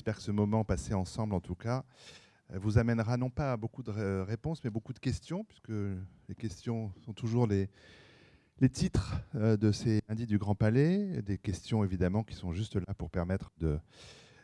[0.00, 1.84] j'espère que ce moment passé ensemble, en tout cas,
[2.54, 3.90] vous amènera non pas à beaucoup de
[4.22, 7.68] réponses, mais beaucoup de questions, puisque les questions sont toujours les,
[8.60, 12.76] les titres euh, de ces indices du Grand Palais, des questions évidemment qui sont juste
[12.76, 13.78] là pour permettre de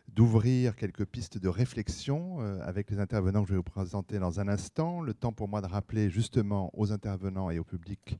[0.09, 4.41] d'ouvrir quelques pistes de réflexion euh, avec les intervenants que je vais vous présenter dans
[4.41, 5.01] un instant.
[5.01, 8.19] Le temps pour moi de rappeler justement aux intervenants et au public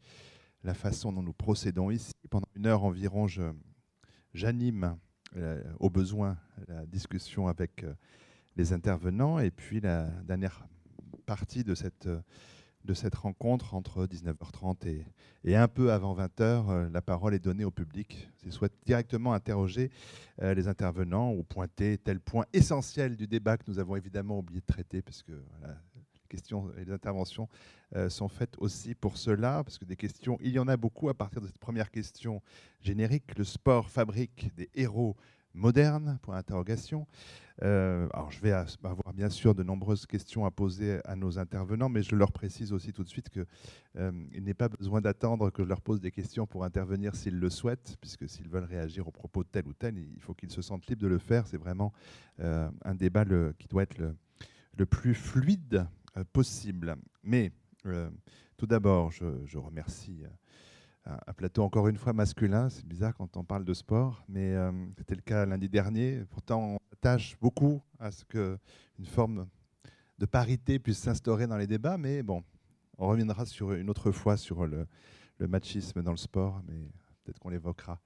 [0.65, 2.15] la façon dont nous procédons ici.
[2.31, 3.27] Pendant une heure environ,
[4.33, 5.06] j'anime euh,
[5.81, 6.37] au besoin
[6.69, 7.85] la discussion avec
[8.57, 10.67] les intervenants et puis la dernière
[11.27, 12.09] partie de cette
[12.87, 15.05] de cette rencontre entre 19h30 et,
[15.45, 18.31] et un peu avant 20h, euh, la parole est donnée au public.
[18.37, 19.91] S'ils souhaitent directement interroger
[20.41, 24.61] euh, les intervenants ou pointer tel point essentiel du débat que nous avons évidemment oublié
[24.61, 25.33] de traiter, parce que
[26.37, 27.49] questions et les interventions
[27.95, 31.09] euh, sont faites aussi pour cela, parce que des questions, il y en a beaucoup
[31.09, 32.43] à partir de cette première question
[32.81, 33.39] générique.
[33.39, 35.17] Le sport fabrique des héros
[35.55, 37.07] modernes Point d'interrogation.
[37.63, 41.89] Euh, alors, je vais avoir bien sûr de nombreuses questions à poser à nos intervenants,
[41.89, 43.47] mais je leur précise aussi tout de suite qu'il
[43.97, 47.49] euh, n'est pas besoin d'attendre que je leur pose des questions pour intervenir s'ils le
[47.49, 50.61] souhaitent, puisque s'ils veulent réagir au propos de tel ou tel, il faut qu'ils se
[50.61, 51.47] sentent libres de le faire.
[51.47, 51.93] C'est vraiment
[52.39, 53.25] un débat
[53.59, 55.87] qui doit être le, plus fluide
[56.33, 56.97] possible.
[57.23, 57.53] Mais
[58.57, 60.25] tout d'abord, je, remercie
[61.05, 62.69] un plateau encore une fois masculin.
[62.69, 64.55] C'est bizarre quand on parle de sport, mais
[64.99, 66.25] c'était le cas lundi dernier.
[66.31, 69.47] Pourtant, tâche beaucoup à ce qu'une forme
[70.19, 72.43] de parité puisse s'instaurer dans les débats, mais bon,
[72.99, 74.87] on reviendra sur une autre fois sur le,
[75.39, 76.89] machisme dans le sport, mais
[77.25, 78.01] peut-être qu'on l'évoquera.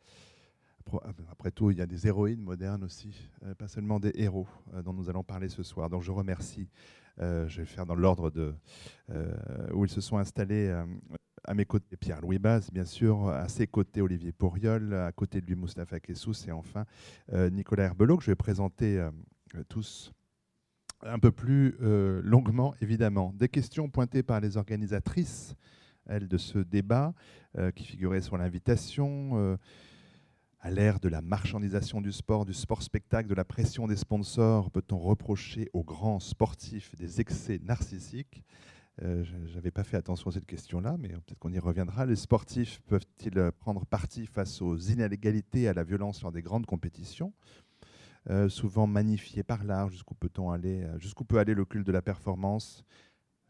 [1.30, 4.82] Après tout, il y a des héroïnes modernes aussi, euh, pas seulement des héros euh,
[4.82, 5.88] dont nous allons parler ce soir.
[5.88, 6.68] Donc je remercie,
[7.20, 8.54] euh, je vais faire dans l'ordre de
[9.72, 10.72] où ils se sont installés.
[11.44, 15.46] à mes côtés, Pierre-Louis Baz, bien sûr, à ses côtés, Olivier Pourriol, à côté de
[15.46, 16.84] lui, Moustapha Kessous, et enfin
[17.32, 19.04] Nicolas Herbelot, que je vais présenter
[19.68, 20.12] tous
[21.02, 21.76] un peu plus
[22.22, 23.32] longuement, évidemment.
[23.36, 25.56] Des questions pointées par les organisatrices,
[26.06, 27.12] elles, de ce débat,
[27.74, 29.58] qui figuraient sur l'invitation
[30.62, 34.98] à l'ère de la marchandisation du sport, du sport-spectacle, de la pression des sponsors, peut-on
[34.98, 38.44] reprocher aux grands sportifs des excès narcissiques?
[39.02, 42.04] Euh, Je n'avais pas fait attention à cette question-là, mais peut-être qu'on y reviendra.
[42.04, 47.32] Les sportifs peuvent-ils prendre parti face aux inégalités à la violence lors des grandes compétitions?
[48.28, 52.02] Euh, Souvent magnifiées par l'art, jusqu'où peut-on aller Jusqu'où peut aller le culte de la
[52.02, 52.84] performance?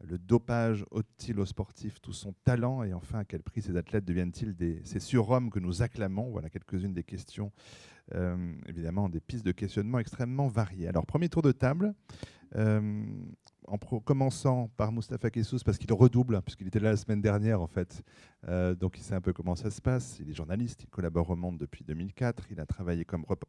[0.02, 4.04] Le dopage ôte-t-il aux sportifs tout son talent Et enfin, à quel prix ces athlètes
[4.04, 6.30] deviennent-ils des, ces surhommes que nous acclamons?
[6.30, 7.52] Voilà quelques-unes des questions,
[8.14, 10.88] euh, évidemment, des pistes de questionnement extrêmement variées.
[10.88, 11.94] Alors, premier tour de table,
[12.56, 13.04] euh,
[13.66, 17.68] en commençant par Moustapha Kessous, parce qu'il redouble, puisqu'il était là la semaine dernière, en
[17.68, 18.02] fait.
[18.48, 20.18] Euh, donc, il sait un peu comment ça se passe.
[20.18, 23.46] Il est journaliste, il collabore au Monde depuis 2004, il a travaillé comme reporter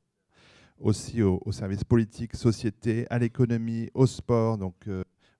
[0.79, 4.57] aussi au, service politique, société, à l'économie, au sport.
[4.57, 4.88] Donc,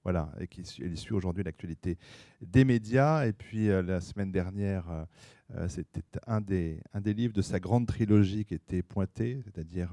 [0.04, 1.98] voilà, et qui suit aujourd'hui l'actualité
[2.42, 3.26] des médias.
[3.26, 5.04] Et puis euh, la semaine dernière, euh,
[5.56, 9.92] euh, c'était un des, un des livres de sa grande trilogie qui était pointé, c'est-à-dire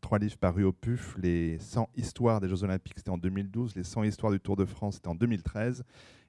[0.00, 3.82] trois livres parus au PUF, les 100 histoires des Jeux Olympiques, c'était en 2012, les
[3.82, 5.84] 100 histoires du Tour de France, c'était en 2013.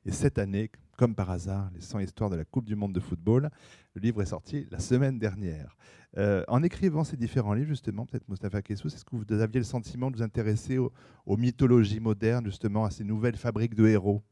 [0.06, 3.00] Et cette année, comme par hasard, les 100 histoires de la Coupe du Monde de
[3.00, 3.50] football,
[3.96, 5.78] le livre est sorti la semaine dernière.
[6.18, 9.66] Euh, en écrivant ces différents livres, justement, peut-être Moustapha Kessous, est-ce que vous aviez le
[9.66, 10.92] sentiment de vous intéresser aux,
[11.38, 14.24] mythologies modernes, justement, à ces nouvelles fabriques de héros?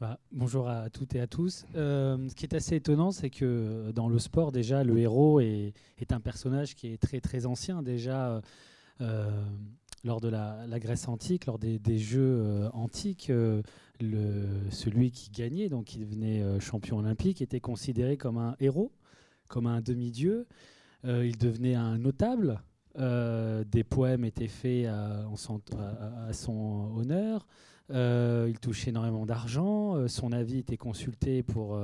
[0.00, 1.66] Bah, bonjour à toutes et à tous.
[1.74, 5.40] Euh, ce qui est assez étonnant, c'est que euh, dans le sport, déjà, le héros
[5.40, 5.72] est,
[6.10, 7.82] un personnage qui est très très ancien.
[7.82, 8.40] Déjà,
[10.04, 13.32] lors de la, Grèce antique, lors des, jeux antiques,
[14.00, 18.92] celui qui gagnait, donc qui devenait champion olympique, était considéré comme un héros
[19.48, 20.46] comme un demi-dieu.
[21.04, 22.62] Euh, il devenait un notable.
[22.98, 25.26] Euh, des poèmes étaient faits à,
[26.32, 27.46] son honneur.
[27.90, 30.08] Euh, il touchait énormément d'argent.
[30.08, 31.80] son avis était consulté pour,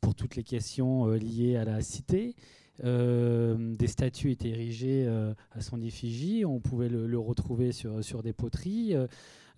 [0.00, 2.34] pour toutes les questions liées à la cité.
[2.82, 5.06] des statues étaient érigées
[5.52, 6.44] à son effigie.
[6.44, 8.94] On pouvait le, le retrouver sur, sur des poteries.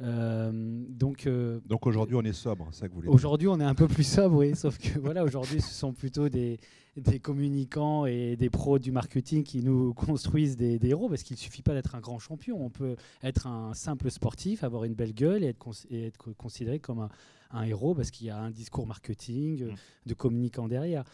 [0.00, 0.50] Euh,
[0.88, 3.74] donc, euh, donc aujourd'hui, on est sobre, ça que vous voulez Aujourd'hui, on est un
[3.74, 4.54] peu plus sobre, oui.
[4.54, 6.60] sauf que voilà, aujourd'hui, ce sont plutôt des,
[6.96, 11.40] des, communicants et des pros du marketing qui nous construisent des, héros, parce qu'il ne
[11.40, 12.64] suffit pas d'être un grand champion.
[12.64, 16.78] On peut être un simple sportif, avoir une belle gueule et être, et être considéré
[16.78, 17.08] comme un,
[17.50, 19.74] un héros, parce qu'il y a un discours marketing mmh.
[20.06, 21.04] de communicants derrière.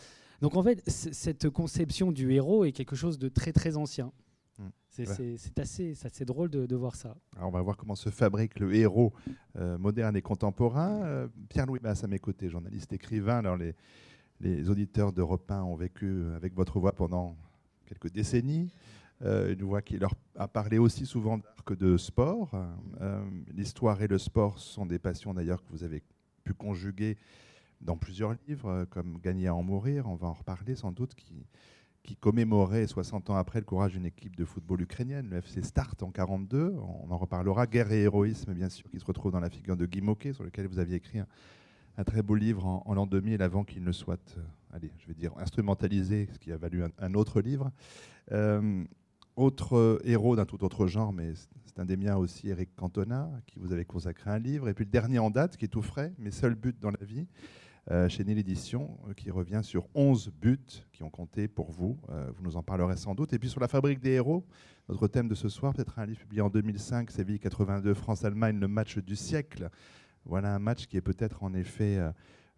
[0.42, 4.12] Donc en fait, cette conception du héros est quelque chose de très très ancien.
[4.88, 7.16] C'est assez, assez drôle de, voir ça.
[7.36, 9.12] Alors on va voir comment se fabrique le héros
[9.56, 11.02] euh, moderne et contemporain.
[11.02, 13.38] Euh, Pierre-Louis Bass à mes côtés, journaliste écrivain.
[13.38, 13.74] Alors les,
[14.40, 17.36] les auditeurs d'Europe 1 ont vécu avec votre voix pendant
[17.86, 18.72] quelques décennies.
[19.20, 22.52] une voix qui leur a parlé aussi souvent d'art que de sport.
[23.52, 26.02] L'histoire et le sport sont des passions d'ailleurs que vous avez
[26.44, 27.16] pu conjuguer
[27.80, 31.46] dans plusieurs livres, comme Gagner à en mourir, on va en reparler sans doute, qui,
[32.04, 36.02] qui commémorait 60 ans après le courage d'une équipe de football ukrainienne, le FC Start
[36.02, 36.76] en 42.
[36.76, 37.66] On en reparlera.
[37.66, 40.44] Guerre et héroïsme, bien sûr, qui se retrouve dans la figure de Guy Moquet, sur
[40.44, 44.20] lequel vous aviez écrit un, très beau livre en, l'an 2000, avant qu'il ne soit,
[44.36, 44.42] euh,
[44.74, 47.72] allez, je vais dire, instrumentalisé, ce qui a valu un, autre livre.
[48.32, 48.84] Euh,
[49.36, 51.32] autre héros d'un tout autre genre, mais
[51.64, 54.68] c'est un des miens aussi, Eric Cantona, qui vous avait consacré un livre.
[54.68, 57.04] Et puis le dernier en date, qui est tout frais, mes seuls buts dans la
[57.04, 57.26] vie,
[58.08, 60.58] chez Nil Édition, euh, qui revient sur 11 buts
[60.92, 61.98] qui ont compté pour vous.
[62.10, 63.32] Euh, vous nous en parlerez sans doute.
[63.32, 64.44] Et puis sur la fabrique des héros,
[64.88, 68.68] notre thème de ce soir, peut-être un livre publié en 2005, Séville 82, France-Allemagne, le
[68.68, 69.68] match du siècle.
[70.24, 71.98] Voilà un match qui est peut-être en effet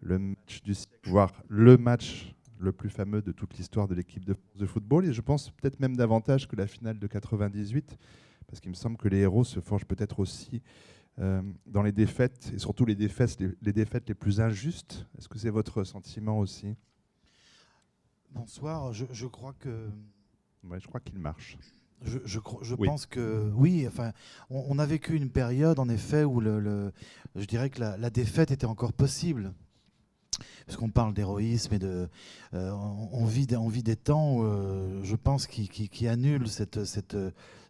[0.00, 4.24] le match du siècle, voire le match le plus fameux de toute l'histoire de l'équipe
[4.24, 5.06] de, de football.
[5.06, 7.96] Et je pense peut-être même davantage que la finale de 98,
[8.46, 10.62] parce qu'il me semble que les héros se forgent peut-être aussi
[11.18, 15.06] euh, dans les défaites, et surtout les défaites les, défaites les plus injustes.
[15.16, 16.76] Est-ce que c'est votre sentiment aussi?
[18.32, 19.88] Bonsoir, je, crois que...
[20.64, 21.56] Ouais, je crois qu'il marche.
[22.02, 24.12] Je, je, pense que oui, enfin,
[24.50, 26.92] on, a vécu une période en effet où le,
[27.34, 29.54] je dirais que la, défaite était encore possible
[30.66, 32.08] puisqu'on parle d'héroïsme et de,
[32.54, 32.70] euh,
[33.12, 37.16] on, vit, des temps, euh, je pense, qui, qui, annulent cette, cette,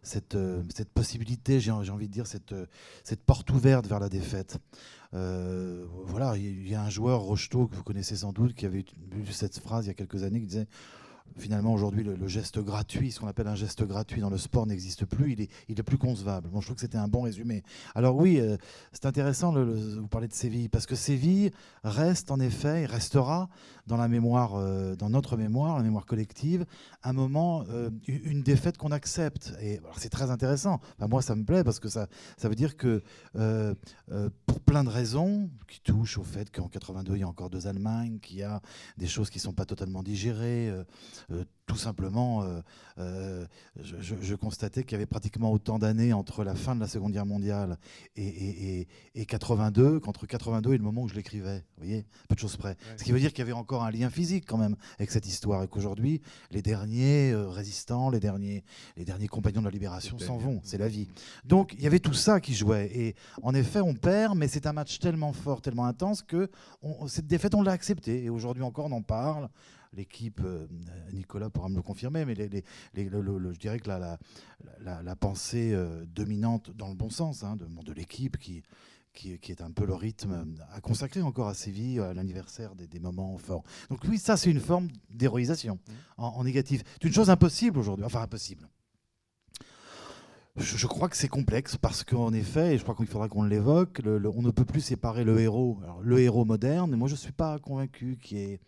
[0.01, 0.37] cette,
[0.73, 2.55] cette possibilité, j'ai envie de dire, cette,
[3.03, 4.57] cette porte ouverte vers la défaite.
[5.13, 8.85] Euh, voilà, il y, a un joueur, Rocheteau, que vous connaissez sans doute, qui avait
[9.15, 10.67] eu cette phrase il y a quelques années, qui disait
[11.37, 15.05] finalement, aujourd'hui, le, geste gratuit, ce qu'on appelle un geste gratuit dans le sport n'existe
[15.05, 15.41] plus, il
[15.79, 16.49] est, plus concevable.
[16.49, 17.63] Bon, je trouve que c'était un bon résumé.
[17.95, 18.57] Alors oui, euh,
[18.91, 21.51] c'est intéressant, de vous parler de Séville, parce que Séville
[21.83, 23.49] reste en effet, et restera
[23.85, 26.65] dans la mémoire, euh, dans notre mémoire, la mémoire collective,
[27.03, 29.53] un moment, euh, une défaite qu'on accepte.
[29.61, 30.79] Et c'est très intéressant.
[30.99, 32.07] moi, ça me plaît parce que ça,
[32.37, 33.01] ça veut dire que
[34.45, 37.67] pour plein de raisons qui touchent au fait qu'en 82 il y a encore deux
[37.67, 38.61] Allemagnes, qu'il y a
[38.97, 40.73] des choses qui ne sont pas totalement digérées,
[41.67, 42.61] tout simplement, euh,
[42.97, 43.45] euh,
[43.75, 47.25] je, constatais qu'il y avait pratiquement autant d'années entre la fin de la Seconde Guerre
[47.25, 47.77] mondiale
[48.15, 48.87] et,
[49.27, 51.57] 82 qu'entre 82 et le moment où je l'écrivais.
[51.77, 52.77] Vous voyez, peu de choses près.
[52.95, 55.27] Ce qui veut dire qu'il y avait encore un lien physique quand même avec cette
[55.27, 56.21] histoire et qu'aujourd'hui,
[56.51, 58.63] les derniers euh, résistants, les derniers,
[58.95, 60.61] les derniers compagnons de la libération s'en vont.
[60.63, 61.09] C'est la vie.
[61.43, 62.89] Donc il y avait tout ça qui jouait.
[62.95, 66.49] Et en effet, on perd, mais c'est un match tellement fort, tellement intense que
[67.07, 68.23] cette défaite, on l'a acceptée.
[68.23, 69.49] Et aujourd'hui encore, on en parle
[69.93, 70.67] l'équipe, euh,
[71.13, 72.63] Nicolas pourra me le confirmer, mais les,
[72.95, 74.17] je dirais que la,
[74.81, 78.63] la, pensée euh, dominante dans le bon sens hein, de, de l'équipe qui,
[79.13, 83.37] qui, est un peu le rythme à consacrer encore à Séville, à l'anniversaire des, moments
[83.37, 83.63] forts.
[83.89, 85.91] Donc oui, ça c'est une forme d'héroïsation mmh.
[86.17, 86.83] en, négatif.
[86.93, 88.69] C'est une chose impossible aujourd'hui, enfin impossible.
[90.57, 94.01] Je, crois que c'est complexe parce qu'en effet, et je crois qu'il faudra qu'on l'évoque,
[94.03, 96.91] on ne peut plus séparer le héros, le héros moderne.
[96.93, 98.59] Et moi, je ne suis pas convaincu qu'il y ait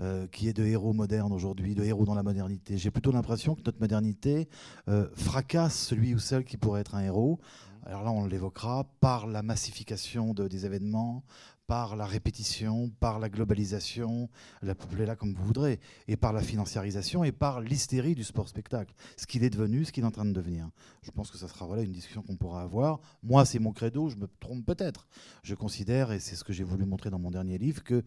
[0.00, 2.76] euh, qui est de héros modernes aujourd'hui, de héros dans la modernité.
[2.76, 4.48] J'ai plutôt l'impression que notre modernité
[4.88, 7.40] euh, fracasse celui ou celle qui pourrait être un héros.
[7.84, 11.22] Alors là, on l'évoquera par la massification de, des événements,
[11.66, 14.28] par la répétition, par la globalisation,
[14.62, 18.94] l'appelez-la comme vous voudrez, et par la financiarisation et par l'hystérie du sport-spectacle.
[19.16, 20.68] Ce qu'il est devenu, ce qu'il est en train de devenir.
[21.02, 23.00] Je pense que ça sera voilà, une discussion qu'on pourra avoir.
[23.22, 25.08] Moi, c'est mon credo, je me trompe peut-être.
[25.42, 28.04] Je considère, et c'est ce que j'ai voulu montrer dans mon dernier livre, que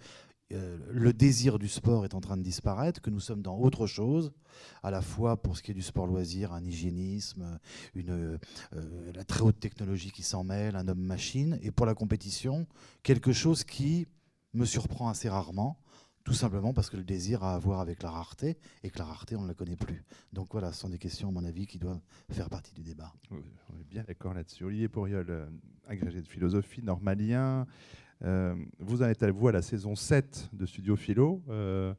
[0.51, 3.85] euh, le désir du sport est en train de disparaître, que nous sommes dans autre
[3.85, 4.31] chose,
[4.81, 7.59] à la fois pour ce qui est du sport loisir, un hygiénisme,
[7.93, 8.39] une,
[8.73, 12.65] euh, la très haute technologie qui s'en mêle, un homme-machine, et pour la compétition,
[13.03, 14.07] quelque chose qui
[14.53, 15.79] me surprend assez rarement,
[16.23, 19.05] tout simplement parce que le désir a à voir avec la rareté, et que la
[19.05, 20.03] rareté, on ne la connaît plus.
[20.33, 22.01] Donc voilà, ce sont des questions, à mon avis, qui doivent
[22.31, 23.13] faire partie du débat.
[23.31, 24.63] on est bien d'accord là-dessus.
[24.63, 25.47] Olivier Pourriol, euh,
[25.87, 27.67] agrégé de philosophie, normalien,
[28.23, 31.41] euh, vous en êtes à la saison 7 de Studio Philo?
[31.49, 31.93] Euh,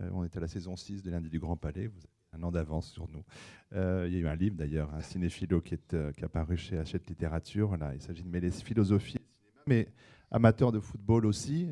[0.00, 1.86] euh, on est à la saison 6 de Lundi du Grand Palais.
[1.86, 3.24] Vous avez un an d'avance sur nous.
[3.72, 7.08] il y a eu un livre d'ailleurs, un cinéphilo qui est, qui apparu chez Hachette
[7.08, 7.76] Littérature.
[7.76, 9.18] Là, il s'agit de mêler philosophie
[9.66, 9.88] mais
[10.30, 11.70] amateur de football aussi.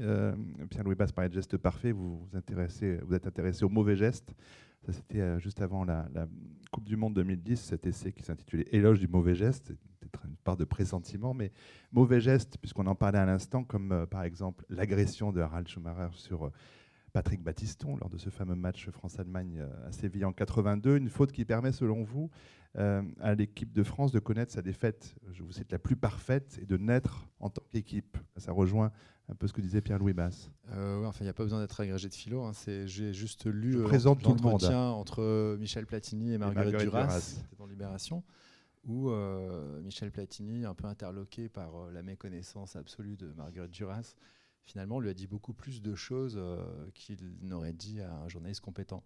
[0.70, 1.92] Pierre-Louis Basse parlait de geste parfait.
[1.92, 4.32] Vous vous, êtes intéressé au mauvais geste.
[4.86, 6.06] Ça, c'était juste avant la,
[6.70, 9.74] Coupe du Monde 2010, cet essai qui s'intitulait Éloge du mauvais geste
[10.24, 11.52] une part de pressentiment, mais
[11.92, 16.08] mauvais gestes, puisqu'on en parlait à l'instant, comme euh, par exemple l'agression de Harald Schumacher
[16.12, 16.52] sur euh,
[17.12, 20.96] Patrick Battiston lors de ce fameux match France-Allemagne euh, à Séville en 82.
[20.96, 22.30] Une faute qui permet, selon vous,
[22.78, 26.58] euh, à l'équipe de France de connaître sa défaite, je vous cite, la plus parfaite
[26.60, 28.16] et de naître en tant qu'équipe.
[28.36, 28.92] Ça rejoint
[29.28, 30.50] un peu ce que disait Pierre-Louis Basse.
[30.72, 32.42] Euh, enfin, il n'y a pas besoin d'être agrégé de philo.
[32.42, 32.52] Hein.
[32.86, 38.22] J'ai juste lu l'entretien entre Michel Platini et Marguerite, Duras, dans Libération,
[38.84, 39.10] où
[39.82, 44.14] Michel Platini, un peu interloqué par la méconnaissance absolue de Marguerite Duras,
[44.64, 46.64] finalement, lui a dit beaucoup plus de choses euh,
[46.94, 49.02] qu'il n'aurait dit à un journaliste compétent.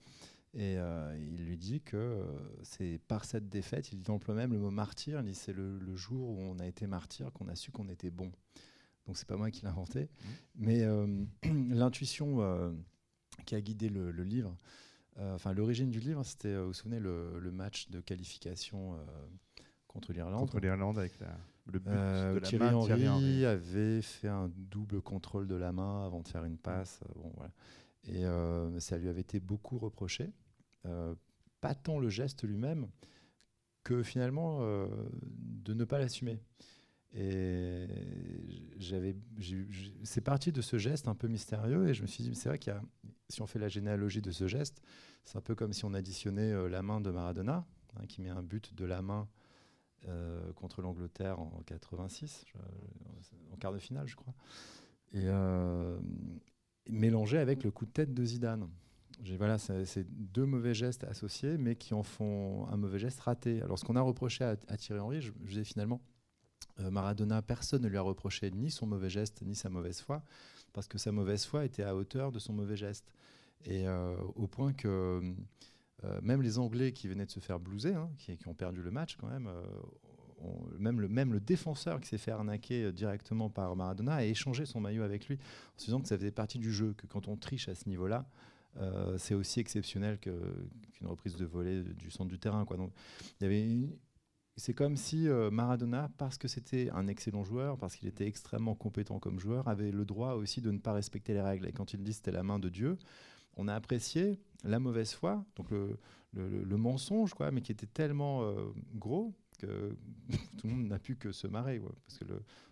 [0.54, 2.24] Et euh, il lui dit que euh,
[2.62, 6.30] c'est par cette défaite, il emploie même le mot martyr, il dit c'est le, jour
[6.30, 8.32] où on a été martyr qu'on a su qu'on était bon.
[9.06, 10.28] Donc c'est pas moi qui l'ai inventé, mmh.
[10.56, 10.86] mais
[11.74, 12.74] l'intuition
[13.44, 14.56] qui a guidé le, livre,
[15.18, 18.98] enfin l'origine du livre, c'était, vous vous souvenez, le, le match de qualification
[19.86, 20.40] contre l'Irlande.
[20.40, 21.38] Contre l'Irlande avec la,
[21.72, 25.56] le but euh, de la Thierry, main, Henry Henry avait fait un double contrôle de
[25.56, 27.00] la main avant de faire une passe.
[27.04, 27.52] Euh, bon, voilà.
[28.08, 30.32] Et euh, ça lui avait été beaucoup reproché.
[31.60, 32.88] pas tant le geste lui-même
[33.82, 36.40] que finalement de ne pas l'assumer.
[37.12, 37.86] Et
[40.04, 42.58] c'est parti de ce geste un peu mystérieux et je me suis dit, c'est vrai
[42.58, 42.82] qu'il y a,
[43.28, 44.82] si on fait la généalogie de ce geste,
[45.24, 48.42] c'est un peu comme si on additionnait la main de Maradona, hein, qui met un
[48.42, 49.28] but de la main
[50.08, 52.44] euh, contre l'Angleterre en 86,
[53.52, 54.34] en quart de finale, je crois.
[55.12, 55.98] Et euh,
[56.88, 58.68] mélangé avec le coup de tête de Zidane.
[59.38, 63.62] Voilà, c'est deux mauvais gestes associés, mais qui en font un mauvais geste raté.
[63.62, 66.02] Alors, ce qu'on a reproché à, Thierry Henry, je, disais finalement,
[66.80, 70.22] euh, Maradona, personne ne lui a reproché ni son mauvais geste, ni sa mauvaise foi,
[70.74, 73.10] parce que sa mauvaise foi était à hauteur de son mauvais geste.
[73.64, 73.86] Et
[74.36, 75.34] au point que
[76.04, 78.90] euh, même les Anglais qui venaient de se faire blouser, hein, qui, ont perdu le
[78.90, 79.50] match quand même,
[80.46, 84.24] euh, même, le, même le défenseur qui s'est fait arnaquer euh, directement par Maradona a
[84.24, 87.06] échangé son maillot avec lui en se disant que ça faisait partie du jeu, que
[87.06, 88.26] quand on triche à ce niveau-là,
[89.16, 92.66] c'est aussi exceptionnel qu'une reprise de volée du centre du terrain.
[92.66, 92.76] Quoi.
[92.76, 92.92] Donc,
[94.58, 99.18] c'est comme si Maradona, parce que c'était un excellent joueur, parce qu'il était extrêmement compétent
[99.18, 101.66] comme joueur, avait le droit aussi de ne pas respecter les règles.
[101.66, 102.98] Et quand il dit c'était la main de Dieu,
[103.56, 108.72] on a apprécié la mauvaise foi, donc le, mensonge, quoi, mais qui était tellement euh,
[108.94, 109.96] gros que
[110.58, 111.80] tout le monde n'a pu que se marrer.
[111.80, 112.24] parce que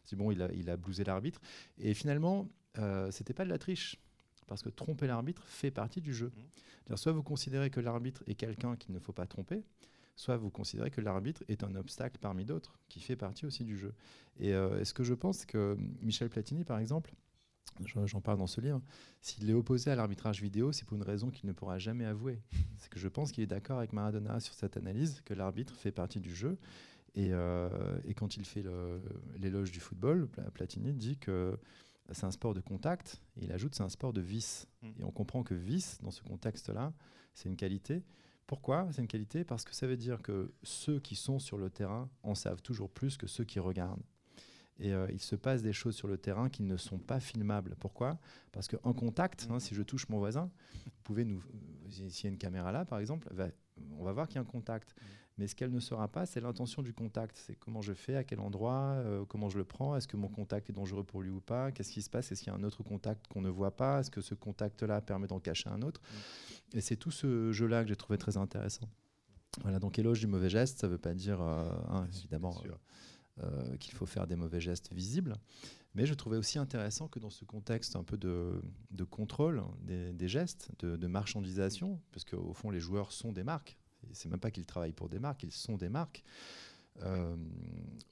[0.04, 1.40] c'est bon, il a, il a blousé l'arbitre.
[1.78, 2.48] Et finalement,
[2.78, 3.96] euh, c'était pas de la triche.
[4.46, 6.30] Parce que tromper l'arbitre fait partie du jeu.
[6.90, 6.96] Mmh.
[6.96, 9.64] Soit vous considérez que l'arbitre est quelqu'un qu'il ne faut pas tromper,
[10.16, 13.78] soit vous considérez que l'arbitre est un obstacle parmi d'autres, qui fait partie aussi du
[13.78, 13.94] jeu.
[14.38, 17.14] Et euh, ce que je pense que Michel Platini, par exemple,
[18.06, 18.80] j'en parle dans ce livre,
[19.20, 22.40] s'il est opposé à l'arbitrage vidéo, c'est pour une raison qu'il ne pourra jamais avouer.
[22.78, 25.92] C'est que je pense qu'il est d'accord avec Maradona sur cette analyse, que l'arbitre fait
[25.92, 26.58] partie du jeu.
[27.14, 27.68] Et, euh,
[28.16, 28.64] quand il fait
[29.36, 31.58] l'éloge du football, Platini dit que
[32.10, 34.68] c'est un sport de contact, et il ajoute c'est un sport de vice.
[34.82, 34.88] Mm.
[35.00, 36.92] Et on comprend que vice, dans ce contexte-là,
[37.34, 38.02] c'est une qualité.
[38.46, 39.44] Pourquoi c'est une qualité?
[39.44, 42.90] Parce que ça veut dire que ceux qui sont sur le terrain en savent toujours
[42.90, 44.02] plus que ceux qui regardent.
[44.80, 47.76] Et euh, il se passe des choses sur le terrain qui ne sont pas filmables.
[47.78, 48.18] Pourquoi?
[48.52, 50.50] Parce qu'en contact, hein, si je touche mon voisin,
[50.84, 51.38] vous pouvez nous.
[51.38, 53.28] Euh, s'il y a une caméra là, par exemple,
[53.98, 54.94] on va voir qu'il y a un contact.
[55.36, 57.36] Mais ce qu'elle ne saura pas, c'est l'intention du contact.
[57.36, 60.28] C'est comment je fais, à quel endroit, euh, comment je le prends, est-ce que mon
[60.28, 62.58] contact est dangereux pour lui ou pas, qu'est-ce qui se passe, est-ce qu'il y a
[62.58, 65.82] un autre contact qu'on ne voit pas, est-ce que ce contact-là permet d'en cacher un
[65.82, 66.00] autre?
[66.72, 68.88] Et c'est tout ce jeu-là que j'ai trouvé très intéressant.
[69.62, 72.72] Voilà, donc éloge du mauvais geste, ça ne veut pas dire, hein, évidemment, euh,
[73.80, 75.36] qu'il faut faire des mauvais gestes visibles.
[75.94, 78.60] Mais je trouvais aussi intéressant que dans ce contexte un peu de,
[79.10, 83.78] contrôle des, gestes, de, marchandisation, parce qu'au fond les joueurs sont des marques,
[84.12, 86.24] c'est même pas qu'ils travaillent pour des marques, ils sont des marques,
[87.02, 87.36] euh,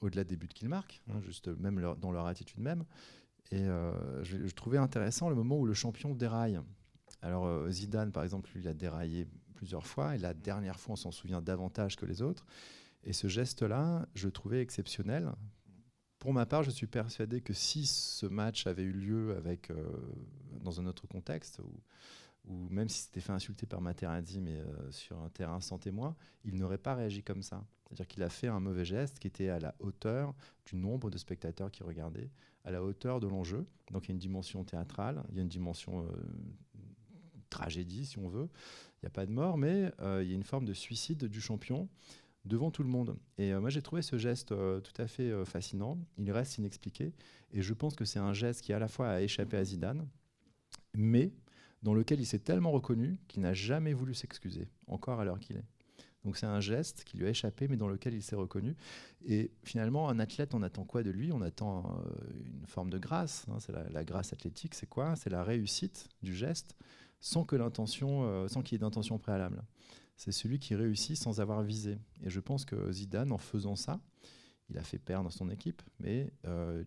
[0.00, 2.84] au-delà des buts qu'ils marquent, hein, juste même dans leur attitude même.
[3.50, 6.60] Et euh, je, trouvais intéressant le moment où le champion déraille.
[7.20, 10.96] Alors Zidane, par exemple, lui, il a déraillé plusieurs fois, et la dernière fois, on
[10.96, 12.46] s'en souvient davantage que les autres.
[13.04, 15.32] Et ce geste-là, je le trouvais exceptionnel.
[16.18, 19.84] Pour ma part, je suis persuadé que si ce match avait eu lieu euh,
[20.60, 21.60] dans un autre contexte,
[22.44, 26.14] ou, même si c'était fait insulter par Materazzi, mais euh, sur un terrain sans témoin,
[26.44, 27.64] il n'aurait pas réagi comme ça.
[27.86, 30.32] C'est-à-dire qu'il a fait un mauvais geste qui était à la hauteur
[30.64, 32.30] du nombre de spectateurs qui regardaient,
[32.64, 33.66] à la hauteur de l'enjeu.
[33.90, 36.12] Donc il y a une dimension théâtrale, il y a une dimension euh,
[37.50, 38.48] tragédie, si on veut.
[38.98, 41.40] Il n'y a pas de mort, mais il y a une forme de suicide du
[41.40, 41.88] champion
[42.44, 43.16] devant tout le monde.
[43.38, 45.98] Et euh, moi, j'ai trouvé ce geste euh, tout à fait euh, fascinant.
[46.18, 47.12] Il reste inexpliqué.
[47.52, 50.08] Et je pense que c'est un geste qui, à la fois, a échappé à Zidane,
[50.94, 51.32] mais
[51.82, 55.56] dans lequel il s'est tellement reconnu qu'il n'a jamais voulu s'excuser, encore à l'heure qu'il
[55.56, 55.64] est.
[56.24, 58.76] Donc c'est un geste qui lui a échappé, mais dans lequel il s'est reconnu.
[59.24, 61.32] Et finalement, un athlète, on attend quoi de lui?
[61.32, 62.00] On attend
[62.60, 63.44] une forme de grâce.
[63.48, 63.58] Hein.
[63.58, 65.16] c'est la, grâce athlétique, c'est quoi?
[65.16, 66.76] C'est la réussite du geste
[67.18, 69.64] sans sans qu'il y ait d'intention préalable.
[70.16, 71.98] C'est celui qui réussit sans avoir visé.
[72.22, 74.00] Et je pense que Zidane, en faisant ça,
[74.68, 76.32] il a fait perdre son équipe, mais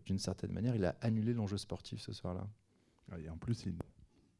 [0.05, 2.47] d'une certaine manière, il a annulé l'enjeu sportif ce soir-là.
[3.19, 3.75] Et en plus, il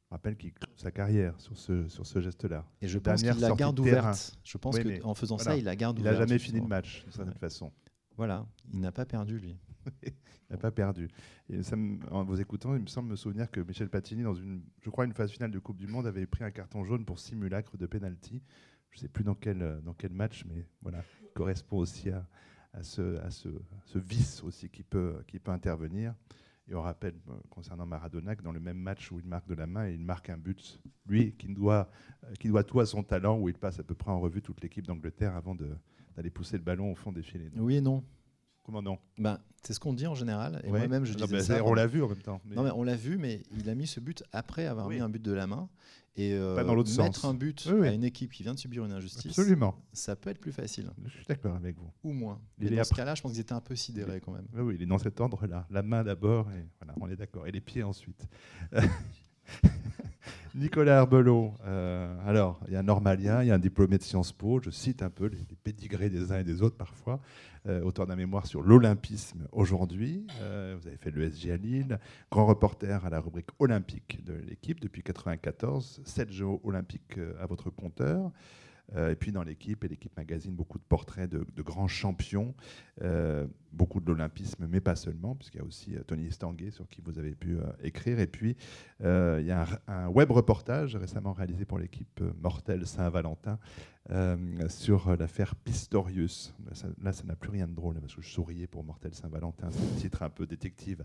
[0.09, 2.65] rappelle qu'il clôt sa carrière sur ce, sur ce geste-là.
[2.81, 4.37] Et je pense qu'il la garde ouverte.
[4.43, 6.15] Je pense qu'en faisant ça, il la garde ouverte.
[6.15, 7.71] Il n'a jamais fini le match, de toute façon.
[8.17, 9.57] Voilà, il n'a pas perdu, lui.
[10.03, 10.13] il
[10.49, 11.09] n'a pas perdu.
[11.49, 11.75] Et ça
[12.11, 15.05] en vous écoutant, il me semble me souvenir que Michel Platini, dans une, je crois,
[15.05, 17.85] une phase finale de Coupe du Monde, avait pris un carton jaune pour simulacre de
[17.85, 18.41] penalty.
[18.95, 22.25] Je ne sais plus dans quel, dans quel match, mais voilà, il correspond aussi à,
[22.71, 23.49] à, ce, à ce,
[23.83, 26.13] ce, vice aussi qui peut, qui peut intervenir.
[26.69, 29.53] Et on rappelle, euh, concernant Maradona, que dans le même match où il marque de
[29.53, 31.89] la main, il marque un but, lui, qui doit,
[32.23, 34.41] euh, qui doit tout à son talent, où il passe à peu près en revue
[34.41, 37.51] toute l'équipe d'Angleterre avant d'aller pousser le ballon au fond des filets.
[37.57, 38.01] Oui et non.
[38.63, 38.97] Comment non?
[39.19, 40.61] Ben, C'est ce qu'on dit en général.
[40.63, 41.63] Et moi-même, je disais ça.
[41.63, 42.41] On l'a vu en même temps.
[42.45, 45.09] Non, mais on l'a vu, mais il a mis ce but après avoir mis un
[45.09, 45.69] but de la main.
[46.17, 49.37] Et euh, dans mettre un but à une équipe qui vient de subir une injustice,
[49.37, 49.75] Absolument.
[49.91, 50.89] ça peut être plus facile.
[51.03, 51.91] Je suis d'accord avec vous.
[52.03, 52.39] Ou moins.
[52.61, 54.47] Et dans ce cas-là, je pense qu'ils étaient un peu sidérés quand même.
[54.53, 55.67] Oui, oui, il est dans cet ordre-là.
[55.69, 57.47] La main d'abord, et voilà, on est d'accord.
[57.47, 58.25] Et les pieds ensuite.
[60.57, 64.03] Nicolas Herbelot, euh, alors il y a un normalien, il y a un diplômé de
[64.03, 67.19] Sciences Po, je cite un peu les, pédigrés des uns et des autres parfois,
[67.67, 71.99] euh, auteur d'un mémoire sur l'olympisme aujourd'hui, euh, vous avez fait l'ESG à Lille,
[72.31, 77.69] grand reporter à la rubrique olympique de l'équipe depuis 1994, 7 Jeux olympiques à votre
[77.69, 78.31] compteur,
[78.95, 82.53] et puis dans l'équipe et l'équipe magazine, beaucoup de portraits de, grands champions,
[83.01, 86.87] euh, beaucoup de l'olympisme, mais pas seulement, puisqu'il y a aussi euh, Tony Estanguet sur
[86.87, 88.19] qui vous avez pu écrire.
[88.19, 88.55] Et puis
[88.99, 93.59] il y a un, web reportage récemment réalisé pour l'équipe Mortel Saint-Valentin
[94.69, 96.53] sur l'affaire Pistorius.
[97.01, 99.83] Là, ça n'a plus rien de drôle, parce que je souriais pour Mortel Saint-Valentin, c'est
[99.83, 101.03] un titre un peu détective.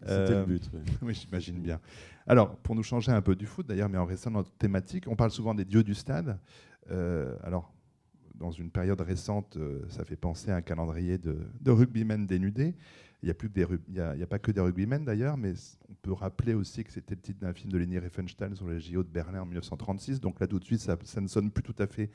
[0.00, 0.70] C'était le but.
[1.02, 1.80] Oui, j'imagine bien.
[2.26, 5.04] Alors, pour nous changer un peu du foot, d'ailleurs, mais en restant dans notre thématique,
[5.08, 6.38] on parle souvent des dieux du stade.
[6.90, 7.72] Euh, alors,
[8.34, 12.74] dans une période récente, euh, ça fait penser à un calendrier de, rugbymen dénudés.
[13.22, 15.52] Il n'y a, pas que des rugbymen d'ailleurs, mais
[15.90, 18.78] on peut rappeler aussi que c'était le titre d'un film de Leni Riefenstahl sur les
[18.78, 20.20] JO de Berlin en 1936.
[20.20, 22.10] Donc là, tout de suite, ça, ne sonne plus tout à fait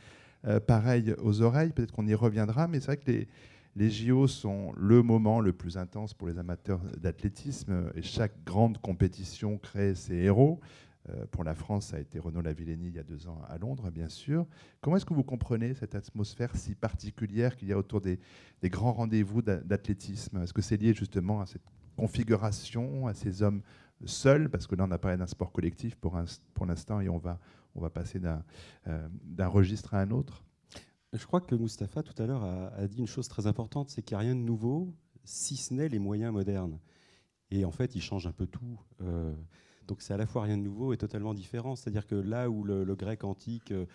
[0.46, 1.72] euh, pareil aux oreilles.
[1.72, 3.28] Peut-être qu'on y reviendra, mais c'est vrai que les,
[3.76, 8.78] les JO sont le moment le plus intense pour les amateurs d'athlétisme et chaque grande
[8.78, 10.62] compétition crée ses héros.
[11.10, 13.58] Euh, pour la France, ça a été Renaud Lavillenie il y a deux ans à
[13.58, 14.48] Londres, bien sûr.
[14.82, 18.20] Comment est-ce que vous comprenez cette atmosphère si particulière qu'il y a autour des,
[18.64, 20.42] grands rendez-vous d'athlétisme?
[20.42, 21.64] Est-ce que c'est lié justement à cette
[21.98, 23.62] configuration, à ces hommes
[24.06, 24.50] seuls?
[24.50, 26.16] Parce que là, on a parlé d'un sport collectif pour,
[26.66, 27.40] l'instant et on va,
[27.76, 28.22] on va passer
[28.88, 30.46] euh, d'un registre à un autre.
[31.12, 34.18] Je crois que Mustapha, tout à l'heure, a, dit une chose très importante, c'est qu'il
[34.18, 36.80] n'y a rien de nouveau, si ce n'est les moyens modernes.
[37.52, 38.80] Et en fait, il change un peu tout.
[39.02, 39.36] Euh,
[39.88, 41.76] donc c'est à la fois rien de nouveau et totalement différent.
[41.76, 43.86] C'est-à-dire que là où le, grec antique, euh,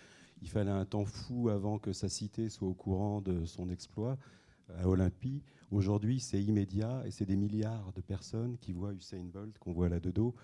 [0.41, 4.17] il fallait un temps fou avant que sa cité soit au courant de son exploit
[4.77, 9.57] à Olympie, aujourd'hui c'est immédiat et c'est des milliards de personnes qui voient Usain Bolt,
[9.57, 10.35] qu'on voit là de dos,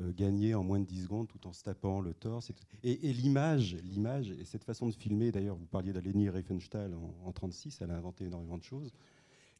[0.00, 2.52] gagner en moins de 10 secondes tout en se tapant le torse.
[2.84, 7.32] Et, l'image, l'image et cette façon de filmer, d'ailleurs vous parliez d'Aleni Riefenstahl en, en
[7.32, 8.92] 36, elle a inventé énormément de choses,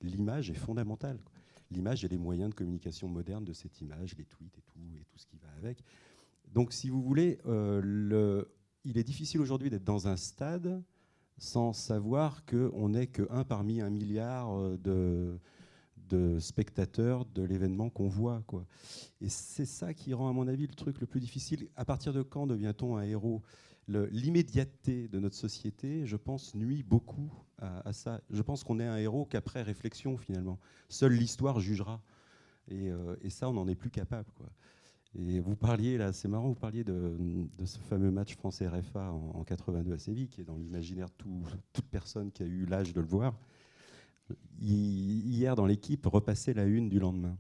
[0.01, 1.19] l'image est fondamentale
[1.73, 5.05] l'image et les moyens de communication moderne de cette image, les tweets et tout, et
[5.05, 5.83] tout ce qui va avec.
[6.53, 8.45] Donc, si vous voulez, euh,
[8.85, 10.83] il est difficile aujourd'hui d'être dans un stade
[11.39, 15.39] sans savoir qu'on n'est qu'un parmi un milliard euh, de,
[16.09, 18.43] de spectateurs de l'événement qu'on voit.
[18.47, 18.67] Quoi.
[19.21, 21.69] Et c'est ça qui rend, à mon avis, le truc le plus difficile.
[21.75, 23.43] À partir de quand devient-on un héros?
[24.11, 28.21] L'immédiateté de notre société, je pense, nuit beaucoup à, ça.
[28.31, 30.59] Je pense qu'on est un héros qu'après réflexion, finalement.
[30.89, 32.03] Seule l'histoire jugera.
[32.69, 34.31] Et, euh, ça, on n'en est plus capable.
[35.15, 37.17] Et vous parliez, là, c'est marrant, vous parliez de,
[37.65, 41.25] ce fameux match France-RFA en, 82 à Séville, qui est dans l'imaginaire de
[41.73, 43.39] toute personne qui a eu l'âge de le voir.
[44.59, 47.37] Hier, dans l'équipe, repassait la une du lendemain.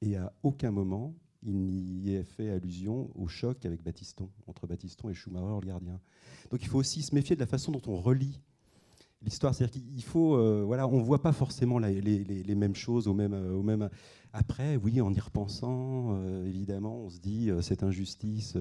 [0.00, 5.08] Et à aucun moment, il n'y est fait allusion au choc avec Baptiston, entre Baptiston
[5.08, 6.00] et Schumacher, le gardien.
[6.50, 8.40] Donc il faut aussi se méfier de la façon dont on relie
[9.22, 9.54] l'histoire.
[9.54, 13.62] C'est-à-dire qu'il faut, euh, voilà, on voit pas forcément les, mêmes choses au même, au
[13.62, 13.88] même.
[14.32, 18.56] Après, oui, en y repensant, euh, évidemment, on se dit euh, cette injustice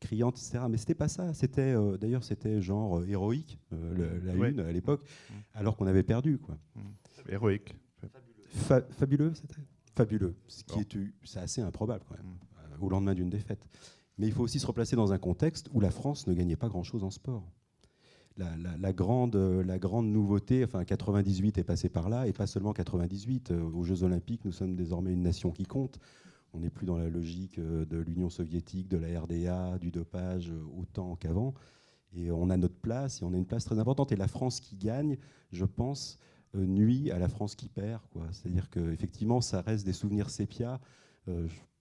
[0.00, 0.64] criante, etc.
[0.70, 1.34] Mais c'était pas ça.
[1.34, 5.04] C'était, d'ailleurs, c'était genre héroïque la une à l'époque,
[5.54, 6.56] alors qu'on avait perdu, quoi.
[6.76, 6.80] Mmh.
[7.28, 7.74] Héroïque.
[8.90, 9.62] fabuleux, c'était?
[9.94, 12.38] Fabuleux, ce qui est, c'est assez improbable quand même, mm.
[12.58, 13.64] euh, au lendemain d'une défaite.
[14.18, 16.68] Mais il faut aussi se replacer dans un contexte où la France ne gagnait pas
[16.68, 17.50] grand-chose en sport.
[18.38, 23.50] La, grande, la grande nouveauté, enfin 98 est passé par là, et pas seulement 98.
[23.50, 25.98] Euh, aux Jeux Olympiques, nous sommes désormais une nation qui compte.
[26.54, 31.16] On n'est plus dans la logique de l'Union soviétique, de la RDA, du dopage autant
[31.16, 31.54] qu'avant.
[32.14, 34.12] Et on a notre place, et on a une place très importante.
[34.12, 35.16] Et la France qui gagne,
[35.50, 36.18] je pense,
[36.54, 38.02] nuit à la France qui perd.
[38.30, 40.80] C'est-à-dire qu'effectivement, ça reste des souvenirs sépia.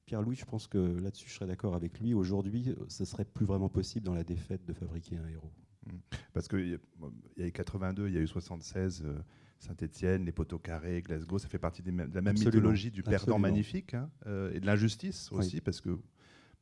[0.05, 2.13] Pierre-Louis, je pense que là-dessus, je serais d'accord avec lui.
[2.13, 5.51] Aujourd'hui, ce serait plus vraiment possible dans la défaite de fabriquer un héros.
[5.86, 5.91] Mmh.
[6.34, 6.79] Parce qu'il
[7.38, 9.19] y a eu 82, il y a eu 76, euh,
[9.60, 13.93] Saint-Etienne, les poteaux carrés, Glasgow, ça fait partie de la même mythologie du perdant magnifique
[13.93, 15.99] hein, euh, et de l'injustice aussi, parce que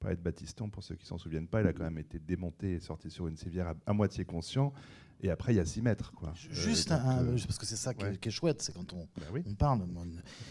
[0.08, 2.80] être Battiston, pour ceux qui s'en souviennent pas, il a quand même été démonté et
[2.80, 4.74] sorti sur une civière à, moitié conscient.
[5.22, 6.14] Et après, il y a 6 mètres.
[6.14, 6.34] Quoi.
[6.50, 9.06] Juste, euh, parce que c'est ça qui, est, chouette, c'est quand on,
[9.46, 9.82] on parle.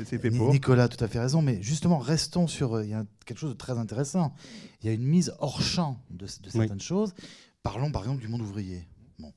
[0.04, 0.52] C'est fait pour.
[0.52, 2.82] Nicolas a tout à fait raison, mais justement, restons sur.
[2.82, 4.34] Il y a quelque chose de très intéressant.
[4.82, 7.14] Il y a une mise hors champ de, certaines choses.
[7.62, 8.86] Parlons par exemple du monde ouvrier.
[9.18, 9.32] Bon,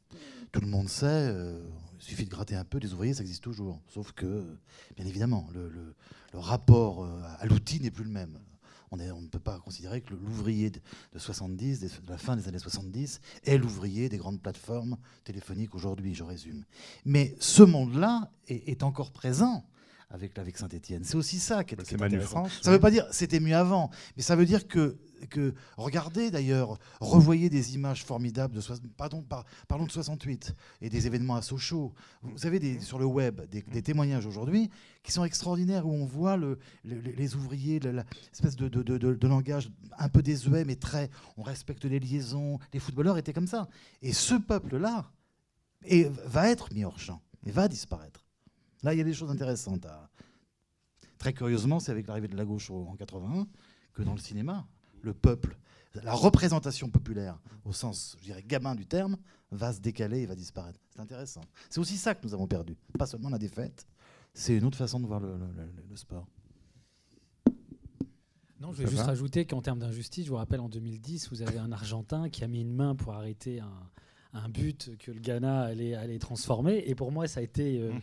[0.52, 1.60] tout le monde sait, euh,
[2.00, 3.82] il suffit de gratter un peu, des ouvriers, ça existe toujours.
[3.88, 4.58] Sauf que,
[4.98, 5.96] bien évidemment, le,
[6.34, 8.38] rapport euh, à l'outil n'est plus le même.
[8.92, 10.80] On, on, ne peut pas considérer que l'ouvrier de
[11.16, 16.24] 70, de la fin des années 70, est l'ouvrier des grandes plateformes téléphoniques aujourd'hui, je
[16.24, 16.66] résume.
[17.06, 19.66] Mais ce monde-là est, encore présent
[20.10, 21.04] avec, avec Saint-Etienne.
[21.06, 22.48] C'est aussi ça qui est, bah, intéressant.
[22.62, 24.98] ça ne veut pas dire c'était mieux avant, mais ça veut dire que
[25.30, 28.62] que regardez d'ailleurs, revoyez des images formidables de
[28.98, 29.26] pardon,
[29.68, 31.94] parlons de 68 et des événements à Sochaux.
[32.22, 34.70] Vous avez des, sur le web des, témoignages aujourd'hui
[35.04, 40.10] qui sont extraordinaires où on voit le, les ouvriers, l'espèce de, de, de, langage un
[40.10, 42.60] peu désuet mais très, on respecte les liaisons.
[42.74, 43.68] Les footballeurs étaient comme ça.
[44.02, 45.12] Et ce peuple-là
[46.26, 48.26] va être mis hors champ et va disparaître.
[48.84, 49.86] Là, il y a des choses intéressantes.
[51.18, 53.48] Très curieusement, c'est avec l'arrivée de la gauche en 81
[53.94, 54.68] que dans le cinéma,
[55.02, 55.58] le peuple,
[56.04, 59.18] la représentation populaire, au sens, je dirais, gamin du terme,
[59.52, 60.80] va se décaler et va disparaître.
[60.90, 61.42] C'est intéressant.
[61.70, 62.78] C'est aussi ça que nous avons perdu.
[62.98, 63.86] Pas seulement la défaite,
[64.34, 65.38] c'est une autre façon de voir le,
[65.96, 66.26] sport.
[68.62, 71.58] Non, je vais juste rajouter qu'en termes d'injustice, je vous rappelle en 2010, vous avez
[71.58, 73.60] un Argentin qui a mis une main pour arrêter
[74.34, 76.84] un, but que le Ghana allait, allait, transformer.
[76.86, 77.82] Et pour moi, ça a été.
[77.82, 78.00] Euh, mmh.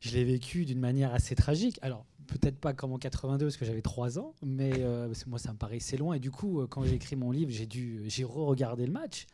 [0.00, 1.78] je l'ai vécu d'une manière assez tragique.
[1.82, 5.52] Alors, peut-être pas comme en 82 parce que j'avais 3 ans, mais euh, moi ça
[5.52, 6.14] me paraissait loin.
[6.14, 9.26] Et du coup, euh, quand j'ai écrit mon livre, j'ai dû, j'ai re-regardé le match.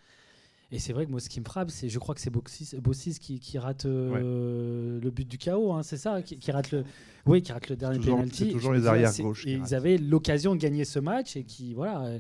[0.73, 3.19] Et c'est vrai que moi, ce qui me frappe, c'est, je crois que c'est Bossis,
[3.21, 6.85] qui, qui, rate euh, le but du chaos, hein, c'est ça, qui, rate le,
[7.27, 8.47] oui, qui rate le dernier penalty.
[8.47, 9.45] C'est toujours les arrières gauche.
[9.47, 12.19] ils avaient l'occasion de gagner ce match et qui, voilà,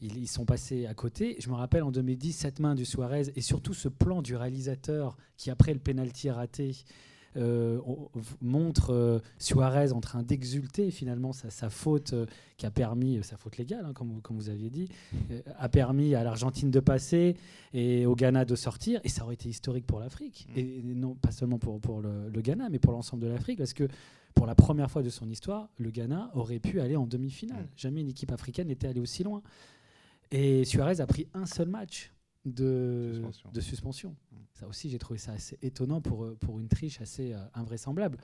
[0.00, 1.36] ils, ils, sont passés à côté.
[1.38, 5.16] Je me rappelle en 2010 cette main du Suarez et surtout ce plan du réalisateur
[5.36, 6.72] qui après le penalty raté
[7.36, 7.80] euh,
[8.40, 13.58] montre euh, Suarez en train d'exulter finalement sa, faute euh, qui a permis, sa faute
[13.58, 14.88] légale, hein, comme, comme, vous aviez dit,
[15.58, 17.36] a permis à l'Argentine de passer
[17.74, 19.00] et au Ghana de sortir.
[19.04, 20.46] Et ça aurait été historique pour l'Afrique.
[20.50, 20.58] Mm.
[20.58, 23.88] Et, non pas seulement pour, pour le, Ghana, mais pour l'ensemble de l'Afrique, parce que
[24.34, 27.64] pour la première fois de son histoire, le Ghana aurait pu aller en demi-finale.
[27.64, 27.68] Mm.
[27.76, 29.42] Jamais une équipe africaine n'était allée aussi loin.
[30.30, 32.12] Et Suarez a pris un seul match
[32.46, 34.16] de De suspension.
[34.32, 34.36] Mm.
[34.52, 38.18] Ça aussi, j'ai trouvé ça assez étonnant pour, euh, pour une triche assez euh, invraisemblable.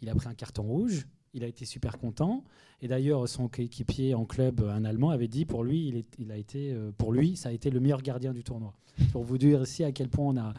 [0.00, 2.44] Il a pris un carton rouge, il a été super content.
[2.82, 6.30] Et d'ailleurs, son coéquipier en club, un Allemand, avait dit pour lui, il, est, il,
[6.30, 8.74] a été, euh, pour lui, ça a été le meilleur gardien du tournoi.
[9.12, 10.54] pour vous dire ici à quel point on a,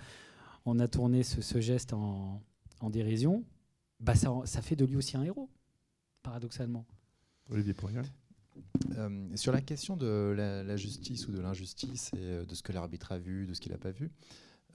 [0.65, 2.41] on a tourné ce, geste en,
[2.81, 3.43] en dérision,
[3.99, 5.49] bah ça, ça, fait de lui aussi un héros,
[6.21, 6.86] paradoxalement.
[7.49, 8.01] Olivier Poirier
[9.35, 13.17] sur la question de la, justice ou de l'injustice et de ce que l'arbitre a
[13.17, 14.11] vu, de ce qu'il n'a pas vu,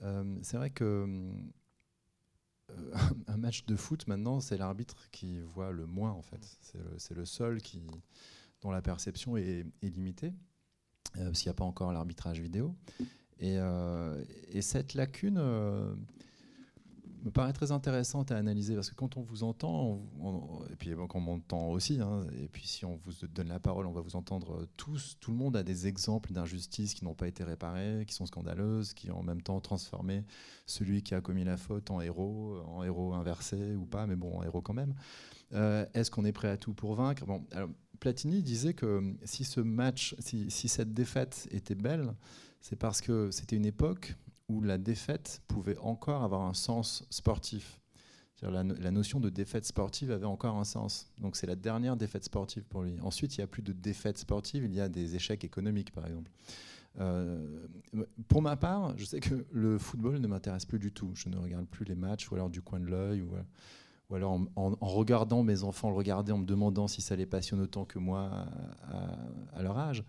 [0.03, 0.83] euh, c'est vrai que
[2.69, 2.73] euh,
[3.27, 6.57] un match de foot maintenant, c'est l'arbitre qui voit le moins en fait.
[6.97, 7.81] C'est le, seul qui,
[8.61, 10.33] dont la perception est, limitée,
[11.17, 12.75] euh, parce qu'il n'y a pas encore l'arbitrage vidéo.
[13.39, 13.59] Et,
[14.61, 15.37] cette lacune
[17.23, 20.01] me paraît très intéressante à analyser parce que quand on vous entend,
[20.71, 23.85] et puis quand on m'entend aussi, hein, et puis si on vous donne la parole,
[23.85, 25.17] on va vous entendre tous.
[25.19, 28.93] Tout le monde a des exemples d'injustices qui n'ont pas été réparées, qui sont scandaleuses,
[28.93, 30.25] qui ont en même temps transformé
[30.65, 34.37] celui qui a commis la faute en héros, en héros inversé ou pas, mais bon,
[34.37, 34.93] en héros quand même.
[35.53, 37.25] Euh, est-ce qu'on est prêt à tout pour vaincre?
[37.25, 37.45] Bon,
[37.99, 42.13] Platini disait que si ce match, si, si cette défaite était belle,
[42.59, 44.15] c'est parce que c'était une époque
[44.49, 47.79] où la défaite pouvait encore avoir un sens sportif.
[48.41, 51.09] La, notion de défaite sportive avait encore un sens.
[51.21, 52.99] Donc c'est la dernière défaite sportive pour lui.
[53.01, 56.05] Ensuite, il n'y a plus de défaite sportive, il y a des échecs économiques, par
[56.05, 56.29] exemple.
[56.99, 57.65] Euh,
[58.27, 61.11] pour ma part, je sais que le football ne m'intéresse plus du tout.
[61.15, 63.33] Je ne regarde plus les matchs, ou alors du coin de l'œil, ou,
[64.13, 67.85] alors en, regardant mes enfants le regarder, en me demandant si ça les passionne autant
[67.85, 68.45] que moi
[69.53, 70.03] à leur âge.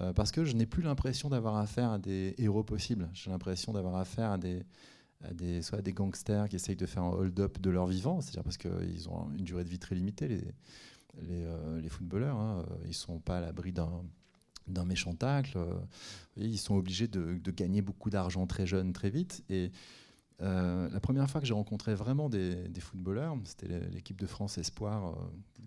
[0.00, 3.08] Euh, parce que je n'ai plus l'impression d'avoir affaire à des héros possibles.
[3.14, 7.60] J'ai l'impression d'avoir affaire à des, soit des gangsters qui essayent de faire un hold-up
[7.60, 11.46] de leur vivant, c'est-à-dire parce qu'ils ont une durée de vie très limitée, les,
[11.80, 12.36] les, footballeurs.
[12.36, 12.64] Hein.
[12.82, 15.58] Ils ne sont pas à l'abri d'un méchant tacle.
[16.36, 19.44] Ils sont obligés de, gagner beaucoup d'argent très jeune, très vite.
[20.42, 25.16] Euh, la première fois que j'ai rencontré vraiment des, footballeurs, c'était l'équipe de France Espoir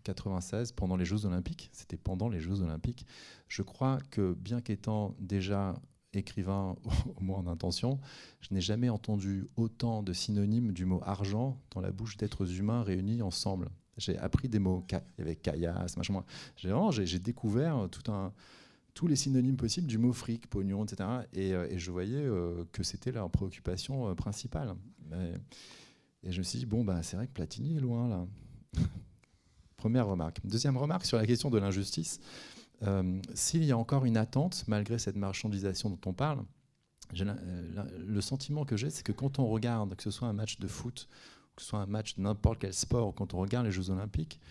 [0.04, 1.70] 96 euh, pendant les Jeux Olympiques.
[1.72, 3.06] C'était pendant les Jeux Olympiques.
[3.48, 5.76] Je crois que bien qu'étant déjà
[6.14, 6.76] écrivain
[7.16, 8.00] au moins en intention,
[8.42, 12.84] je n'ai jamais entendu autant de synonymes du mot argent dans la bouche d'êtres humains
[12.84, 13.70] réunis ensemble.
[13.98, 16.24] J'ai appris des mots, il y avait caillasse, machin.
[16.56, 18.32] J'ai découvert tout un,
[18.98, 21.08] tous les synonymes possibles du mot fric, pognon, etc.
[21.38, 24.74] Euh, et, je voyais euh, que c'était leur préoccupation euh, principale.
[26.24, 28.26] Et, je me suis dit, bon, bah, c'est vrai que Platini est loin, là.
[29.78, 30.40] Première remarque.
[30.44, 32.20] Deuxième remarque sur la question de l'injustice.
[33.36, 36.44] S'il y a encore une attente, malgré cette marchandisation dont on parle,
[37.14, 40.68] le sentiment que j'ai, c'est que quand on regarde, que ce soit un match de
[40.68, 41.08] foot,
[41.56, 44.42] que ce soit un match de n'importe quel sport, quand on regarde les Jeux Olympiques,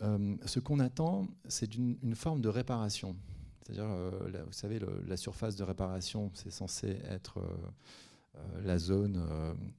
[0.00, 3.16] ce qu'on attend, c'est une forme de réparation.
[3.68, 4.10] C'est-à-dire, euh,
[4.46, 7.42] vous savez, la surface de réparation, c'est censé être euh,
[8.36, 9.22] euh, la zone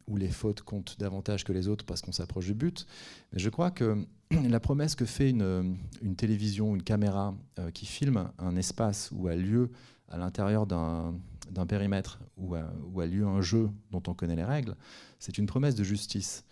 [0.08, 2.86] où les fautes comptent davantage que les autres parce qu'on s'approche du but.
[3.34, 5.78] Mais je crois que la promesse que fait une,
[6.18, 7.36] télévision, une caméra
[7.74, 9.72] qui filme un espace où a lieu
[10.08, 14.44] à l'intérieur d'un périmètre, où a, où a lieu un jeu dont on connaît les
[14.44, 14.76] règles,
[15.18, 16.46] c'est une promesse de justice.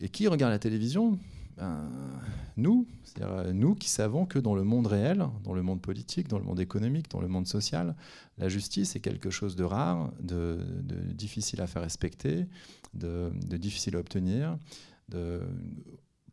[0.00, 1.18] Et qui regarde la télévision?
[1.60, 1.90] Ben,
[2.56, 6.28] nous, c'est-à-dire euh, nous qui savons que dans le monde réel, dans le monde politique,
[6.28, 7.94] dans le monde économique, dans le monde social,
[8.38, 10.58] la justice est quelque chose de rare, de,
[11.12, 12.46] difficile à faire respecter,
[12.94, 14.56] de, difficile à obtenir.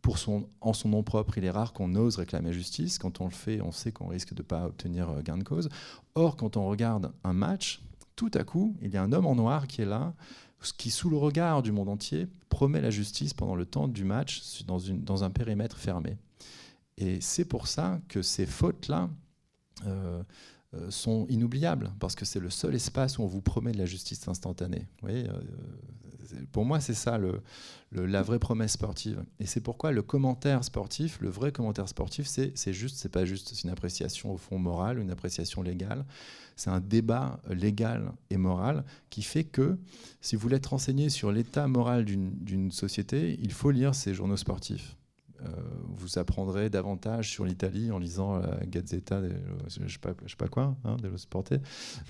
[0.02, 2.98] pour son, en son nom propre, il est rare qu'on ose réclamer justice.
[2.98, 5.44] Quand on le fait, on sait qu'on risque de ne pas obtenir euh, gain de
[5.44, 5.68] cause.
[6.16, 7.82] Or, quand on regarde un match,
[8.16, 10.14] tout à coup, il y a un homme en noir qui est là,
[10.78, 14.64] qui, sous le regard du monde entier, promet la justice pendant le temps du match
[14.66, 16.18] dans, un périmètre fermé.
[16.98, 19.10] Et c'est pour ça que ces fautes-là
[19.86, 20.24] euh,
[20.74, 23.86] euh, sont inoubliables, parce que c'est le seul espace où on vous promet de la
[23.86, 24.88] justice instantanée.
[25.06, 25.28] Euh,
[26.52, 27.20] pour moi, c'est ça
[27.92, 29.24] la vraie promesse sportive.
[29.40, 33.64] Et c'est pourquoi le commentaire sportif, le vrai commentaire sportif, c'est juste, c'est pas juste
[33.64, 36.04] une appréciation au fond morale, une appréciation légale.
[36.58, 39.78] C'est un débat légal et moral qui fait que
[40.20, 44.38] si vous voulez être renseigné sur l'état moral d'une société, il faut lire ces journaux
[44.38, 44.98] sportifs.
[45.46, 45.50] Euh,
[45.90, 49.22] vous apprendrez davantage sur l'Italie en lisant la Gazzetta,
[49.68, 50.98] je ne sais, pas quoi, hein,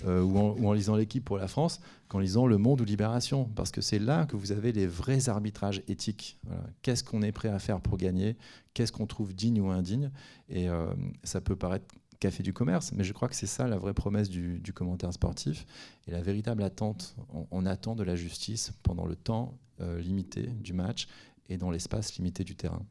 [0.06, 3.70] euh, ou, en, lisant l'équipe pour la France, qu'en lisant Le Monde ou Libération, parce
[3.70, 6.38] que c'est là que vous avez les vrais arbitrages éthiques.
[6.82, 8.36] Qu'est-ce qu'on est prêt à faire pour gagner?
[8.72, 10.10] Qu'est-ce qu'on trouve digne ou indigne?
[10.48, 10.86] Et euh,
[11.22, 11.86] ça peut paraître
[12.20, 15.66] café du commerce, mais je crois que c'est ça la vraie promesse du, commentaire sportif
[16.06, 17.16] et la véritable attente.
[17.50, 19.58] On, attend de la justice pendant le temps
[20.00, 21.06] limité du match
[21.48, 22.84] et dans l'espace limité du terrain.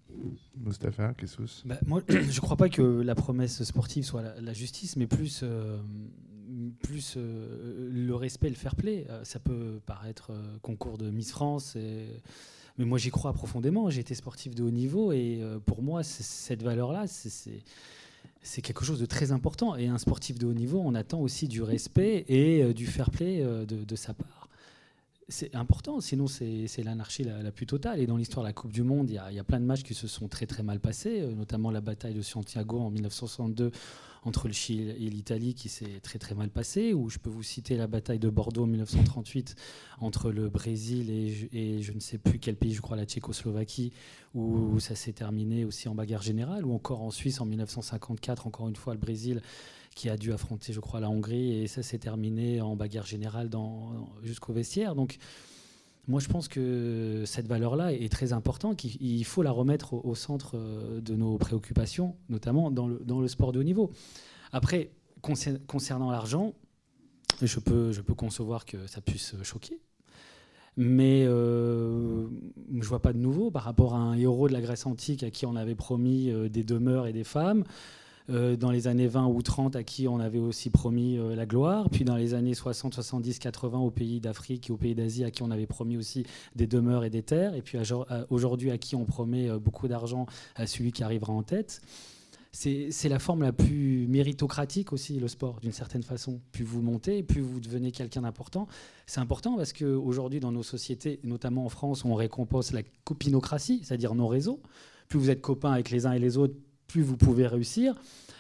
[0.56, 4.96] Mustapha, qu'est-ce bah, Moi, je ne crois pas que la promesse sportive soit la, justice,
[4.96, 5.78] mais plus, euh,
[6.82, 9.06] plus euh, le respect, le fair play.
[9.10, 11.78] Euh, ça peut paraître concours de Miss France,
[12.78, 13.90] mais moi j'y crois profondément.
[13.90, 17.64] J'ai été sportif de haut niveau et pour moi, cette valeur-là, c'est
[18.42, 19.76] c'est quelque chose de très important.
[19.76, 23.44] Et un sportif de haut niveau, on attend aussi du respect et du fair play
[23.44, 24.48] de, de sa part
[25.30, 28.00] c'est important, sinon c'est l'anarchie la, plus totale.
[28.00, 29.94] Et dans l'histoire de la Coupe du Monde, il y, a, plein de matchs qui
[29.94, 33.72] se sont très très mal passés, euh, notamment la bataille de Santiago en 1962
[34.28, 37.44] entre le Chili et l'Italie qui s'est très très mal passée, ou je peux vous
[37.44, 39.56] citer la bataille de Bordeaux en 1938
[40.00, 43.94] entre le Brésil et, je ne sais plus quel pays, je crois la Tchécoslovaquie,
[44.36, 48.68] où ça s'est terminé aussi en bagarre générale, ou encore en Suisse en 1954, encore
[48.68, 49.42] une fois le Brésil
[49.96, 53.50] qui a dû affronter, je crois, la Hongrie, et ça s'est terminé en bagarre générale
[54.22, 54.94] jusqu'au vestiaire.
[54.94, 55.18] Donc,
[56.08, 60.52] moi, je pense que cette valeur-là est très importante, qu'il faut la remettre au, centre
[60.56, 63.92] euh, de nos préoccupations, notamment dans le, sport de haut niveau.
[64.54, 64.92] Après,
[65.22, 66.54] concernant l'argent,
[67.42, 69.80] je peux, je peux concevoir que ça puisse choquer.
[70.78, 72.28] Mais euh,
[72.72, 75.24] je ne vois pas de nouveau par rapport à un héros de la Grèce antique
[75.24, 77.64] à qui on avait promis euh, des demeures et des femmes.
[78.30, 81.46] Euh, dans les années 20 ou 30 à qui on avait aussi promis euh, la
[81.46, 85.24] gloire, puis dans les années 60, 70, 80 aux pays d'Afrique et aux pays d'Asie
[85.24, 87.78] à qui on avait promis aussi des demeures et des terres, et puis
[88.30, 91.82] aujourd'hui à qui on promet euh, beaucoup d'argent à celui qui arrivera en tête.
[92.52, 96.42] C'est la forme la plus méritocratique aussi, le sport, d'une certaine façon.
[96.52, 98.68] Plus vous montez, plus vous devenez quelqu'un d'important.
[99.06, 104.16] C'est important parce qu'aujourd'hui, dans nos sociétés, notamment en France, on récompense la copinocratie, c'est-à-dire
[104.16, 104.60] nos réseaux.
[105.08, 106.56] Plus vous êtes copains avec les uns et les autres,
[106.88, 107.96] plus vous pouvez réussir.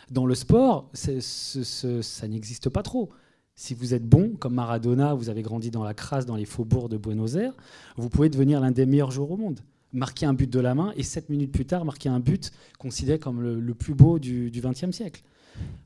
[0.09, 3.09] Dans le sport, ça n'existe pas trop.
[3.55, 6.89] Si vous êtes bon, comme Maradona, vous avez grandi dans la crasse, dans les faubourgs
[6.89, 7.55] de Buenos Aires,
[7.97, 9.59] vous pouvez devenir l'un des meilleurs joueurs au monde.
[9.93, 13.19] marquer un but de la main et sept minutes plus tard marquer un but considéré
[13.19, 15.23] comme le, plus beau du XXe siècle.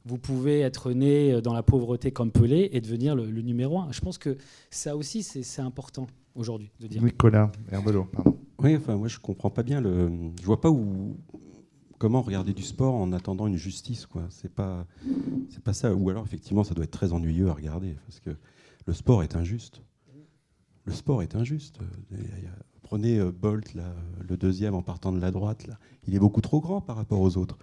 [0.05, 3.91] Vous pouvez être né dans la pauvreté comme Pelé et devenir le, numéro un.
[3.91, 4.37] Je pense que
[4.69, 7.03] ça aussi, c'est important aujourd'hui de dire.
[7.03, 8.37] Nicolas Herbelot, pardon.
[8.59, 10.09] Oui, enfin, moi je comprends pas bien le.
[10.39, 11.15] Je vois pas où.
[12.01, 14.23] Comment regarder du sport en attendant une justice, quoi.
[14.31, 14.87] C'est pas,
[15.51, 15.93] c'est pas ça.
[15.93, 18.31] Ou alors effectivement, ça doit être très ennuyeux à regarder, parce que
[18.87, 19.83] le sport est injuste.
[20.85, 21.77] Le sport est injuste.
[22.81, 23.75] Prenez euh, Bolt,
[24.27, 25.67] le deuxième en partant de la droite,
[26.07, 27.59] il est beaucoup trop grand par rapport aux autres.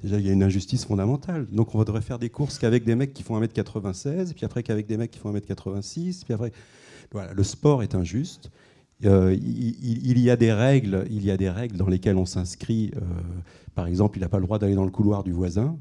[0.00, 1.48] Déjà, il y a une injustice fondamentale.
[1.50, 4.86] Donc, on devrait faire des courses qu'avec des mecs qui font 1m96, puis après qu'avec
[4.86, 6.52] des mecs qui font 1m86, puis après.
[7.10, 8.52] Voilà, le sport est injuste.
[9.04, 12.90] Euh, il, y a des règles, il y a des règles dans lesquelles on s'inscrit.
[12.96, 13.00] Euh,
[13.74, 15.78] par exemple, il n'a pas le droit d'aller dans le couloir du voisin.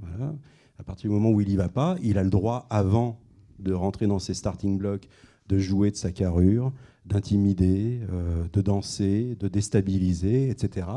[0.78, 3.20] À partir du moment où il n'y va pas, il a le droit, avant
[3.60, 5.10] de rentrer dans ses starting blocks,
[5.50, 6.72] de jouer de sa carrure,
[7.06, 10.88] d'intimider, euh, de danser, de déstabiliser, etc.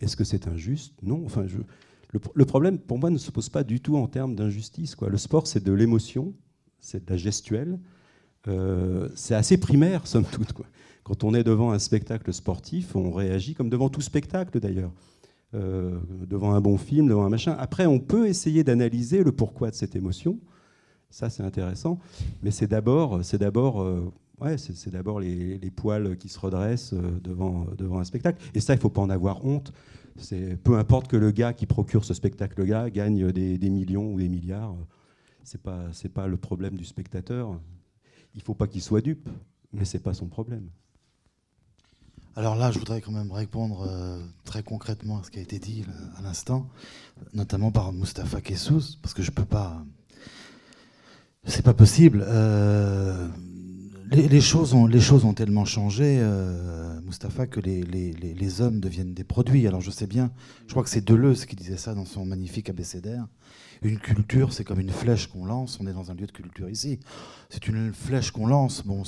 [0.00, 0.94] Est-ce que c'est injuste?
[1.02, 1.22] Non.
[1.26, 1.46] Enfin,
[2.34, 4.96] le, problème, pour moi, ne se pose pas du tout en termes d'injustice.
[5.00, 6.34] Le sport, c'est de l'émotion,
[6.80, 7.78] c'est de la gestuelle.
[9.14, 10.54] C'est assez primaire, somme toute.
[11.08, 14.92] Quand on est devant un spectacle sportif, on réagit comme devant tout spectacle, d'ailleurs.
[15.54, 17.56] Euh, devant un bon film, devant un machin.
[17.58, 20.38] Après, on peut essayer d'analyser le pourquoi de cette émotion.
[21.08, 21.98] Ça, c'est intéressant.
[22.42, 24.12] Mais c'est d'abord, c'est d'abord, euh,
[24.58, 28.44] c'est, d'abord les, poils qui se redressent devant, devant un spectacle.
[28.52, 29.72] Et ça, il ne faut pas en avoir honte.
[30.62, 34.76] Peu importe que le gars qui procure ce spectacle-là gagne des, millions ou des milliards,
[35.42, 37.58] c'est pas c'est pas le problème du spectateur.
[38.34, 39.30] Il faut pas qu'il soit dupe,
[39.72, 40.68] mais c'est pas son problème.
[42.38, 45.58] Alors là, je voudrais quand même répondre euh, très concrètement à ce qui a été
[45.58, 45.84] dit
[46.16, 46.68] à l'instant,
[47.34, 49.84] notamment par Mustapha Kessous, parce que je peux pas.
[51.42, 52.24] C'est pas possible.
[52.24, 53.26] Euh,
[54.12, 59.66] les, choses ont, tellement changé, euh, Mustapha, que les, les, hommes deviennent des produits.
[59.66, 60.30] Alors je sais bien,
[60.68, 63.26] je crois que c'est Deleuze qui disait ça dans son magnifique abécédaire.
[63.82, 65.80] Une culture, c'est comme une flèche qu'on lance.
[65.80, 67.00] On est dans un lieu de culture ici.
[67.50, 68.84] C'est une flèche qu'on lance.
[68.86, 69.02] Bon,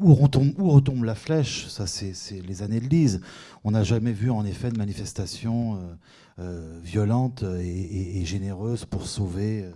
[0.00, 2.12] où retombe, la flèche Ça, c'est
[2.46, 3.20] les années le disent.
[3.64, 5.78] On n'a jamais vu, en effet, de manifestation euh,
[6.40, 9.66] euh, violente et, et, généreuse pour sauver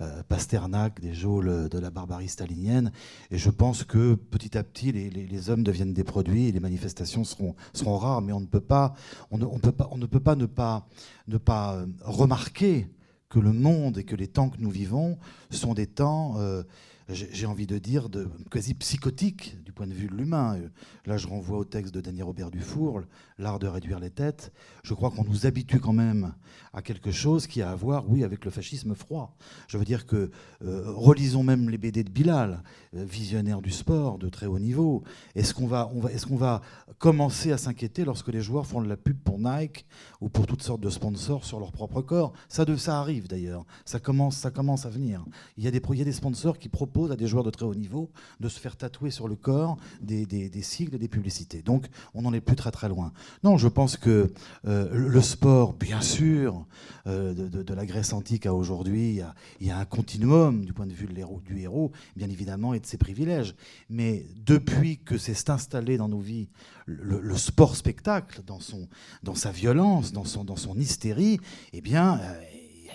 [0.00, 2.90] euh, Pasternak, des geôles de la barbarie stalinienne.
[3.30, 7.22] Et je pense que petit à petit, les, hommes deviennent des produits et les manifestations
[7.22, 7.54] seront,
[7.96, 8.20] rares.
[8.20, 8.94] Mais on ne peut pas,
[9.30, 10.88] on ne, peut pas, on ne peut pas ne pas,
[11.28, 12.88] ne pas euh, remarquer
[13.28, 15.16] que le monde et que les temps que nous vivons
[15.50, 16.64] sont des temps euh,
[17.08, 20.58] j'ai envie de dire, de, quasi psychotique point de vue de l'humain.
[21.06, 23.02] Là, je renvoie au texte de Daniel Robert Dufour,
[23.38, 24.52] L'art de réduire les têtes.
[24.84, 26.34] Je crois qu'on nous habitue quand même
[26.72, 29.36] à quelque chose qui a à voir, oui, avec le fascisme froid.
[29.68, 30.30] Je veux dire que,
[30.64, 32.62] euh, relisons même les BD de Bilal,
[32.94, 35.02] euh, visionnaire du sport de très haut niveau.
[35.34, 35.90] Est-ce qu'on va,
[36.30, 36.62] va
[36.98, 39.84] commencer à s'inquiéter lorsque les joueurs font de la pub pour Nike
[40.20, 42.32] ou pour toutes sortes de sponsors sur leur propre corps?
[42.48, 43.64] Ça, de, ça arrive d'ailleurs.
[43.84, 45.24] Ça commence, ça commence à venir.
[45.56, 47.50] Il y, a des, il y a des sponsors qui proposent à des joueurs de
[47.50, 49.63] très haut niveau de se faire tatouer sur le corps
[50.00, 51.62] des, des, et des publicités.
[51.62, 53.12] Donc on n'en est plus très très loin.
[53.42, 54.32] Non, je pense que
[54.66, 56.66] euh, le sport, bien sûr,
[57.06, 59.20] euh, de, la Grèce antique à aujourd'hui,
[59.60, 62.86] il, y a un continuum du point de vue du héros, bien évidemment, et de
[62.86, 63.54] ses privilèges.
[63.90, 66.48] Mais depuis que c'est installé dans nos vies
[66.86, 71.40] le, sport-spectacle, dans, sa violence, dans son, dans hystérie,
[71.72, 72.40] eh bien, euh,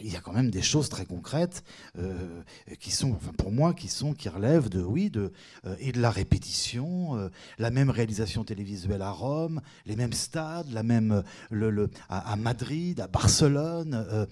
[0.01, 1.63] il y a quand même des choses très concrètes
[1.97, 2.41] euh,
[2.79, 5.31] qui sont, enfin pour moi, qui sont, qui relèvent de, oui, de
[5.65, 10.71] euh, et de la répétition, euh, la même réalisation télévisuelle à Rome, les mêmes stades,
[10.71, 14.27] la même, le, à, Madrid, à Barcelone.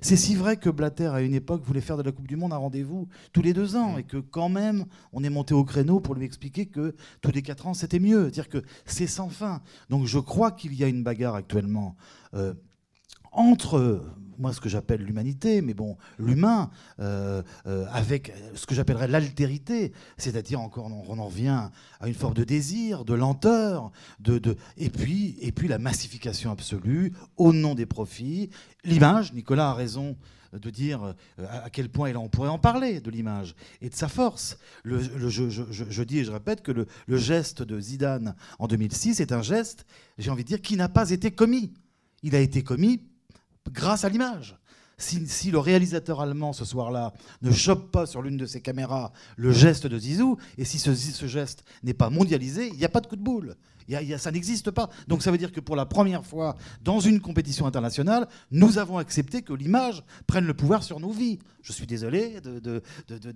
[0.00, 2.52] c'est si vrai que Blatter à une époque voulait faire de la Coupe du Monde
[2.52, 6.00] un rendez-vous tous les deux ans et que quand même on est monté au créneau
[6.00, 9.62] pour lui expliquer que tous les quatre ans c'était mieux, dire que c'est sans fin.
[9.90, 11.96] Donc je crois qu'il y a une bagarre actuellement
[13.32, 14.00] entre
[14.38, 19.92] moi ce que j'appelle l'humanité, mais bon, l'humain, euh, euh, avec ce que j'appellerais l'altérité,
[20.16, 21.68] c'est-à-dire encore, on en revient
[22.00, 26.50] à une forme de désir, de lenteur, de, de, et, puis, et puis la massification
[26.50, 28.50] absolue au nom des profits.
[28.84, 30.16] L'image, Nicolas a raison
[30.52, 33.94] de dire euh, à quel point, là on pourrait en parler, de l'image et de
[33.94, 34.58] sa force.
[34.82, 39.20] Le, je, je, je, dis et je répète que le geste de Zidane en 2006
[39.20, 39.86] est un geste,
[40.18, 41.72] j'ai envie de dire, qui n'a pas été commis.
[42.24, 43.00] Il a été commis
[43.70, 44.56] grâce à l'image.
[44.98, 49.52] si, le réalisateur allemand ce soir-là ne chope pas sur l'une de ses caméras le
[49.52, 53.00] geste de Zizou, et si ce, ce geste n'est pas mondialisé, il n'y a pas
[53.00, 53.56] de coup de boule
[54.18, 54.90] ça n'existe pas.
[55.08, 58.98] Donc ça veut dire que pour la première fois dans une compétition internationale, nous avons
[58.98, 61.38] accepté que l'image prenne le pouvoir sur nos vies.
[61.62, 62.82] Je suis désolé de,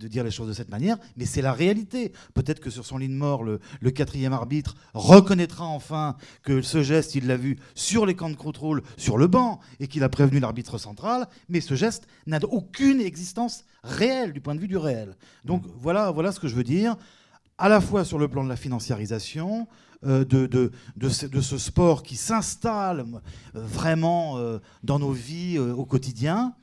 [0.08, 2.12] dire les choses de cette manière, mais c'est la réalité.
[2.34, 7.14] Peut-être que sur son lit de mort, le, quatrième arbitre reconnaîtra enfin que ce geste,
[7.14, 10.40] il l'a vu sur les camps de contrôle, sur le banc, et qu'il a prévenu
[10.40, 15.16] l'arbitre central, mais ce geste n'a aucune existence réelle du point de vue du réel.
[15.44, 16.96] Donc voilà, voilà ce que je veux dire
[17.58, 19.66] à la fois sur le plan de la financiarisation,
[20.06, 26.54] euh, de, ce, sport qui s'installe euh, vraiment euh, dans nos vies au quotidien.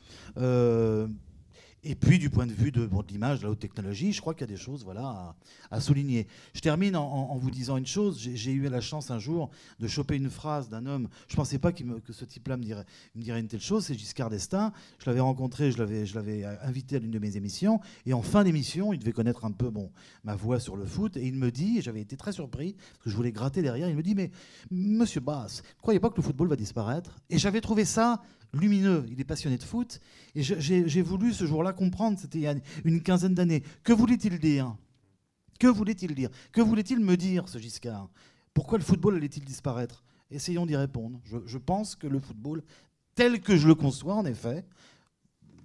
[1.86, 4.42] Et puis, du point de vue de, l'image, de la haute technologie, je crois qu'il
[4.42, 5.36] y a des choses voilà,
[5.70, 6.28] à, souligner.
[6.54, 8.18] Je termine en, vous disant une chose.
[8.20, 11.10] J'ai eu la chance un jour de choper une phrase d'un homme.
[11.28, 13.86] Je ne pensais pas que ce type-là me dirait, une telle chose.
[13.86, 14.72] C'est Giscard d'Estaing.
[15.00, 17.82] Je l'avais rencontré, je l'avais invité à l'une de mes émissions.
[18.06, 19.92] Et en fin d'émission, il devait connaître un peu bon,
[20.24, 21.18] ma voix sur le foot.
[21.18, 23.90] Et il me dit, et j'avais été très surpris, parce que je voulais gratter derrière,
[23.90, 24.32] il me dit Mais
[24.72, 27.20] monsieur Bass, ne croyez pas que le football va disparaître?
[27.30, 28.22] Et j'avais trouvé ça
[28.54, 30.00] lumineux, il est passionné de foot,
[30.36, 34.40] et j'ai voulu ce jour-là comprendre, c'était il y a une quinzaine d'années, que voulait-il
[34.40, 34.76] dire?
[35.60, 36.30] Que voulait-il dire?
[36.52, 38.10] Que voulait-il me dire, ce Giscard?
[38.54, 40.04] Pourquoi le football allait-il disparaître?
[40.30, 41.22] Essayons d'y répondre.
[41.46, 42.64] Je, pense que le football,
[43.16, 44.66] tel que je le conçois, en effet,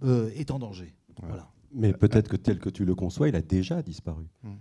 [0.02, 0.94] euh, est en danger.
[1.22, 1.50] Voilà.
[1.72, 4.24] Mais peut-être que tel que tu le conçois, il a déjà disparu.
[4.44, 4.58] Hum.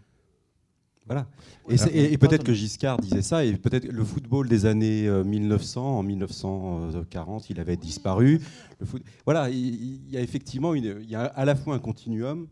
[1.07, 1.25] Voilà.
[1.69, 6.03] Et, peut-être que Giscard disait ça, et peut-être le football des années 1900, euh, en
[6.03, 8.41] 1940, il avait disparu.
[8.79, 9.01] Le foot...
[9.25, 12.47] Voilà, il, y a effectivement une, il y a à la fois un continuum,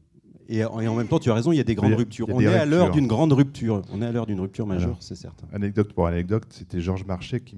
[0.48, 2.28] et, en même temps, tu as raison, il y a des grandes ruptures.
[2.30, 3.82] On est à l'heure d'une grande rupture.
[3.92, 5.48] On est à l'heure d'une rupture majeure, c'est certain.
[5.54, 7.58] Anecdote pour anecdote, c'était Georges Marchais qui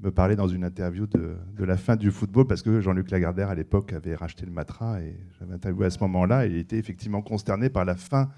[0.00, 3.50] me parlait dans une interview de, de, la fin du football parce que Jean-Luc Lagardère
[3.50, 6.78] à l'époque avait racheté le Matra et j'avais interviewé à ce moment-là et il était
[6.78, 8.30] effectivement consterné par la fin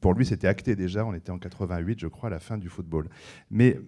[0.00, 1.04] pour lui, c'était acté déjà.
[1.04, 3.08] On était en 88, je crois, à la fin du football.
[3.50, 3.78] Mais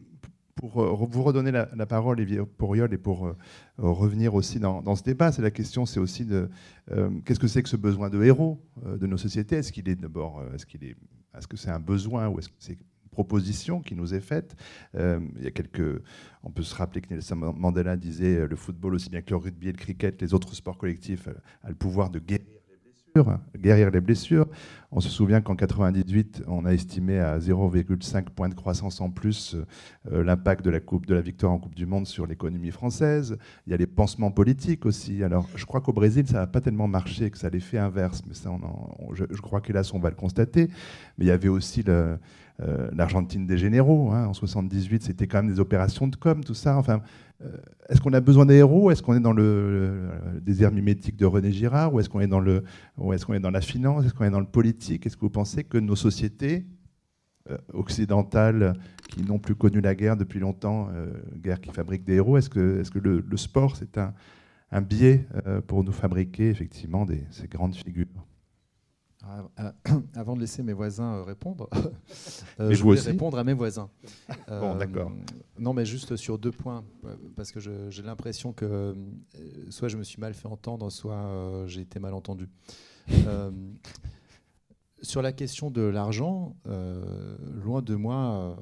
[0.57, 3.37] pour euh, vous redonner la, parole, Olivier Pourriol, et pour euh,
[3.77, 6.49] revenir aussi dans, ce débat, c'est la question, c'est aussi de
[6.91, 9.57] euh, qu'est-ce que c'est que ce besoin de héros de nos sociétés?
[9.57, 10.97] Est-ce qu'il est d'abord, est-ce qu'il est,
[11.37, 14.57] est-ce que c'est un besoin ou est-ce que c'est une proposition qui nous est faite?
[14.95, 16.03] Il y a quelques,
[16.43, 19.69] on peut se rappeler que Nelson Mandela disait le football aussi bien que le rugby
[19.69, 21.29] et le cricket, les autres sports collectifs,
[21.63, 22.47] a le pouvoir de guérir
[23.59, 24.47] guérir les blessures.
[24.93, 29.57] On se souvient qu'en 98, on a estimé à 0,5 points de croissance en plus
[30.11, 33.37] euh, l'impact de la victoire en Coupe du Monde sur l'économie française.
[33.67, 35.25] Il y a les pansements politiques aussi.
[35.25, 38.23] Alors, je crois qu'au Brésil, ça n'a pas tellement marché, que ça a l'effet inverse.
[38.27, 38.51] Mais ça,
[39.13, 40.69] je, crois qu'hélas, on va le constater.
[41.19, 42.17] Mais il y avait aussi euh,
[42.93, 44.13] l'Argentine des généraux.
[44.13, 44.27] Hein.
[44.27, 46.79] En 78, c'était quand même des opérations de com, tout ça.
[46.79, 47.03] Enfin,
[47.89, 48.91] est-ce qu'on a besoin des héros?
[48.91, 50.09] Est-ce qu'on est dans le,
[50.41, 51.93] désert mimétique de René Girard?
[51.93, 52.63] Ou est-ce qu'on est, dans est,
[53.25, 54.05] qu'on est dans la finance?
[54.05, 55.07] Est-ce qu'on est dans le politique?
[55.07, 56.67] Est-ce que vous pensez que nos sociétés
[57.51, 58.75] euh, occidentales
[59.09, 62.51] qui n'ont plus connu la guerre depuis longtemps, euh, guerre qui fabrique des héros, est-ce
[62.51, 64.15] que, le, sport, c'est un,
[64.81, 65.27] biais
[65.67, 68.07] pour nous fabriquer effectivement ces grandes figures?
[68.07, 68.26] euh,
[70.15, 71.69] avant de laisser mes voisins euh, répondre,
[72.61, 73.91] euh, je voulais répondre à mes voisins.
[74.49, 75.11] bon, d'accord.
[75.59, 76.85] Non, mais juste sur deux points,
[77.35, 78.95] parce que j'ai l'impression que
[79.71, 82.49] soit je me suis mal fait entendre, soit j'ai été mal entendu.
[85.03, 88.57] sur la question de l'argent, loin de moi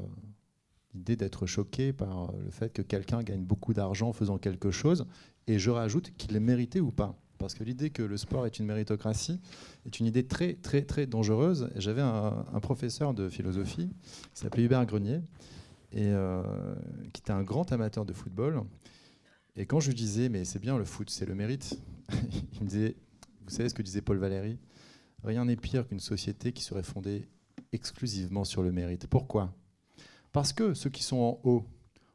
[0.94, 5.06] l'idée d'être choqué par le fait que quelqu'un gagne beaucoup d'argent en faisant quelque chose,
[5.46, 7.18] et je rajoute qu'il est mérité ou pas.
[7.44, 9.38] Parce que l'idée que le sport est une méritocratie
[9.84, 11.68] est une idée très, très, très dangereuse.
[11.76, 12.32] J'avais un,
[12.62, 13.90] professeur de philosophie
[14.32, 15.20] qui s'appelait Hubert Grenier,
[15.92, 16.42] et euh,
[17.12, 18.62] qui était un grand amateur de football.
[19.56, 21.78] Et quand je lui disais, mais c'est bien le foot, c'est le mérite,
[22.54, 22.96] il me disait,
[23.44, 24.58] vous savez ce que disait Paul Valéry?
[25.22, 27.28] Rien n'est pire qu'une société qui serait fondée
[27.72, 29.06] exclusivement sur le mérite.
[29.06, 29.52] Pourquoi?
[30.32, 31.66] Parce que ceux qui sont en haut,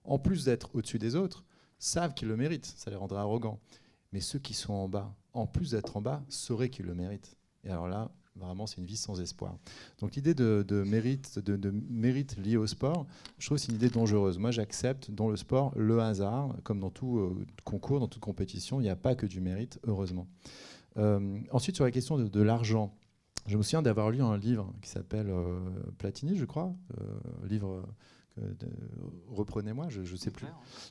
[0.06, 1.46] en plus d'être au-dessus des autres,
[1.78, 2.74] savent qu'ils le méritent.
[2.78, 3.60] Ça les rendrait arrogants.
[4.12, 7.38] Mais ceux qui sont en bas, en plus d'être en bas, sauraient qu'ils le méritent.
[7.64, 9.58] Et alors là, vraiment, c'est une vie sans espoir.
[10.00, 13.06] Donc l'idée de, mérite, de, mérite lié au sport,
[13.38, 14.38] je trouve c'est une idée dangereuse.
[14.38, 18.80] Moi, j'accepte dans le sport le hasard, comme dans tout euh, concours, dans toute compétition,
[18.80, 20.28] il n'y a pas que du mérite, heureusement.
[20.98, 22.96] Euh, ensuite, sur la question de, l'argent,
[23.46, 25.60] je me souviens d'avoir lu un livre qui s'appelle euh,
[25.98, 26.74] Platini, je crois,
[27.48, 27.86] livre
[29.28, 30.48] reprenez-moi, je ne sais plus,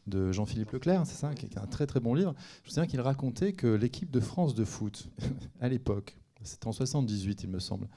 [0.06, 2.34] de Jean-Philippe Leclerc, c'est ça, qui est un très très bon livre.
[2.62, 5.08] Je me souviens qu'il racontait que l'équipe de France de foot,
[5.60, 7.88] à l'époque, c'était en 78 il me semble,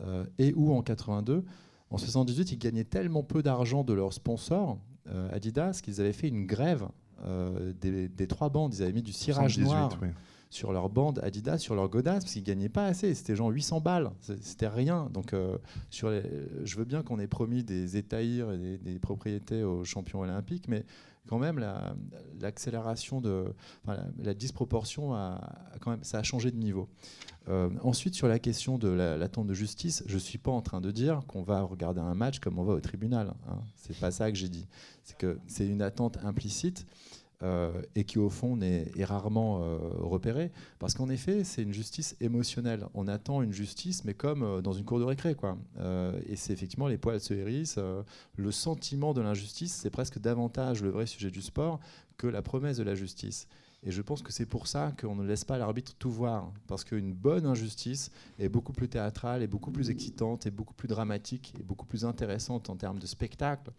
[0.00, 1.44] euh, et ou en 82,
[1.90, 4.78] en 78 ils gagnaient tellement peu d'argent de leurs sponsors,
[5.08, 6.88] euh, Adidas, qu'ils avaient fait une grève
[7.80, 8.74] des, trois bandes.
[8.74, 9.98] Ils avaient mis du cirage noir
[10.54, 13.12] sur leur bande Adidas, sur leur godasses, parce qu'ils gagnaient pas assez.
[13.14, 15.10] C'était genre 800 balles, c'était rien.
[15.12, 15.58] Donc, euh,
[15.90, 16.12] sur
[16.62, 20.86] je veux bien qu'on ait promis des étahirs et des, propriétés aux champions olympiques, mais
[21.26, 21.58] quand même
[22.40, 23.46] l'accélération de
[24.22, 25.40] la, disproportion a,
[25.80, 26.88] quand même ça a changé de niveau.
[27.48, 30.92] Euh, ensuite sur la question de l'attente de justice, je suis pas en train de
[30.92, 33.34] dire qu'on va regarder un match comme on va au tribunal.
[33.48, 33.58] Hein.
[33.74, 34.68] C'est pas ça que j'ai dit.
[35.02, 36.86] C'est que c'est une attente implicite.
[37.44, 40.50] Euh, et qui au fond est, rarement euh, repéré.
[40.78, 42.86] Parce qu'en effet, c'est une justice émotionnelle.
[42.94, 45.34] On attend une justice, mais comme euh, dans une cour de récré.
[45.34, 45.58] Quoi.
[46.26, 47.78] et c'est effectivement les poils se hérissent.
[48.36, 51.80] le sentiment de l'injustice, c'est presque davantage le vrai sujet du sport
[52.16, 53.46] que la promesse de la justice.
[53.82, 56.50] Et je pense que c'est pour ça qu'on ne laisse pas l'arbitre tout voir.
[56.66, 60.88] Parce qu'une bonne injustice est beaucoup plus théâtrale, et beaucoup plus excitante, et beaucoup plus
[60.88, 63.70] dramatique, et beaucoup plus intéressante en termes de spectacle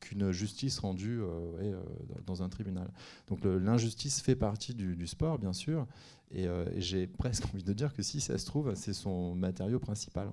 [0.00, 1.26] qu'une justice rendue euh,
[1.60, 1.82] euh,
[2.26, 2.90] dans un tribunal.
[3.28, 5.86] Donc l'injustice fait partie du, sport, bien sûr,
[6.34, 9.78] euh, et, j'ai presque envie de dire que si ça se trouve, c'est son matériau
[9.78, 10.30] principal.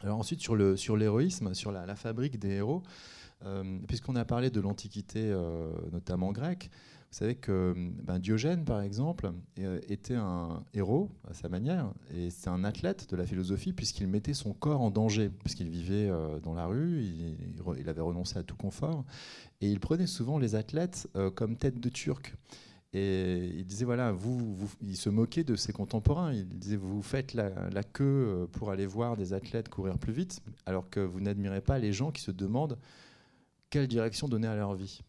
[0.00, 2.82] Alors ensuite, sur l'héroïsme, sur, sur la, fabrique des héros,
[3.86, 5.34] puisqu'on a parlé de l'Antiquité,
[5.92, 6.70] notamment grecque,
[7.14, 12.28] vous savez que ben, Diogène, par exemple, euh, était un héros à sa manière, et
[12.28, 16.40] c'est un athlète de la philosophie puisqu'il mettait son corps en danger, puisqu'il vivait euh,
[16.40, 17.04] dans la rue,
[17.78, 19.04] il, avait renoncé à tout confort,
[19.60, 22.34] et il prenait souvent les athlètes euh, comme tête de turc.
[22.92, 26.32] Et il disait, voilà, vous, il se moquait de ses contemporains.
[26.32, 30.90] Il disait, vous faites la, queue pour aller voir des athlètes courir plus vite, alors
[30.90, 32.76] que vous n'admirez pas les gens qui se demandent
[33.70, 35.00] quelle direction donner à leur vie.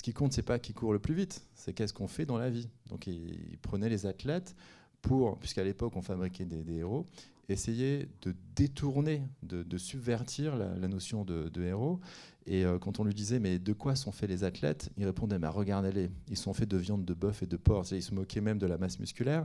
[0.00, 2.38] Ce qui compte, c'est pas qui court le plus vite, c'est qu'est-ce qu'on fait dans
[2.38, 2.70] la vie.
[2.88, 4.56] Donc il, prenait les athlètes
[5.02, 7.06] pour, puisqu'à l'époque on fabriquait des, héros,
[7.50, 12.00] essayer de détourner, de, subvertir la, notion de, héros.
[12.46, 15.38] Et euh, quand on lui disait mais de quoi sont faits les athlètes, il répondait
[15.38, 17.84] mais regardez-les, ils sont faits de viande de bœuf et de porc.
[17.92, 19.44] Il se moquait même de la masse musculaire.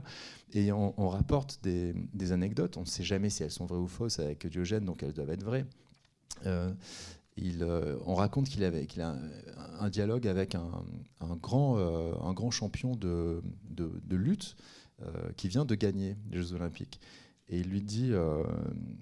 [0.54, 4.20] Et on, rapporte des, anecdotes, on ne sait jamais si elles sont vraies ou fausses
[4.20, 5.66] avec Diogène, donc elles doivent être vraies.
[6.46, 6.72] Euh,
[7.38, 9.16] euh, on raconte qu'il avait a
[9.78, 10.70] un, dialogue avec un,
[11.42, 13.42] grand, euh, grand champion de,
[14.10, 14.56] lutte
[15.02, 17.00] euh, qui vient de gagner les Jeux Olympiques.
[17.48, 18.12] Et il lui dit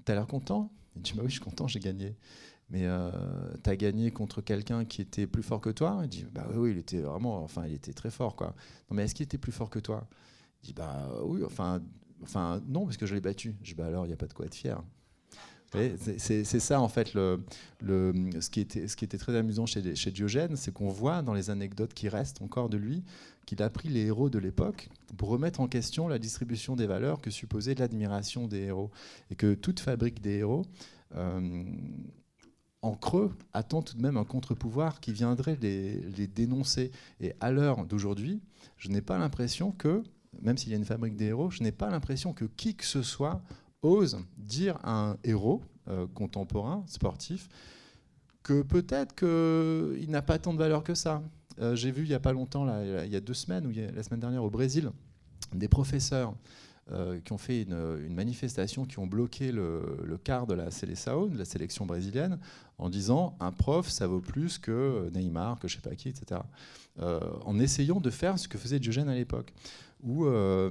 [0.04, 0.70] T'as l'air content?
[0.96, 2.16] Il dit bah Oui, je suis content, j'ai gagné.
[2.70, 2.86] Mais
[3.62, 6.00] tu as gagné contre quelqu'un qui était plus fort que toi?
[6.02, 8.54] Il dit Bah oui, il était vraiment, enfin, il était très fort, quoi.
[8.90, 10.08] Non, mais est-ce qu'il était plus fort que toi?
[10.62, 11.80] Il dit Bah oui, enfin,
[12.22, 13.56] enfin non, parce que je l'ai battu.
[13.62, 14.82] Je dis Bah alors, il n'y a pas de quoi être fier.
[16.18, 21.34] C'est ça en fait ce, qui était, très amusant chez, Diogène, c'est qu'on voit dans
[21.34, 23.02] les anecdotes qui restent encore de lui
[23.46, 27.20] qu'il a pris les héros de l'époque pour remettre en question la distribution des valeurs
[27.20, 28.90] que supposait l'admiration des héros.
[29.30, 30.64] Et que toute fabrique des héros,
[31.14, 31.64] euh,
[32.80, 36.90] en creux, attend tout de même un contre-pouvoir qui viendrait les dénoncer.
[37.20, 38.40] Et à l'heure d'aujourd'hui,
[38.76, 40.02] je n'ai pas l'impression que,
[40.40, 42.84] même s'il y a une fabrique des héros, je n'ai pas l'impression que qui que
[42.84, 43.42] ce soit
[43.84, 47.48] ose dire à un héros euh, contemporain, sportif,
[48.42, 51.22] que peut-être qu'il n'a pas tant de valeur que ça.
[51.60, 54.02] Euh, j'ai vu il n'y a pas longtemps, il y a deux semaines, ou la
[54.02, 54.90] semaine dernière au Brésil,
[55.54, 56.34] des professeurs
[56.90, 61.38] euh, qui ont fait une, manifestation, qui ont bloqué le, quart de la Seleção, de
[61.38, 62.38] la sélection brésilienne,
[62.78, 66.40] en disant un prof, ça vaut plus que Neymar, que je sais pas qui, etc.
[66.98, 69.52] en essayant de faire ce que faisait Diogène à l'époque
[70.04, 70.70] où euh,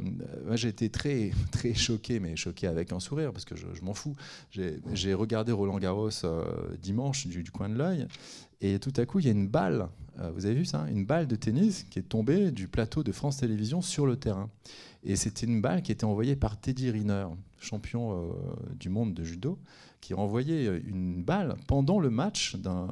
[0.51, 4.15] j'ai été très, très choqué, mais choqué avec un sourire, parce que je, m'en fous.
[4.51, 6.45] J'ai regardé Roland Garros euh,
[6.81, 8.07] dimanche du, coin de l'œil,
[8.61, 11.05] et tout à coup, il y a une balle, euh, vous avez vu ça Une
[11.05, 14.49] balle de tennis qui est tombée du plateau de France Télévisions sur le terrain.
[15.03, 17.27] Et c'était une balle qui était envoyée par Teddy Riner,
[17.59, 18.33] champion
[18.79, 19.59] du monde de judo,
[19.99, 22.87] qui renvoyait une balle pendant le match d'un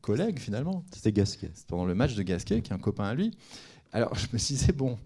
[0.00, 0.82] collègue, finalement.
[0.92, 1.52] C'était Gasquet.
[1.68, 3.36] Pendant le match de Gasquet, qui est un copain à lui.
[3.94, 4.98] Alors je me disais, bon,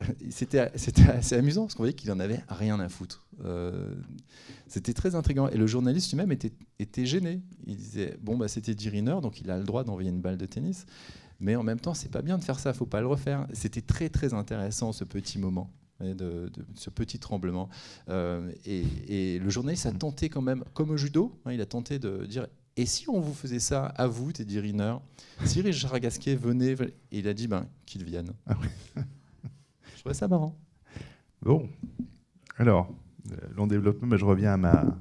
[0.30, 3.26] c'était assez amusant parce qu'on voyait qu'il en avait rien à foutre.
[3.44, 3.94] Euh,
[4.68, 5.48] c'était très intriguant.
[5.48, 7.42] Et le journaliste lui-même était, était, gêné.
[7.66, 10.46] Il disait, bon, bah, c'était Diriner, donc il a le droit d'envoyer une balle de
[10.46, 10.86] tennis.
[11.40, 13.46] Mais en même temps, c'est pas bien de faire ça, faut pas le refaire.
[13.52, 15.70] C'était très très intéressant ce petit moment.
[16.76, 17.68] Ce petit tremblement.
[18.08, 21.98] Euh, et, le journaliste a tenté quand même, comme au judo, hein, il a tenté
[21.98, 22.46] de dire
[22.78, 24.94] et si on vous faisait ça à vous, Teddy Riner
[25.44, 26.76] Si Richard Gasquet venait,
[27.10, 28.30] il a dit ben, qu'il vienne.
[28.46, 28.56] Ah
[29.94, 30.56] je trouvais ça marrant.
[31.42, 31.68] Bon,
[32.56, 32.88] alors,
[33.32, 34.96] euh, long développement, mais je reviens à ma,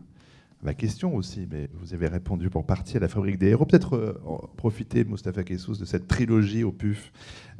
[0.63, 3.65] ma question aussi, mais vous avez répondu pour partie à la fabrique des héros.
[3.65, 4.13] Peut-être euh,
[4.57, 7.11] profiter, Moustapha Kessous, de cette trilogie au PUF,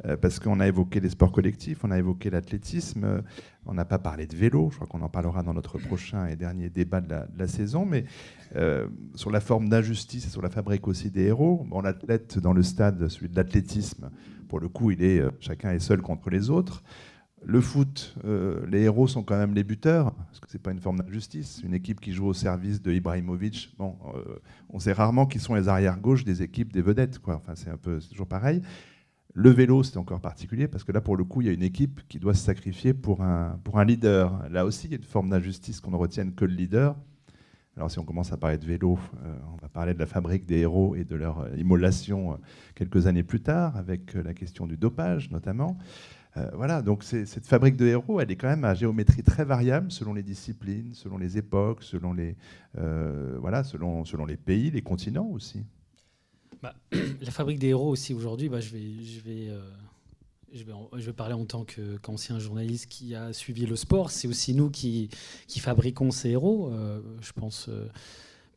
[0.04, 3.20] euh, parce qu'on a évoqué les sports collectifs, on a évoqué l'athlétisme, euh,
[3.66, 6.36] on n'a pas parlé de vélo, je crois qu'on en parlera dans notre prochain et
[6.36, 8.04] dernier débat de la, saison, mais
[9.14, 12.62] sur la forme d'injustice et sur la fabrique aussi des héros, bon, l'athlète dans le
[12.62, 14.10] stade, celui de l'athlétisme,
[14.48, 16.82] pour le coup, il est, chacun est seul contre les autres.
[17.44, 18.16] Le foot,
[18.68, 21.62] les héros sont quand même les buteurs, parce que c'est pas une forme d'injustice.
[21.64, 23.96] Une équipe qui joue au service de Ibrahimovic, bon,
[24.68, 27.36] on sait rarement qui sont les arrières gauches des équipes des vedettes, quoi.
[27.36, 28.60] Enfin, c'est un peu, toujours pareil.
[29.34, 31.62] Le vélo, c'est encore particulier parce que là, pour le coup, il y a une
[31.62, 34.42] équipe qui doit se sacrifier pour un, pour un leader.
[34.50, 36.96] Là aussi, il y a une forme d'injustice qu'on ne retienne que le leader.
[37.76, 40.44] Alors, si on commence à parler de vélo, euh, on va parler de la fabrique
[40.44, 42.36] des héros et de leur euh, immolation euh,
[42.74, 45.78] quelques années plus tard, avec la question du dopage notamment.
[46.54, 50.14] Voilà, donc cette fabrique de héros, elle est quand même à géométrie très variable selon
[50.14, 52.36] les disciplines, selon les époques, selon les,
[52.74, 55.64] voilà, selon, selon les pays, les continents aussi.
[56.62, 59.60] Bah, la fabrique des héros aussi aujourd'hui, bah, je, vais, je, vais, euh,
[60.52, 61.64] je, vais, je parler en tant
[62.02, 64.10] qu'ancien journaliste qui a suivi le sport.
[64.10, 65.08] C'est aussi nous qui,
[65.46, 66.70] qui fabriquons ces héros.
[66.72, 67.70] Euh, je pense.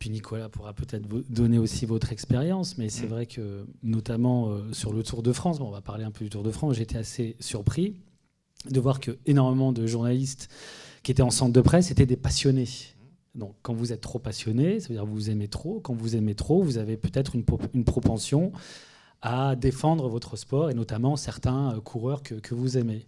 [0.02, 3.10] Euh, puis Nicolas pourra peut-être donner aussi votre expérience, mais c'est mm.
[3.10, 6.42] vrai que notamment sur le Tour de France, on va parler un peu du Tour
[6.42, 8.00] de France, j'étais assez surpris
[8.70, 10.48] de voir que énormément de journalistes
[11.02, 12.68] qui étaient en centre de presse étaient des passionnés.
[13.34, 15.80] Donc, quand vous êtes trop passionné, ça veut dire que vous aimez trop.
[15.80, 17.44] Quand vous aimez trop, vous avez peut-être une,
[17.84, 18.52] propension
[19.22, 23.06] à défendre votre sport et notamment certains euh, coureurs que, vous aimez.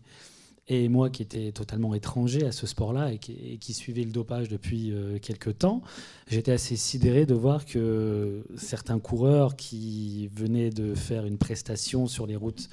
[0.69, 4.93] Et moi, qui étais totalement étranger à ce sport-là et qui, suivais le dopage depuis
[4.93, 5.83] euh, quelques temps,
[6.27, 12.27] j'étais assez sidéré de voir que certains coureurs qui venaient de faire une prestation sur
[12.27, 12.71] les routes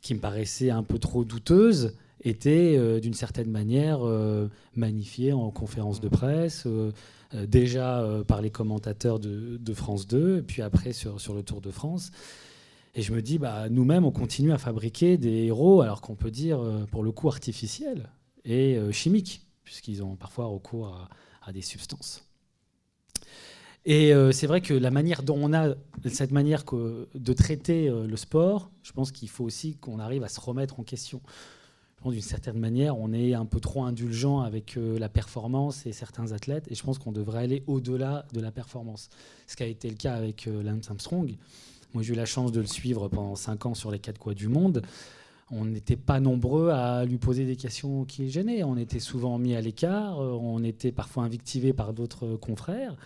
[0.00, 1.94] qui me paraissait un peu trop douteuse
[2.24, 6.92] était euh, d'une certaine manière euh, magnifié en conférence de presse, euh,
[7.46, 12.10] déjà par les commentateurs de, France 2, et puis après sur le Tour de France.
[12.94, 16.30] Et je me dis, bah, nous-mêmes, on continue à fabriquer des héros, alors qu'on peut
[16.30, 18.10] dire, pour le coup, artificiels
[18.44, 21.08] et chimiques, puisqu'ils ont parfois recours
[21.40, 22.28] à, des substances.
[23.86, 25.74] Et c'est vrai que la manière dont on a
[26.06, 30.38] cette manière de traiter le sport, je pense qu'il faut aussi qu'on arrive à se
[30.38, 31.22] remettre en question
[32.10, 36.32] d'une certaine manière, on est un peu trop indulgent avec euh, la performance et certains
[36.32, 39.08] athlètes, et je pense qu'on devrait aller au-delà de la performance.
[39.46, 41.36] Ce qui a été le cas avec euh, Lance Armstrong.
[41.94, 44.34] Moi, j'ai eu la chance de le suivre pendant cinq ans sur les quatre coins
[44.34, 44.82] du monde.
[45.50, 48.64] On n'était pas nombreux à lui poser des questions qui gênaient.
[48.64, 52.96] On était souvent mis à l'écart, euh, on était parfois invectivés par d'autres confrères.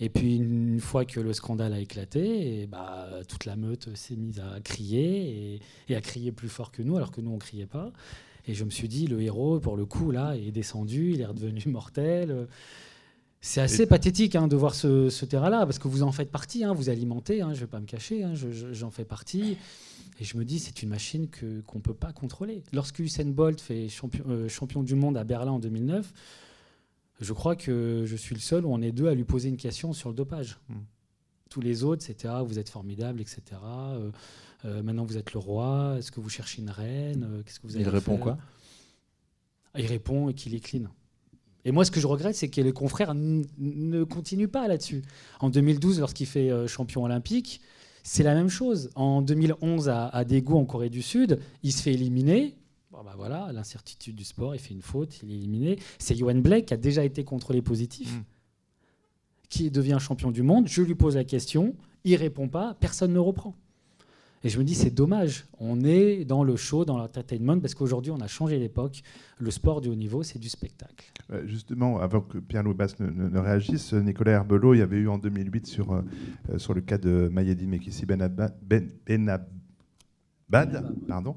[0.00, 4.16] Et puis une fois que le scandale a éclaté, et bah, toute la meute s'est
[4.16, 7.38] mise à crier et, et, à crier plus fort que nous, alors que nous on
[7.38, 7.92] criait pas.
[8.48, 11.26] Et je me suis dit, le héros, pour le coup, là, est descendu, il est
[11.26, 12.48] redevenu mortel.
[13.44, 16.72] C'est assez pathétique hein, de voir ce, terrain-là, parce que vous en faites partie, hein,
[16.72, 18.24] vous alimentez, hein, je ne vais pas me cacher,
[18.70, 19.58] j'en fais partie.
[20.20, 21.28] Et je me dis, c'est une machine
[21.66, 22.62] qu'on ne peut pas contrôler.
[22.72, 26.12] Lorsque Usain Bolt fait champion, euh, champion, du monde à Berlin en 2009,
[27.20, 29.56] je crois que je suis le seul où on est deux à lui poser une
[29.56, 30.60] question sur le dopage.
[30.68, 30.82] Hmm.
[31.50, 33.42] Tous les autres, c'était ah, vous êtes formidable, etc.
[34.64, 35.96] Euh, maintenant, vous êtes le roi.
[35.98, 38.38] Est-ce que vous cherchez une reine euh, Qu'est-ce que vous Il répond quoi?
[39.76, 40.84] Il répond qu'il est clean.
[41.64, 45.02] Et moi, ce que je regrette, c'est que les confrères ne continuent pas là-dessus.
[45.40, 47.60] En 2012, lorsqu'il fait euh, champion olympique,
[48.02, 48.90] c'est la même chose.
[48.96, 52.56] En 2011, à, à Daegu, en Corée du Sud, il se fait éliminer.
[52.90, 55.78] Bon, bah voilà, l'incertitude du sport, il fait une faute, il est éliminé.
[55.98, 58.24] C'est Yohan Blake qui a déjà été contrôlé positif, mm.
[59.48, 60.68] qui devient champion du monde.
[60.68, 63.56] Je lui pose la question, il répond pas, personne ne reprend.
[64.44, 65.46] Et je me dis, c'est dommage.
[65.58, 69.02] On est dans le show, dans l'entertainment, parce qu'aujourd'hui, on a changé l'époque.
[69.38, 71.12] Le sport du haut niveau, c'est du spectacle.
[71.44, 75.66] justement, avant que Pierre-Louis Basse ne, réagisse, Nicolas Herbelot, il y avait eu en 2008
[75.66, 76.02] sur, euh,
[76.58, 78.54] sur le cas de Mayedi Mekissi Benabad,
[80.52, 80.68] ben,
[81.08, 81.36] pardon,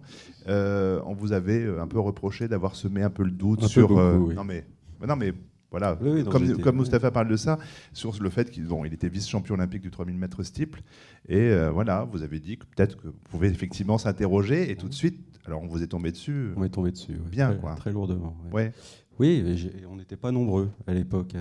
[0.50, 3.92] euh, on vous avait euh, un peu reproché d'avoir semé un peu le doute sur.
[3.92, 4.66] Non mais,
[5.08, 5.34] non mais
[5.78, 5.98] voilà,
[6.32, 7.60] comme, comme Mustapha parle de ça,
[7.92, 10.82] sur le fait qu'il il était vice-champion olympique du 3000 mètres steeple.
[11.28, 14.72] Et euh, voilà, vous avez dit que peut-être que vous pouvez effectivement s'interroger.
[14.72, 16.52] Et tout de suite, alors on vous est tombé dessus.
[16.56, 17.76] On est tombé dessus, bien, très, quoi.
[17.76, 18.38] Très lourdement.
[18.54, 18.72] Ouais.
[19.20, 19.44] Oui,
[19.92, 21.34] on n'était pas nombreux à l'époque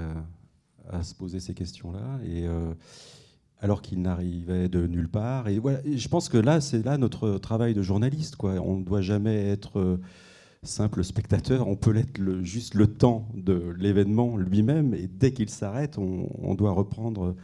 [0.91, 2.19] à, se poser ces questions-là.
[2.25, 2.49] Et.
[2.49, 2.75] Euh,
[3.61, 5.49] alors qu'il n'arrivait de nulle part.
[5.49, 8.37] Et voilà, je pense que là, c'est là notre travail de journaliste.
[8.37, 8.55] Quoi.
[8.61, 10.01] On ne doit jamais être euh,
[10.67, 15.99] simple spectateur, on peut l'être juste le temps de l'événement lui-même, et dès qu'il s'arrête,
[15.99, 17.35] on, doit reprendre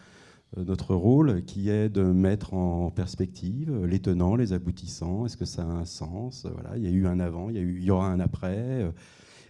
[0.57, 5.45] euh, notre rôle qui est de mettre en perspective les tenants, les aboutissants, est-ce que
[5.45, 6.47] ça a un sens?
[6.53, 8.21] Voilà, Il y a eu un avant, il y, a eu, il y aura un
[8.21, 8.57] après.
[8.59, 8.91] Euh,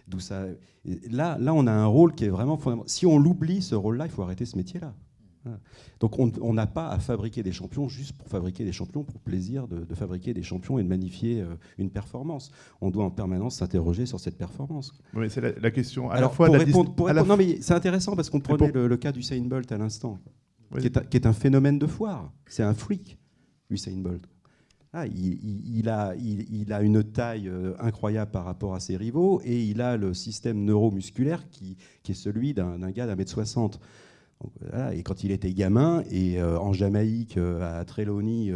[0.07, 0.45] d'où ça...
[1.09, 2.89] Là, là, on a un rôle qui est vraiment fondamental.
[2.89, 4.95] Si on l'oublie, ce rôle-là, il faut arrêter ce métier-là.
[5.99, 9.67] Donc on n'a pas à fabriquer des champions juste pour fabriquer des champions, pour plaisir
[9.67, 12.51] de, fabriquer des champions et de magnifier euh, une performance.
[12.81, 14.93] On doit en permanence s'interroger sur cette performance.
[15.13, 16.09] Oui, c'est la, question.
[16.09, 19.11] À Alors, la fois, pour répondre, non, mais c'est intéressant parce qu'on prenait le, cas
[19.11, 20.19] d'Usain Bolt à l'instant,
[20.79, 22.31] qui, qui, est un phénomène de foire.
[22.47, 23.17] C'est un freak,
[23.69, 24.27] Usain Bolt.
[24.93, 29.63] Ah, il, a, il, a, une taille euh, incroyable par rapport à ses rivaux et
[29.63, 33.31] il a le système neuromusculaire qui, qui est celui d'un gars d'un mètre
[34.41, 34.93] 60.
[34.93, 38.53] et quand il était gamin, et euh, en Jamaïque, euh, à Trelawney,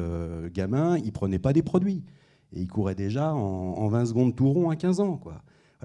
[0.54, 2.04] gamin, il prenait pas des produits.
[2.54, 5.20] Et il courait déjà en, 20 secondes tout rond à 15 ans.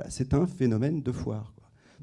[0.09, 1.53] C'est un phénomène de foire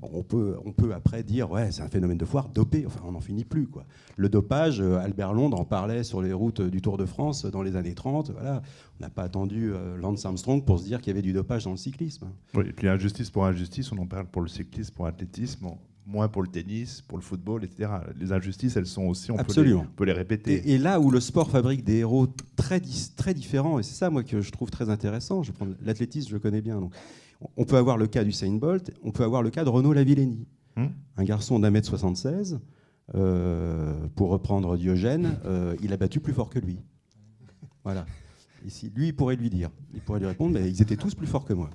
[0.01, 3.13] on, peut, on peut après dire, ouais, c'est un phénomène de foire dopé, enfin, on
[3.13, 3.67] n'en finit plus.
[4.15, 7.61] Le dopage, euh, Albert Londres en parlait sur les routes du Tour de France dans
[7.61, 8.31] les années 30.
[8.31, 8.61] Voilà.
[8.99, 11.65] On n'a pas attendu euh, Lance Armstrong pour se dire qu'il y avait du dopage
[11.65, 12.25] dans le cyclisme.
[12.25, 12.33] Hein.
[12.53, 15.67] Oui, et puis injustice pour injustice, on en parle pour le cyclisme, pour l'athlétisme,
[16.07, 17.89] moins pour le tennis, pour le football, etc.
[18.19, 20.71] Les injustices, elles sont aussi, on, Peut, les, on peut les répéter.
[20.71, 22.81] Et, là où le sport fabrique des héros très,
[23.15, 26.33] très différents, et c'est ça moi que je trouve très intéressant, je prends l'athlétisme, je
[26.33, 26.79] le connais bien.
[26.79, 26.93] Donc
[27.57, 29.93] on peut avoir le cas du Saint Bolt, on peut avoir le cas de Renaud
[29.93, 30.47] Lavillenie,
[30.77, 30.87] hmm.
[31.17, 32.59] un garçon d'un mètre 76.
[33.15, 36.77] Euh, pour reprendre Diogène, euh, il a battu plus fort que lui.
[37.85, 38.05] Voilà.
[38.65, 41.27] Ici, lui, il pourrait lui dire, il pourrait lui répondre, mais ils étaient tous plus
[41.27, 41.69] forts que moi.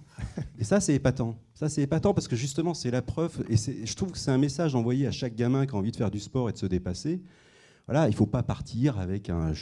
[0.58, 1.38] Et ça, c'est épatant.
[1.54, 4.38] Ça, c'est épatant parce que justement, c'est la preuve, et je trouve que c'est un
[4.38, 6.66] message envoyé à chaque gamin qui a envie de faire du sport et de se
[6.66, 7.22] dépasser
[7.88, 9.52] voilà, il faut pas partir avec un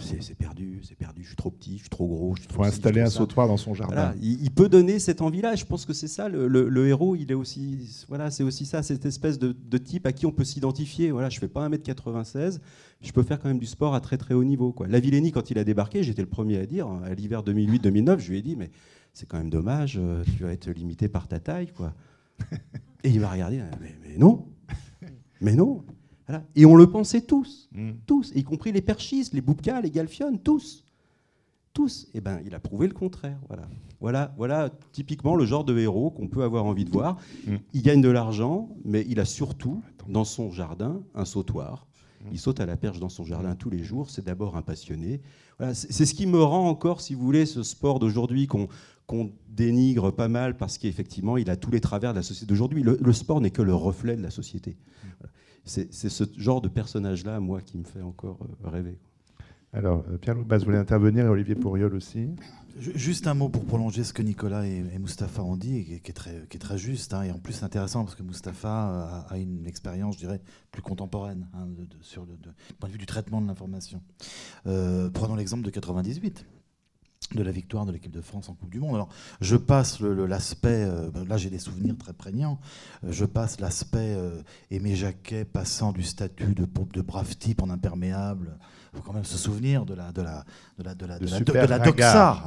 [0.00, 2.34] c'est perdu, c'est perdu, je suis trop petit, je suis trop gros.
[2.36, 4.14] Il faut installer un sautoir dans son jardin.
[4.22, 5.56] il, peut donner cette envie-là.
[5.56, 7.16] Je pense que c'est ça le, héros.
[7.16, 10.44] Il est aussi, voilà, c'est aussi ça, cette espèce de, type à qui on peut
[10.44, 11.10] s'identifier.
[11.10, 12.60] Voilà, je fais pas 1m96,
[13.00, 14.72] je peux faire quand même du sport à très très haut niveau.
[14.72, 14.86] Quoi.
[14.88, 18.42] Quand il a débarqué, j'étais le premier à dire à l'hiver 2008-2009, je lui ai
[18.42, 18.70] dit mais
[19.12, 21.92] c'est quand même dommage, euh, tu vas être limité par ta taille, quoi.
[23.04, 24.46] Et il m'a regardé, mais, mais non,
[25.40, 25.84] mais non.
[26.54, 27.90] Et on le pensait tous, mm.
[28.06, 30.84] tous, y compris les perchistes, les boubkas, les galfionnes, tous.
[31.72, 32.04] Tous.
[32.14, 33.38] Et eh ben, il a prouvé le contraire.
[33.48, 33.68] Voilà.
[34.00, 37.16] Voilà, voilà typiquement le genre de héros qu'on peut avoir envie de voir.
[37.46, 37.56] Mm.
[37.72, 41.86] Il gagne de l'argent, mais il a surtout dans son jardin un sautoir.
[42.20, 42.28] Mm.
[42.32, 44.08] Il saute à la perche dans son jardin tous les jours.
[44.10, 45.20] C'est d'abord un passionné.
[45.58, 50.12] Voilà, c'est ce qui me rend encore, si vous voulez, ce sport d'aujourd'hui qu'on dénigre
[50.12, 52.82] pas mal parce qu'effectivement, il a tous les travers de la société d'aujourd'hui.
[52.82, 54.76] Le, sport n'est que le reflet de la société
[55.64, 58.98] c'est ce genre de personnage-là, moi, qui me fait encore euh, rêver.
[59.72, 62.28] Alors, euh, Pierre Loubaz voulait intervenir et Olivier Pourriol aussi?
[62.78, 66.14] Juste un mot pour prolonger ce que Nicolas et, Moustapha ont dit, et qui est
[66.14, 69.66] très, qui est très juste, hein, et en plus intéressant, parce que Moustapha a, une
[69.66, 70.40] expérience, je dirais,
[70.70, 72.34] plus contemporaine, hein, de, sur le
[72.78, 74.00] point de vue du traitement de l'information.
[74.66, 76.46] Euh, prenons l'exemple de 98
[77.32, 78.94] de la victoire de l'équipe de France en Coupe du Monde.
[78.94, 79.08] Alors,
[79.40, 82.58] je passe l'aspect, euh, là j'ai des souvenirs très prégnants,
[83.04, 87.70] euh, je passe l'aspect euh, Aimé Jacquet passant du statut de, de brave type en
[87.70, 88.58] imperméable.
[88.92, 90.44] Il faut quand même se souvenir de la, de la,
[90.78, 91.26] de la, de la, de
[91.66, 92.44] la, doxa,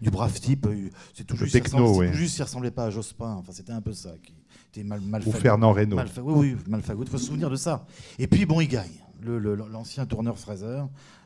[0.00, 0.68] du brave type.
[1.14, 2.12] C'est tout juste, techno, oui.
[2.12, 3.34] juste, il ressemblait pas à Jospin.
[3.34, 4.10] Enfin, c'était un peu ça.
[4.22, 4.32] Qui
[4.68, 5.98] était mal, mal Ou Fernand Reynaud.
[6.22, 7.86] oui, oui, Il faut se souvenir de ça.
[8.20, 10.82] Et puis, bon, il gagne l'ancien tourneur Fraser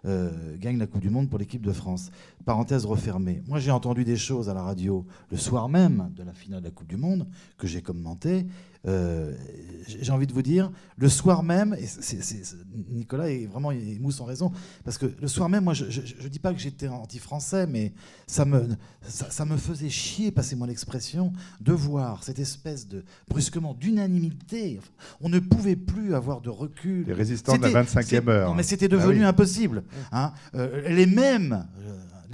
[0.06, 2.10] euh, gagne la Coupe du Monde pour l'équipe de France.
[2.44, 3.42] Parenthèse refermée.
[3.46, 6.66] Moi, j'ai entendu des choses à la radio le soir même de la finale de
[6.66, 7.26] la Coupe du Monde
[7.58, 8.46] que j'ai commenté
[8.86, 9.32] euh,
[9.86, 11.86] j'ai envie de vous dire, le soir même, et
[12.90, 14.52] Nicolas est vraiment il mousse en raison,
[14.84, 17.92] parce que le soir même, moi, je ne dis pas que j'étais anti-français, mais
[18.26, 18.68] ça me,
[19.02, 24.80] ça, me faisait chier, passez-moi l'expression, de voir cette espèce de, brusquement, d'unanimité.
[25.20, 27.04] On ne pouvait plus avoir de recul.
[27.06, 28.48] Les résistants de la 25e heure.
[28.50, 29.84] Non, mais c'était devenu ah impossible.
[30.12, 30.32] Hein.
[30.54, 31.64] Euh, les mêmes.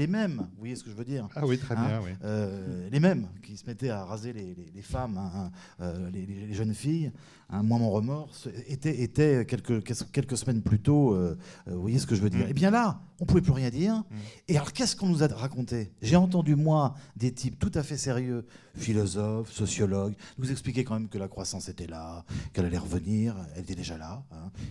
[0.01, 2.13] Les mêmes, vous voyez ce que je veux dire Ah oui, très bien, hein, oui.
[2.25, 5.51] Euh, les mêmes qui se mettaient à raser les, femmes, hein, hein,
[5.83, 7.13] euh, les, jeunes filles.
[7.51, 8.31] moi, mon remords
[8.67, 11.37] était, était quelques, quelques semaines plus tôt, euh,
[11.67, 12.49] vous voyez ce que je veux dire mm.
[12.49, 13.97] Eh bien là, on pouvait plus rien dire.
[13.97, 14.17] Mm.
[14.49, 15.93] Et alors, qu'est-ce qu'on nous a raconté?
[16.01, 21.09] J'ai entendu, moi, des types tout à fait sérieux, philosophes, sociologues, nous expliquer quand même
[21.09, 22.25] que la croissance était là,
[22.55, 24.25] qu'elle allait revenir, elle était déjà là,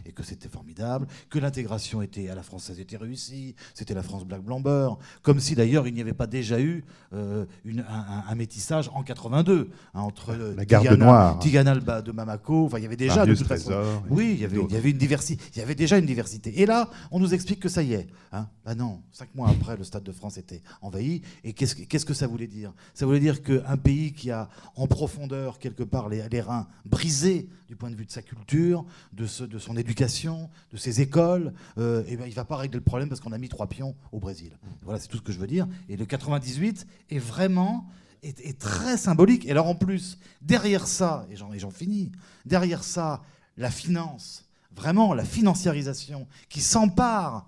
[0.06, 4.26] et que c'était formidable, que l'intégration était à la française était réussie, c'était la France
[4.26, 8.90] black blanc beurre, comme si d'ailleurs il n'y avait pas déjà eu euh, un, métissage
[8.94, 12.66] en 82 hein, entre la, la garde noire, Tigana de Mamako.
[12.66, 13.74] Enfin, il y avait déjà de toute façon,
[14.10, 16.62] oui, il y, avait, il y avait une diversité, il y avait déjà une diversité.
[16.62, 18.08] Et là, on nous explique que ça y est.
[18.32, 18.48] Hein.
[18.66, 21.22] Bah non, cinq mois après, le Stade de France était envahi.
[21.44, 22.74] Et qu'est-ce, qu'est-ce que ça voulait dire?
[22.94, 27.50] Ça voulait dire qu'un pays qui a en profondeur quelque part les, les, reins brisés
[27.68, 31.54] du point de vue de sa culture, de, ce, de son éducation, de ses écoles,
[31.78, 33.96] euh, et ben, il va pas régler le problème parce qu'on a mis trois pions
[34.12, 34.52] au Brésil.
[34.84, 35.68] Voilà, c'est tout ce que je veux dire.
[35.88, 37.88] Et le 98 est vraiment
[38.24, 39.46] est, très symbolique.
[39.46, 42.12] Et alors en plus, derrière ça, et j'en finis,
[42.46, 43.22] derrière ça,
[43.58, 44.46] la finance,
[44.76, 47.48] vraiment la financiarisation qui s'empare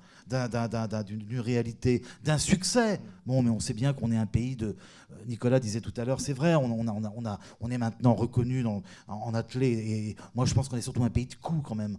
[1.06, 3.00] d'une réalité, d'un succès.
[3.26, 4.68] Bon, mais on sait bien qu'on est un pays de.
[4.68, 8.14] Euh, Nicolas disait tout à l'heure, c'est vrai, on, a, on, a, on, est maintenant
[8.14, 9.72] reconnu en, athlée.
[9.72, 11.98] Et moi, je pense qu'on est surtout un pays de coups quand même,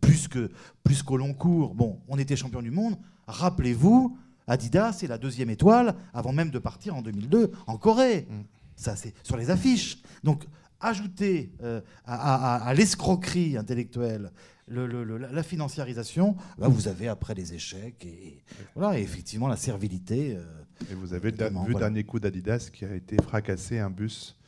[0.00, 0.46] plus qu'au
[0.84, 1.74] plus qu'au long cours.
[1.74, 2.96] Bon, on était champion du monde.
[3.26, 8.26] Rappelez-vous, Adidas, c'est la deuxième étoile avant même de partir en 2002 en Corée.
[8.28, 8.42] Mm.
[8.76, 9.98] Ça, c'est sur les affiches.
[10.24, 10.44] Donc,
[10.82, 14.30] ajouter euh, à, l'escroquerie intellectuelle
[14.68, 18.42] la financiarisation, bah, vous avez après les échecs et,
[18.74, 20.36] voilà, effectivement la servilité.
[20.36, 21.36] Euh, et vous avez vu
[21.68, 24.38] le dernier coup d'Adidas qui a été fracassé un bus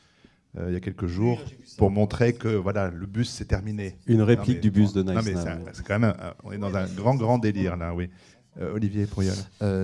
[0.57, 1.39] euh, il y a quelques jours
[1.77, 3.97] pour montrer que voilà le bus c'est terminé.
[4.07, 5.37] Une réplique du bus de Nice.
[5.73, 8.09] c'est quand même on est dans un grand grand délire là, oui.
[8.59, 9.35] Olivier Proyol.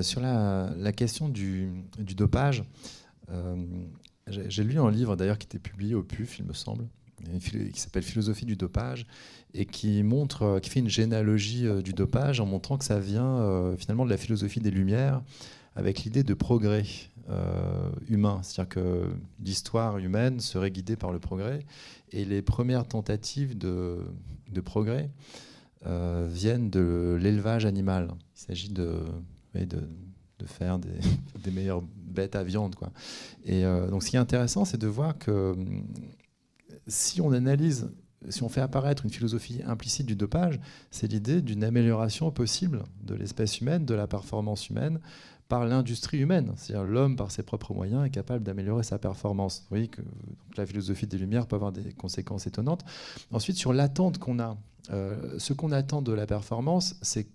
[0.01, 1.71] sur la, question du,
[2.15, 2.63] dopage,
[4.27, 6.85] j'ai lu un livre d'ailleurs qui était publié au PUF, il me semble,
[7.39, 9.05] qui s'appelle Philosophie du dopage
[9.53, 12.99] et qui montre, euh, qui fait une généalogie euh, du dopage en montrant que ça
[12.99, 15.21] vient euh, finalement de la philosophie des Lumières
[15.75, 16.83] avec l'idée de progrès
[18.09, 19.09] humain, c'est-à-dire que
[19.39, 21.59] l'histoire humaine serait guidée par le progrès
[22.11, 24.03] et les premières tentatives de,
[24.65, 25.09] progrès
[25.83, 28.09] viennent de l'élevage animal.
[28.35, 29.03] Il s'agit de,
[29.55, 32.75] de, faire des, meilleures bête à viande.
[32.75, 32.91] Quoi.
[33.45, 35.87] Et euh, donc, ce qui est intéressant, c'est de voir que hum,
[36.87, 37.89] si on analyse,
[38.29, 40.59] si on fait apparaître une philosophie implicite du dopage,
[40.91, 44.99] c'est l'idée d'une amélioration possible de l'espèce humaine, de la performance humaine,
[45.47, 46.53] par l'industrie humaine.
[46.55, 49.67] C'est-à-dire l'homme, par ses propres moyens, est capable d'améliorer sa performance.
[49.69, 50.01] Que
[50.55, 52.85] la philosophie des Lumières peut avoir des conséquences étonnantes.
[53.31, 54.57] Ensuite, sur l'attente qu'on a,
[54.89, 57.27] euh, ce qu'on attend de la performance, c'est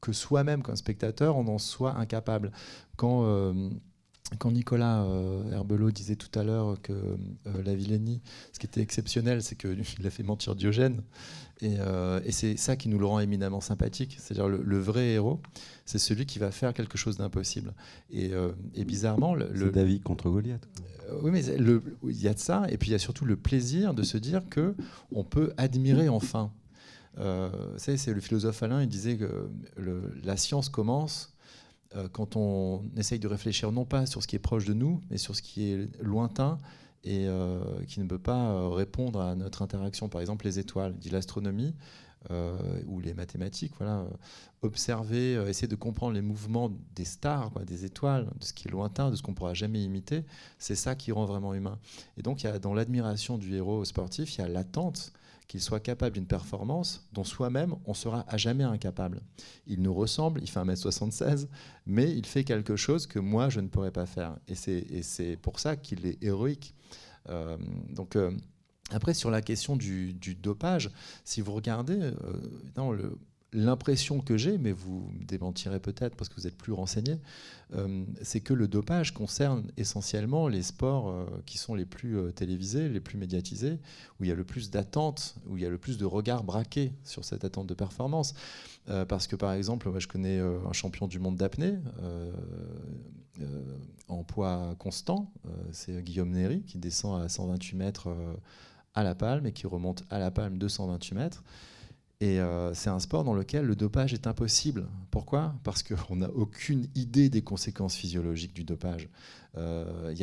[0.00, 2.52] que soi-même, comme spectateur, on en soit incapable.
[2.96, 3.70] Quand euh,
[4.38, 7.18] quand Nicolas euh, Herbelot disait tout à l'heure que
[7.64, 8.22] la vilainie,
[8.52, 11.02] ce qui était exceptionnel, c'est qu'il a fait mentir Diogène.
[11.62, 11.76] Et,
[12.30, 14.16] c'est ça qui nous le rend éminemment sympathique.
[14.20, 15.40] C'est-à-dire le, vrai héros,
[15.84, 17.74] c'est celui qui va faire quelque chose d'impossible.
[18.10, 18.32] Et,
[18.84, 19.34] bizarrement.
[19.34, 20.66] Le, David contre Goliath.
[21.22, 22.66] oui, mais il y a de ça.
[22.70, 24.76] Et puis il y a surtout le plaisir de se dire que
[25.12, 26.52] on peut admirer enfin.
[27.76, 29.50] C'est le philosophe Alain, il disait que
[30.22, 31.34] la science commence
[31.96, 35.00] euh, quand on essaye de réfléchir non pas sur ce qui est proche de nous,
[35.10, 36.58] mais sur ce qui est lointain
[37.02, 40.08] et euh, qui ne peut pas euh, répondre à notre interaction.
[40.08, 41.74] Par exemple, les étoiles, dit l'astronomie
[42.86, 43.72] ou les mathématiques.
[43.78, 44.04] Voilà,
[44.60, 49.10] observer, essayer de comprendre les mouvements des stars, des étoiles, de ce qui est lointain,
[49.10, 50.26] de ce qu'on pourra jamais imiter.
[50.58, 51.78] C'est ça qui rend vraiment humain.
[52.18, 55.14] Et donc, y a, dans l'admiration du héros sportif, il y a l'attente
[55.50, 59.20] qu'il soit capable d'une performance dont soi-même on sera à jamais incapable.
[59.66, 61.48] Il nous ressemble, il fait 1m76,
[61.86, 64.38] mais il fait quelque chose que moi je ne pourrais pas faire.
[64.46, 66.72] Et c'est pour ça qu'il est héroïque.
[67.30, 68.30] Euh, donc euh,
[68.90, 70.88] après sur la question du, dopage,
[71.24, 72.12] si vous regardez euh,
[72.92, 73.18] le
[73.52, 77.18] l'impression que j'ai, mais vous me démentirez peut-être parce que vous êtes plus renseigné,
[77.74, 82.30] euh, c'est que le dopage concerne essentiellement les sports euh, qui sont les plus euh,
[82.30, 83.78] télévisés, les plus médiatisés,
[84.18, 86.44] où il y a le plus d'attentes, où il y a le plus de regards
[86.44, 88.34] braqués sur cette attente de performance.
[89.08, 91.78] parce que par exemple, moi, je connais un champion du monde d'apnée
[94.08, 95.32] en poids constant,
[95.70, 98.08] c'est Guillaume Néry qui descend à 128 mètres
[98.94, 101.44] à la palme et qui remonte à la palme 228 mètres.
[102.22, 104.86] Et euh, c'est un sport dans lequel le dopage est impossible.
[105.10, 105.54] Pourquoi?
[105.64, 109.08] Parce qu'on n'a aucune idée des conséquences physiologiques du dopage.
[109.56, 110.14] Euh.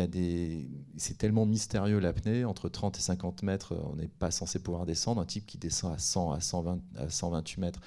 [0.98, 5.22] C'est tellement mystérieux l'apnée, entre 30 et 50 mètres, on n'est pas censé pouvoir descendre.
[5.22, 7.82] Un type qui descend à 100, à, 120, à 128 mètres,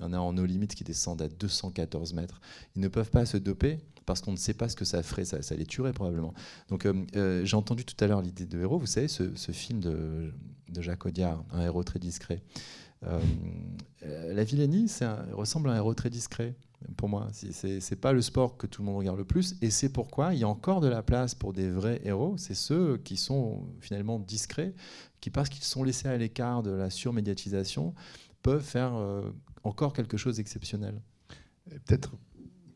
[0.00, 2.40] en a en eau limite qui descendent à 214 mètres.
[2.74, 5.24] Ils ne peuvent pas se doper parce qu'on ne sait pas ce que ça ferait,
[5.24, 6.34] ça, les tuerait probablement.
[6.68, 10.32] Donc euh, j'ai entendu tout à l'heure l'idée de héros, vous savez, ce, film de
[10.80, 12.42] Jacques Audiard, un héros très discret.
[13.04, 13.20] Euh,
[14.34, 16.54] la vilainie, ça ressemble à un très discret
[16.96, 17.28] pour moi.
[17.32, 20.40] C'est pas le sport que tout le monde regarde le plus, et c'est pourquoi il
[20.40, 22.36] y a encore de la place pour des vrais héros.
[22.38, 24.74] C'est ceux qui sont finalement discrets,
[25.20, 27.94] qui parce qu'ils sont laissés à l'écart de la surmédiatisation,
[28.42, 29.22] peuvent faire euh,
[29.62, 31.00] encore quelque chose d'exceptionnel.
[31.70, 32.12] Peut-être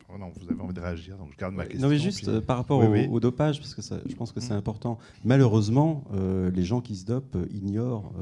[0.09, 1.83] Oh non, vous avez envie de réagir, donc je garde ma question.
[1.83, 2.81] Non, mais juste euh, par rapport
[3.11, 4.59] au, dopage, parce que je pense que c'est mm.
[4.59, 4.99] important.
[5.25, 8.13] Malheureusement, euh, les gens qui se dopent euh, ignorent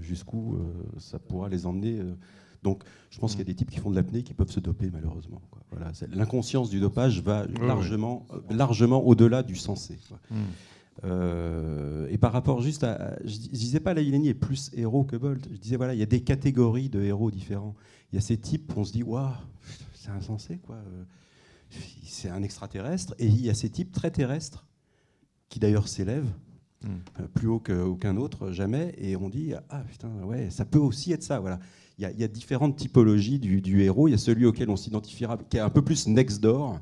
[0.00, 0.58] jusqu'où
[0.98, 2.00] ça pourra les emmener.
[2.62, 3.48] donc, je pense qu'il y a mm.
[3.48, 5.42] des types qui font de l'apnée qui peuvent se doper, malheureusement.
[5.70, 9.98] Voilà, L'inconscience du dopage va largement, largement au-delà du sensé.
[10.30, 11.06] Mm.
[12.08, 13.16] et par rapport juste à.
[13.24, 15.46] Je, disais pas la est plus héros que Bolt.
[15.52, 17.74] Je disais voilà, il y a des catégories de héros différents.
[18.12, 19.32] Il y a ces types, on se dit, waouh,
[19.92, 20.76] c'est insensé, quoi
[22.04, 24.66] c'est un extraterrestre, et il y a ces types très terrestres
[25.48, 26.32] qui d'ailleurs s'élèvent
[26.82, 26.88] hmm.
[27.20, 31.12] euh, plus haut qu'aucun autre, jamais, et on dit ah putain ouais, ça peut aussi
[31.12, 31.60] être ça, voilà.
[31.98, 34.06] Il y, a, différentes typologies du, héros.
[34.06, 36.78] Il y a celui auquel on s'identifiera, qui est un peu plus next door,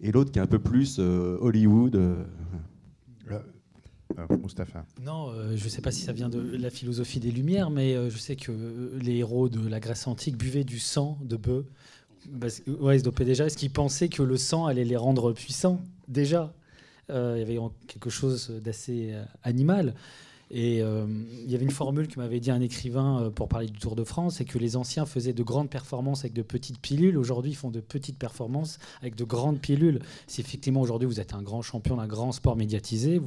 [0.00, 1.94] et l'autre qui est un peu plus euh, Hollywood.
[1.96, 2.24] Euh.
[4.42, 4.86] Mustapha.
[5.02, 8.16] Non, je ne sais pas si ça vient de la philosophie des Lumières, mais je
[8.16, 11.66] sais que les héros de la Grèce antique buvaient du sang de bœuf
[12.40, 15.80] ouais, ils se dopaient déjà parce qu'ils pensaient que le sang allait les rendre puissants
[16.08, 16.52] déjà?
[17.10, 19.94] Euh, il y avait quelque chose d'assez euh, animal.
[20.50, 21.06] Et euh,
[21.44, 24.04] il y avait une formule que m'avait dit un écrivain pour parler du Tour de
[24.04, 27.18] France, c'est que les anciens faisaient de grandes performances avec de petites pilules.
[27.18, 29.98] Aujourd'hui, ils font de petites performances avec de grandes pilules.
[30.28, 33.20] Si effectivement aujourd'hui vous êtes un grand champion d'un grand sport médiatisé,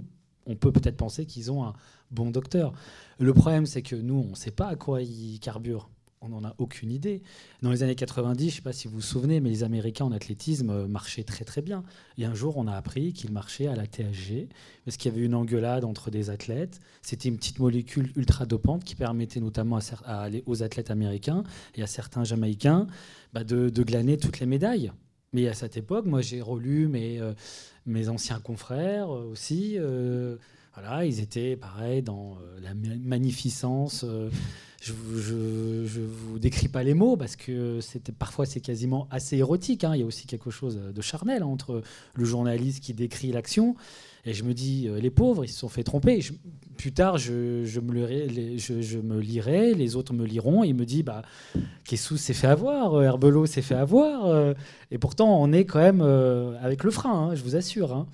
[0.46, 1.74] on peut peut-être penser qu'ils ont un
[2.10, 2.72] bon docteur.
[3.20, 5.90] Le problème, c'est que nous, on ne sait pas à quoi ils carburent
[6.22, 7.22] on n'en a aucune idée.
[7.62, 10.06] Dans les années 90, je ne sais pas si vous vous souvenez, mais les Américains
[10.06, 11.84] en athlétisme euh, marchaient très très bien.
[12.18, 14.48] Et un jour, on a appris qu'ils marchaient à la THG,
[14.86, 16.80] parce qu'il y avait une engueulade entre des athlètes.
[17.02, 21.44] C'était une petite molécule ultra dopante qui permettait notamment à, aux athlètes américains
[21.76, 22.88] et à certains Jamaïcains
[23.34, 24.92] bah, de, glaner toutes les médailles.
[25.32, 27.34] Mais à cette époque, moi j'ai relu mes, euh,
[27.86, 29.78] mes anciens confrères euh, aussi.
[30.74, 34.06] voilà, ils étaient pareil dans la magnificence
[34.82, 34.94] je,
[35.86, 37.80] je, vous décris pas les mots parce que
[38.18, 39.84] parfois c'est quasiment assez érotique.
[39.84, 39.92] Hein.
[39.96, 41.82] Il y a aussi quelque chose de charnel entre
[42.14, 43.76] le journaliste qui décrit l'action
[44.26, 46.20] et je me dis euh, les pauvres ils se sont fait tromper.
[46.78, 51.22] plus tard je, me lirai, les autres me liront et il me dit bah
[51.86, 54.54] Kessou s'est fait avoir, euh, Herbelot s'est fait avoir euh,
[54.92, 56.02] et pourtant on est quand même
[56.62, 58.06] avec le frein, hein, je vous assure.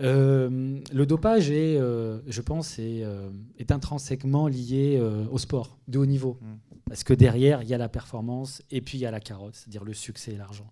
[0.00, 5.98] Euh, le dopage est, euh, je pense, est, euh, est intrinsèquement lié au sport de
[5.98, 6.38] haut niveau.
[6.40, 6.46] Mm.
[6.88, 9.54] Parce que derrière, il y a la performance et puis il y a la carotte,
[9.54, 10.70] c'est-à-dire le succès et l'argent.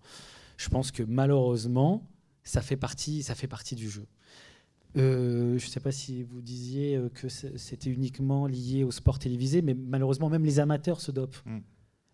[0.57, 2.07] Je pense que malheureusement,
[2.43, 4.05] ça fait partie, ça fait partie du jeu.
[4.95, 9.73] je ne sais pas si vous disiez que c'était uniquement lié au sport télévisé, mais
[9.73, 11.41] malheureusement, même les amateurs se dopent.
[11.45, 11.59] Mm.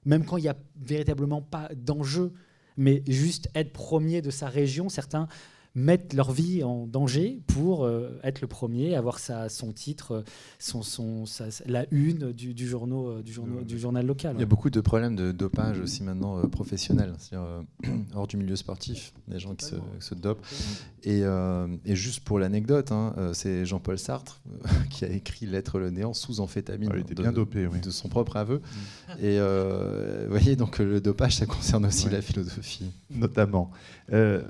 [0.05, 2.32] Même quand il n'y a véritablement pas d'enjeu,
[2.78, 5.28] mais juste être premier de sa région, certains
[5.76, 10.24] mettent leur vie en danger pour euh, être le premier, avoir sa, son titre,
[10.57, 11.26] son, son,
[11.68, 14.36] la une du, du, journaux, du, journal, du journal local.
[14.38, 17.61] Il y a beaucoup de problèmes de dopage aussi maintenant euh, professionnels, euh,
[18.15, 20.43] hors du milieu sportif, des gens qui se, se dopent.
[21.03, 21.22] Et,
[21.86, 24.41] et, juste pour l'anecdote, hein, c'est Jean-Paul Sartre
[24.89, 27.89] qui a écrit L'être le néant sous amphétamine ah, il était de, bien dopé, de
[27.91, 28.57] son propre aveu.
[28.57, 29.24] Mm.
[29.24, 32.91] Et vous voyez, donc le dopage, ça concerne aussi la philosophie.
[33.11, 33.72] Notamment.
[34.09, 34.41] je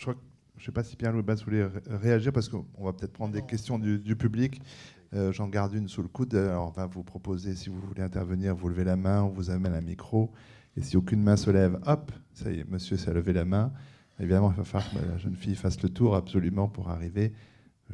[0.00, 0.29] crois que
[0.60, 3.40] je ne sais pas si Pierre-Louis Basse voulait réagir parce qu'on va peut-être prendre des
[3.40, 4.60] questions du, public.
[5.14, 6.34] Euh, j'en garde une sous le coude.
[6.34, 9.48] Alors, on va vous proposer, si vous voulez intervenir, vous levez la main, on vous
[9.48, 10.30] amène un micro.
[10.76, 13.72] Et si aucune main se lève, hop, ça y est, monsieur s'est levé la main.
[14.18, 17.32] Évidemment, il va falloir que la jeune fille fasse le tour absolument pour arriver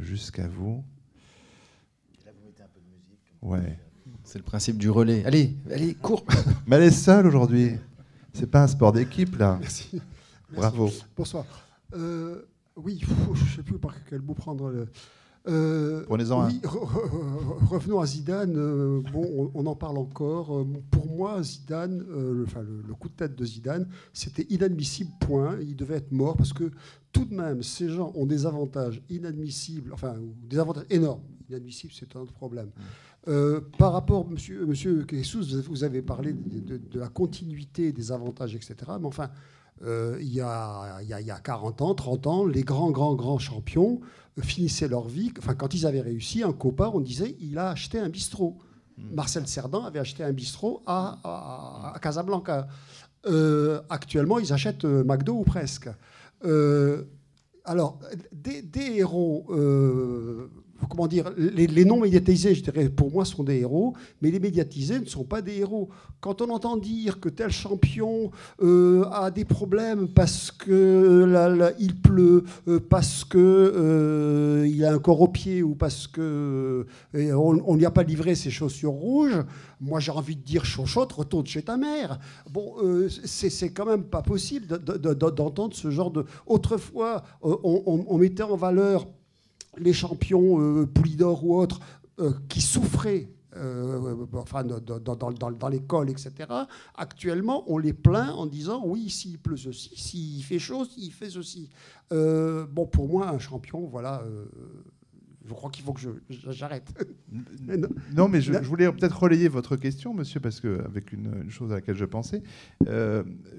[0.01, 0.83] jusqu'à vous.
[2.25, 3.33] là, vous mettez un peu de musique.
[3.43, 3.79] Ouais.
[4.25, 5.25] C'est le principe du relais.
[5.25, 6.25] Allez, allez, cours.
[6.67, 7.77] Mais elle est seule aujourd'hui.
[8.33, 9.57] C'est pas un sport d'équipe, là.
[9.61, 10.03] Merci.
[10.53, 10.91] Bravo.
[11.17, 11.45] Bonsoir.
[11.95, 12.43] Euh,
[12.77, 13.01] oui,
[13.35, 14.71] je ne sais plus par quel bout prendre.
[14.71, 14.87] Le...
[15.49, 16.61] Euh, Prenez-en oui,
[17.71, 18.55] revenons à Zidane.
[18.57, 20.59] Euh, bon, on, en parle encore.
[20.59, 25.11] Euh, pour moi, Zidane, le, enfin, le, coup de tête de Zidane, c'était inadmissible.
[25.21, 25.59] Point.
[25.61, 26.71] Il devait être mort parce que
[27.13, 30.17] tout de même, ces gens ont des avantages inadmissibles, enfin
[30.49, 31.23] des avantages énormes.
[31.49, 32.71] Inadmissibles, c'est un autre problème.
[33.79, 35.07] par rapport, Monsieur, Monsieur
[35.69, 38.75] vous avez parlé de, de, la continuité des avantages, etc.
[39.01, 39.31] Mais enfin,
[39.85, 43.39] euh, il, y a, il, y a, 40 ans, 30 ans, les grands, grands, grands
[43.39, 44.01] champions
[44.41, 45.33] finissaient leur vie.
[45.39, 48.59] Enfin, quand ils avaient réussi, un copain, on disait il a acheté un bistrot.
[48.99, 49.15] Hmm.
[49.15, 52.69] Marcel Cerdan avait acheté un bistrot à, à, Casablanca.
[53.27, 55.89] Euh, actuellement, ils achètent euh, McDo ou presque.
[57.65, 57.99] alors,
[58.33, 59.47] des, des héros
[60.89, 65.01] comment dire, les, non médiatisés, je dirais, pour moi, sont des héros, mais les médiatisés
[65.01, 65.89] ne sont pas des héros.
[66.21, 68.31] Quand on entend dire que tel champion
[68.63, 74.99] euh, a des problèmes parce que il pleut, euh, parce que euh, il a un
[74.99, 79.45] corps au pied ou parce que on ne lui a pas livré ses chaussures rouges,
[79.81, 82.19] moi j'ai envie de dire chauchotte, retourne chez ta mère.
[82.51, 82.75] Bon,
[83.25, 86.25] c'est quand même pas possible d'entendre ce genre de.
[86.47, 89.07] Autrefois, on mettait en valeur
[89.79, 91.81] les champions euh, Poulidor ou autres
[92.19, 96.33] euh, qui souffraient euh, enfin, dans, l'école, etc.
[96.95, 101.31] Actuellement, on les plaint en disant oui, s'il pleut ceci, s'il fait chaud, s'il fait
[101.31, 101.71] ceci.
[102.11, 104.23] bon, pour moi, un champion, voilà.
[105.47, 106.93] je crois qu'il faut que j'arrête.
[108.15, 111.77] non, mais je, voulais peut-être relayer votre question, monsieur, parce que avec une, chose à
[111.77, 112.43] laquelle je pensais,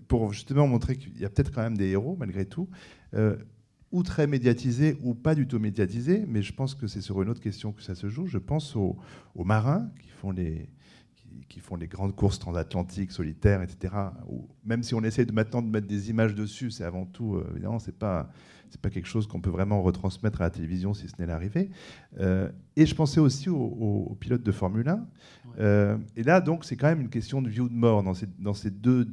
[0.07, 2.69] pour justement montrer qu'il y a peut-être quand même des héros malgré tout
[3.91, 7.29] ou très médiatisé ou pas du tout médiatisé, mais je pense que c'est sur une
[7.29, 8.27] autre question que ça se joue.
[8.27, 8.97] Je pense aux,
[9.35, 10.69] marins qui font les,
[11.47, 13.93] qui, font les grandes courses transatlantiques, solitaires, etc.
[14.65, 17.47] même si on essaie de, maintenant de mettre des images dessus, c'est avant tout, euh,
[17.51, 18.29] évidemment, c'est pas
[18.69, 21.69] c'est pas quelque chose qu'on peut vraiment retransmettre à la télévision si ce n'est l'arrivée.
[22.19, 25.07] Euh, et je pensais aussi aux, pilotes de Formule 1.
[25.59, 28.13] Euh, et là, donc, c'est quand même une question de vie ou de mort dans
[28.13, 29.07] ces, dans ces deux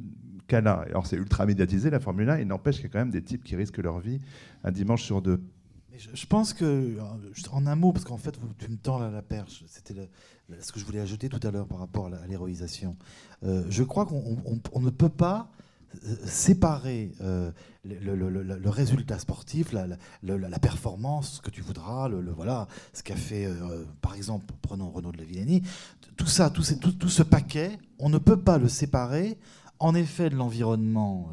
[0.47, 0.83] câlin.
[0.89, 3.23] Alors c'est ultra médiatisé la Formule 1, il n'empêche qu'il y a quand même des
[3.23, 4.19] types qui risquent leur vie
[4.63, 5.41] un dimanche sur deux.
[6.13, 6.97] Je, pense que,
[7.51, 9.93] en un mot, parce qu'en fait, tu me tends la, perche, c'était
[10.59, 12.97] ce que je voulais ajouter tout à l'heure par rapport à l'héroïsation.
[13.43, 15.49] Euh, je crois qu'on ne peut pas
[16.03, 17.51] euh, séparer euh,
[17.85, 23.47] le, résultat sportif, la, performance, ce que tu voudras, le, voilà, ce qu'a fait,
[24.01, 25.61] par exemple, prenons Renaud de la Villenie,
[26.17, 29.37] tout ça, tout, tout, ce paquet, on ne peut pas le séparer,
[29.79, 31.29] en effet, de l'environnement,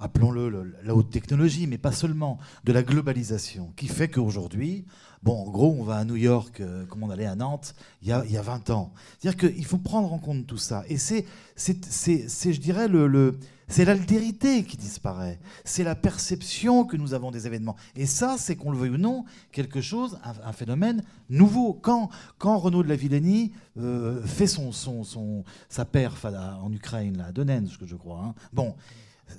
[0.00, 4.86] appelons-le la haute technologie, mais pas seulement, de la globalisation, qui fait qu'aujourd'hui,
[5.22, 8.08] bon, en gros, on va à New York euh, comme on allait à Nantes il
[8.08, 8.92] y a, il y a 20 ans.
[9.18, 10.84] C'est-à-dire qu'il faut prendre en compte tout ça.
[10.88, 11.26] Et c'est,
[11.56, 13.38] je dirais, le,
[13.70, 15.38] c'est l'altérité qui disparaît.
[15.64, 17.76] C'est la perception que nous avons des événements.
[17.96, 21.72] Et ça, c'est qu'on le veuille ou non, quelque chose, un, phénomène nouveau.
[21.72, 27.16] Quand, quand Renaud de la Villenie euh, fait son, son, son, sa perf en Ukraine,
[27.16, 28.74] là, à Donetsk, je crois, hein, bon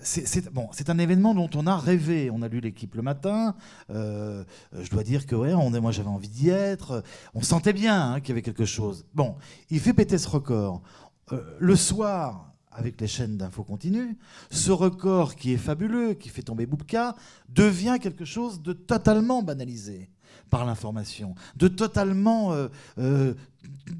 [0.02, 2.30] c'est bon, un événement dont on a rêvé.
[2.32, 3.56] On a lu l'équipe le matin.
[3.90, 7.04] Euh, je dois dire que ouais, moi j'avais envie d'y être.
[7.34, 9.06] On sentait bien hein, qu'il y avait quelque chose.
[9.14, 9.36] Bon,
[9.70, 10.82] il fait péter ce record.
[11.32, 14.18] Euh, le soir, avec les chaînes d'infos continues,
[14.50, 17.16] ce record qui est fabuleux, qui fait tomber Boubka,
[17.50, 20.10] devient quelque chose de totalement banalisé
[20.50, 22.54] par l'information, de totalement
[22.98, 23.34] euh,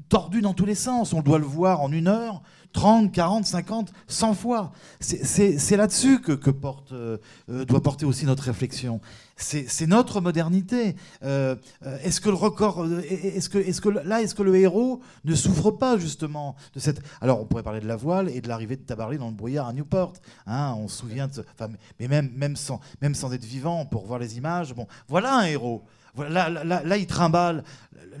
[0.08, 1.12] tordu dans tous les sens.
[1.12, 2.42] On doit le voir en une heure
[2.72, 4.72] 30, 40, 50, 100 fois.
[5.00, 7.18] C'est là-dessus que, porte, euh,
[7.50, 9.00] euh, doit porter aussi notre réflexion.
[9.36, 10.94] C'est notre modernité.
[11.24, 11.56] Euh,
[12.04, 16.54] est-ce que le record, est-ce que, là, est-ce que le héros ne souffre pas justement
[16.74, 19.28] de cette Alors, on pourrait parler de la voile et de l'arrivée de Tabarly dans
[19.28, 20.12] le brouillard à Newport.
[20.46, 24.06] Hein, on se souvient de, enfin, mais même, même sans, même sans être vivant, pour
[24.06, 24.74] voir les images.
[24.74, 25.82] Bon, voilà un héros.
[26.16, 27.64] Là, là, il trimballe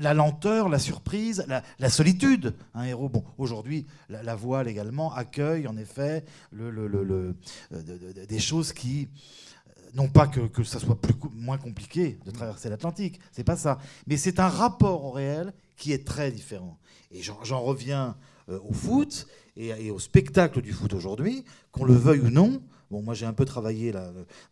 [0.00, 1.44] la lenteur, la surprise,
[1.78, 2.54] la, solitude.
[2.74, 6.24] Un héros, bon, aujourd'hui, la, voile également accueille en effet
[6.58, 7.32] euh,
[8.28, 9.08] des choses qui,
[9.66, 13.56] euh, non pas que, que ça soit plus, moins compliqué de traverser l'Atlantique, c'est pas
[13.56, 16.78] ça, mais c'est un rapport au réel qui est très différent.
[17.10, 18.16] Et j'en reviens
[18.48, 19.26] euh, au foot
[19.56, 22.62] et, au spectacle du foot aujourd'hui, qu'on le veuille ou non.
[22.90, 23.92] Bon, moi j'ai un peu travaillé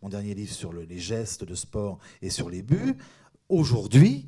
[0.01, 2.95] mon dernier livre sur les gestes de sport et sur les buts
[3.51, 4.27] aujourd'hui,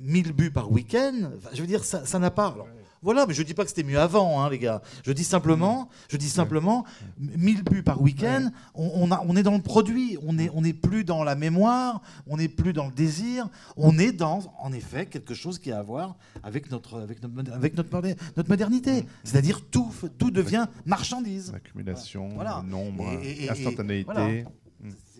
[0.00, 2.56] 1000 euh, buts par week-end, je veux dire, ça n'a pas.
[3.02, 4.82] voilà, mais je dis pas que c'était mieux avant, hein, les gars.
[5.04, 6.84] Je dis simplement, je dis simplement,
[7.18, 11.24] 1000 buts par week-end, on, on, est dans le produit, on n'est on plus dans
[11.24, 15.58] la mémoire, on n'est plus dans le désir, on est dans, en effet, quelque chose
[15.58, 18.00] qui a à voir avec notre, avec notre, avec notre,
[18.36, 19.06] notre modernité.
[19.24, 21.52] C'est-à-dire tout, tout devient marchandise.
[21.52, 24.44] L'accumulation, le nombre, l'instantanéité.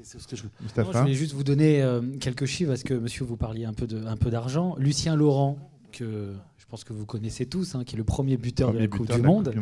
[0.03, 0.45] C'est ce que je...
[0.77, 3.87] je voulais juste vous donner euh, quelques chiffres parce que monsieur vous parliez un peu
[3.87, 4.75] de un peu d'argent.
[4.79, 5.59] Lucien Laurent
[5.93, 8.87] que je pense que vous connaissez tous, hein, qui est le premier buteur de la
[8.87, 9.53] Coupe du Monde.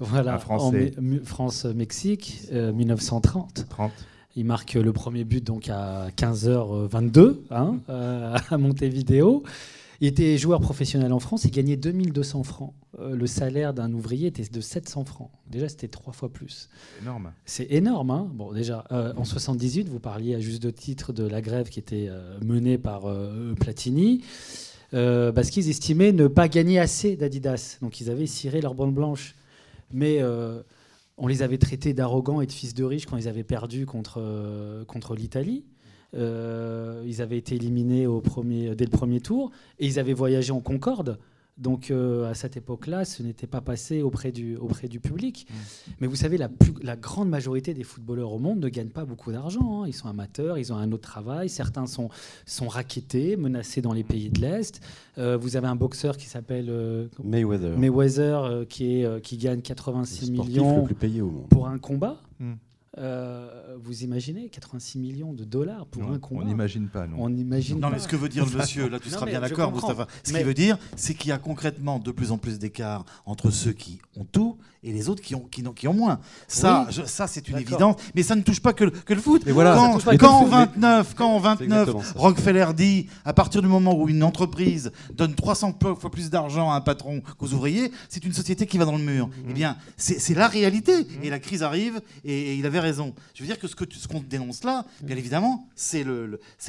[0.00, 0.38] Voilà,
[1.24, 3.58] France-Mexique, 1930.
[3.58, 3.62] Euh,
[4.36, 9.42] Il marque le premier but donc à 15h22 hein, euh, à Montevideo.
[10.00, 12.72] Il était joueur professionnel en France, il gagnait 2200 francs.
[13.00, 15.30] Euh, le salaire d'un ouvrier était de 700 francs.
[15.50, 16.68] Déjà, c'était trois fois plus.
[17.02, 17.32] Énorme.
[17.44, 18.10] C'est énorme.
[18.12, 21.68] Hein bon, déjà, euh, en 78, vous parliez à juste de titre de la grève
[21.68, 23.06] qui était euh, menée par
[23.58, 24.22] Platini.
[24.92, 27.78] parce qu'ils estimaient ne pas gagner assez d'Adidas.
[27.82, 29.34] Donc ils avaient ciré leur bande blanche.
[29.90, 30.22] Mais
[31.16, 34.84] on les avait traités d'arrogants et de fils de riches quand ils avaient perdu contre,
[34.86, 35.64] contre l'Italie.
[36.14, 40.52] Euh, ils avaient été éliminés au premier, dès le premier tour et ils avaient voyagé
[40.52, 41.18] en Concorde.
[41.58, 45.46] Donc euh, à cette époque-là, ce n'était pas passé auprès du, auprès du public.
[45.50, 45.54] Mmh.
[46.00, 49.04] Mais vous savez, la, plus, la, grande majorité des footballeurs au monde ne gagnent pas
[49.04, 49.82] beaucoup d'argent.
[49.82, 49.88] Hein.
[49.88, 51.48] Ils sont amateurs, ils ont un autre travail.
[51.48, 52.10] Certains sont,
[52.46, 54.80] sont rackettés, menacés dans les pays de l'Est.
[55.18, 56.72] Euh, vous avez un boxeur qui s'appelle
[57.24, 60.86] Mayweather, Mayweather qui, est, qui gagne 86 millions
[61.50, 62.22] pour un combat.
[62.38, 62.52] Mmh.
[62.98, 67.16] Euh, vous imaginez 86 millions de dollars pour un combat On n'imagine pas, non.
[67.20, 69.70] On imagine non, mais ce que veut dire le monsieur, là tu seras bien d'accord,
[69.70, 70.06] Moustapha.
[70.24, 73.50] Ce qu'il veut dire, c'est qu'il y a concrètement de plus en plus d'écart entre
[73.50, 76.20] ceux qui ont tout et les autres qui ont, qui, qui ont moins.
[76.46, 79.42] Ça, ça c'est une évidence, mais ça ne touche pas que, que le foot.
[79.48, 84.08] voilà, quand, quand en 29, quand en 29 Rockefeller dit, à partir du moment où
[84.08, 88.66] une entreprise donne 300 fois plus d'argent à un patron qu'aux ouvriers, c'est une société
[88.66, 89.26] qui va dans le mur.
[89.26, 89.32] Mhm.
[89.50, 90.96] Eh bien, c'est la réalité.
[90.96, 91.06] Mhm.
[91.22, 93.14] Et la crise arrive, et, il avait raison.
[93.34, 96.04] Je veux dire que ce qu'on ce dénonce là, bien évidemment, c'est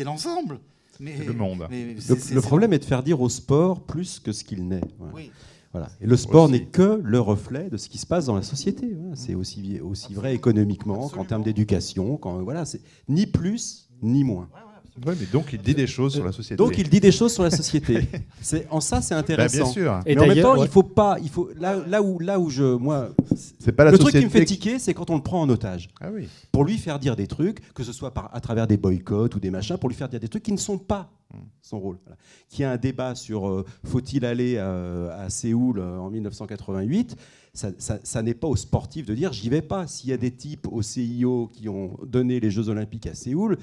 [0.03, 0.59] l'ensemble.
[0.99, 1.65] Le, le monde.
[1.69, 4.81] le, problème est de faire dire au sport plus que ce qu'il n'est.
[5.13, 5.31] Oui.
[5.71, 5.89] Voilà.
[6.01, 8.97] Et le sport n'est que le reflet de ce qui se passe dans la société.
[9.13, 12.19] C'est aussi, aussi vrai économiquement qu'en termes d'éducation.
[12.43, 14.49] Voilà, c'est ni plus ni moins.
[15.05, 16.57] Oui, mais donc il dit des choses sur la société.
[16.57, 18.07] Donc il dit des choses sur la société.
[18.41, 19.59] c'est en ça c'est intéressant.
[19.59, 19.99] Bah, bien sûr.
[20.05, 22.49] Et mais en même temps, il faut pas, il faut là, là où là où
[22.49, 23.09] je moi,
[23.59, 25.49] c'est pas la le truc qui me fait tiquer, c'est quand on le prend en
[25.49, 25.89] otage.
[26.01, 26.27] Ah oui.
[26.51, 29.39] Pour lui faire dire des trucs, que ce soit par, à travers des boycotts ou
[29.39, 31.09] des machins, pour lui faire dire des trucs qui ne sont pas.
[31.61, 31.97] Son rôle.
[32.05, 32.17] Voilà.
[32.49, 37.15] Qui a un débat sur euh, faut-il aller euh, à Séoul euh, en 1988
[37.53, 39.87] ça, ça n'est pas aux sportifs de dire j'y vais pas.
[39.87, 43.57] S'il y a des types au CIO qui ont donné les Jeux Olympiques à Séoul,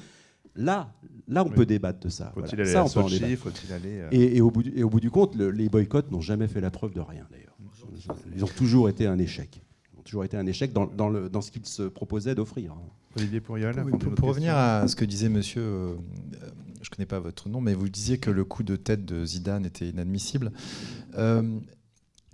[0.56, 0.92] Là,
[1.28, 2.32] là, on peut débattre de ça.
[2.34, 5.00] Faut-il aller ça, on Sochi, faut-il aller euh, et, au bout du, et, au bout
[5.00, 7.56] du, compte, les boycotts n'ont jamais fait la preuve de rien, d'ailleurs.
[8.34, 9.60] Ils ont toujours été un échec.
[9.92, 12.74] Ils ont toujours été un échec dans, dans, le, dans ce qu'ils se proposaient d'offrir.
[13.16, 15.94] Olivier Pourriol, pour, pour revenir à ce que disait monsieur, euh,
[16.86, 19.24] je ne connais pas votre nom, mais vous disiez que le coup de tête de
[19.24, 20.52] Zidane était inadmissible.
[21.18, 21.58] Euh,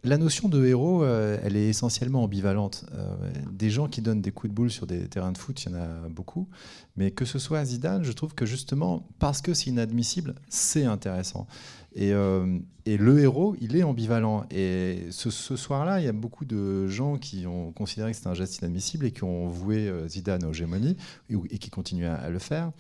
[0.04, 2.84] la notion de héros, euh, elle est essentiellement ambivalente.
[2.92, 3.16] Euh,
[3.50, 5.74] des gens qui donnent des coups de boule sur des terrains de foot, il y
[5.74, 6.48] en a beaucoup.
[6.96, 11.46] Mais que ce soit Zidane, je trouve que justement, parce que c'est inadmissible, c'est intéressant.
[11.94, 14.44] Et, euh, le héros, il est ambivalent.
[14.50, 18.34] Et ce, soir-là, il y a beaucoup de gens qui ont considéré que c'était un
[18.34, 20.96] geste inadmissible et qui ont voué Zidane aux gémonies
[21.28, 22.72] et, qui continuent à, le faire.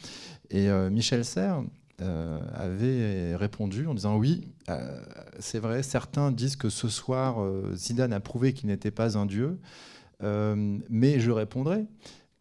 [0.50, 1.62] Et Michel Serres,
[2.02, 5.00] euh, avait répondu en disant oui, euh,
[5.38, 9.26] c'est vrai, certains disent que ce soir, euh, Zidane a prouvé qu'il n'était pas un
[9.26, 9.58] dieu,
[10.88, 11.84] mais je répondrai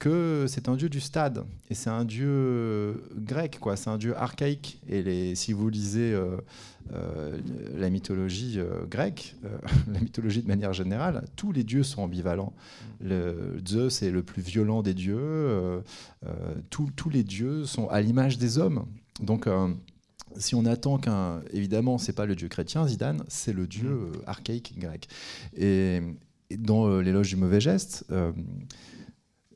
[0.02, 4.18] que c'est un dieu du stade, et c'est un dieu grec, quoi, c'est un dieu
[4.18, 4.82] archaïque.
[4.90, 6.20] Et les, si vous lisez
[7.78, 8.60] la mythologie
[8.90, 9.36] grecque,
[9.94, 12.54] la mythologie de manière générale, tous les dieux sont ambivalents.
[13.00, 15.84] Le, Zeus est le plus violent des dieux,
[16.72, 18.86] tous les dieux sont à l'image des hommes.
[19.22, 19.70] Donc, euh,
[20.38, 21.42] si on attend qu'un.
[21.52, 24.12] Évidemment, c'est pas le dieu chrétien, Zidane, c'est le dieu mm.
[24.16, 25.08] euh, archaïque grec.
[25.56, 26.02] Et,
[26.58, 28.06] dans euh, l'éloge du mauvais geste,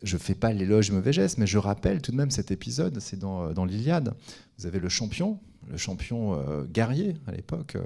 [0.03, 3.19] je fais pas l'éloge mauvais geste, mais je rappelle tout de même cet épisode, c'est
[3.19, 4.13] dans, dans l'Iliade.
[4.57, 5.39] Vous avez le champion,
[5.69, 7.77] le champion guerrier à l'époque.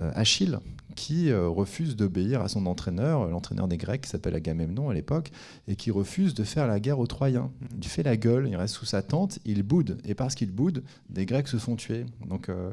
[0.00, 0.58] Euh, Achille,
[0.96, 5.30] qui euh, refuse d'obéir à son entraîneur, l'entraîneur des Grecs qui s'appelle Agamemnon à l'époque,
[5.68, 7.52] et qui refuse de faire la guerre aux Troyens.
[7.76, 10.82] Il fait la gueule, il reste sous sa tente, il boude, et parce qu'il boude,
[11.10, 12.06] des Grecs se font tuer.
[12.28, 12.72] Donc euh,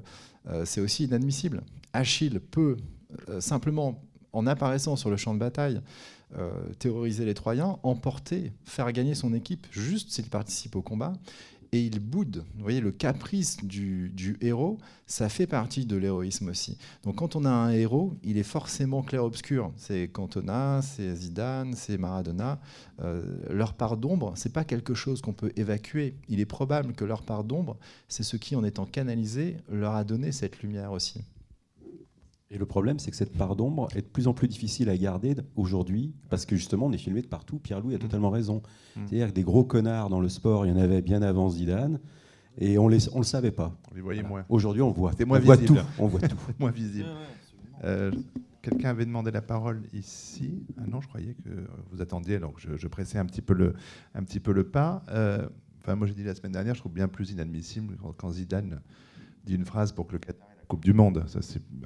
[0.66, 1.62] c'est aussi inadmissible.
[1.94, 2.78] Achille peut
[3.40, 4.02] simplement,
[4.34, 5.80] en apparaissant sur le champ de bataille,
[6.80, 11.14] terroriser les Troyens, emporter, faire gagner son équipe juste s'il participe au combat,
[11.74, 12.44] et il boude.
[12.56, 14.78] Vous voyez, le caprice du, héros,
[15.08, 16.78] ça fait partie de l'héroïsme aussi.
[17.04, 19.72] Donc quand on a un héros, il est forcément clair-obscur.
[19.78, 22.60] C'est Cantona, c'est Zidane, c'est Maradona.
[23.02, 26.16] Euh, leur part d'ombre, c'est pas quelque chose qu'on peut évacuer.
[26.28, 27.78] Il est probable que leur part d'ombre,
[28.10, 31.22] c'est ce qui, en étant canalisé, leur a donné cette lumière aussi.
[32.54, 34.98] Et le problème, c'est que cette part d'ombre est de plus en plus difficile à
[34.98, 37.60] garder aujourd'hui, parce que justement, on est filmé de partout.
[37.60, 38.02] Pierre-Louis a mm.
[38.02, 38.62] totalement raison.
[38.96, 39.00] Mm.
[39.06, 42.00] C'est-à-dire que des gros connards dans le sport, il y en avait bien avant Zidane,
[42.58, 43.74] et on ne on le savait pas.
[43.90, 44.44] On les voyait moins.
[44.50, 45.14] Aujourd'hui, on voit.
[45.26, 45.78] moins on voit tout.
[45.98, 46.38] On voit tout.
[46.60, 47.08] moins visible.
[47.86, 48.12] Euh,
[48.62, 50.66] quelqu'un avait demandé la parole ici.
[50.78, 51.50] Ah non, je croyais que
[51.90, 53.76] vous attendiez, alors je, je pressais un petit peu le,
[54.14, 55.04] un petit peu le pas.
[55.08, 55.48] Euh,
[55.80, 58.82] enfin, moi, j'ai dit la semaine dernière, je trouve bien plus inadmissible quand Zidane
[59.46, 61.26] dit une phrase pour que le Qatar Coupe du Monde.
[61.28, 61.40] Ça,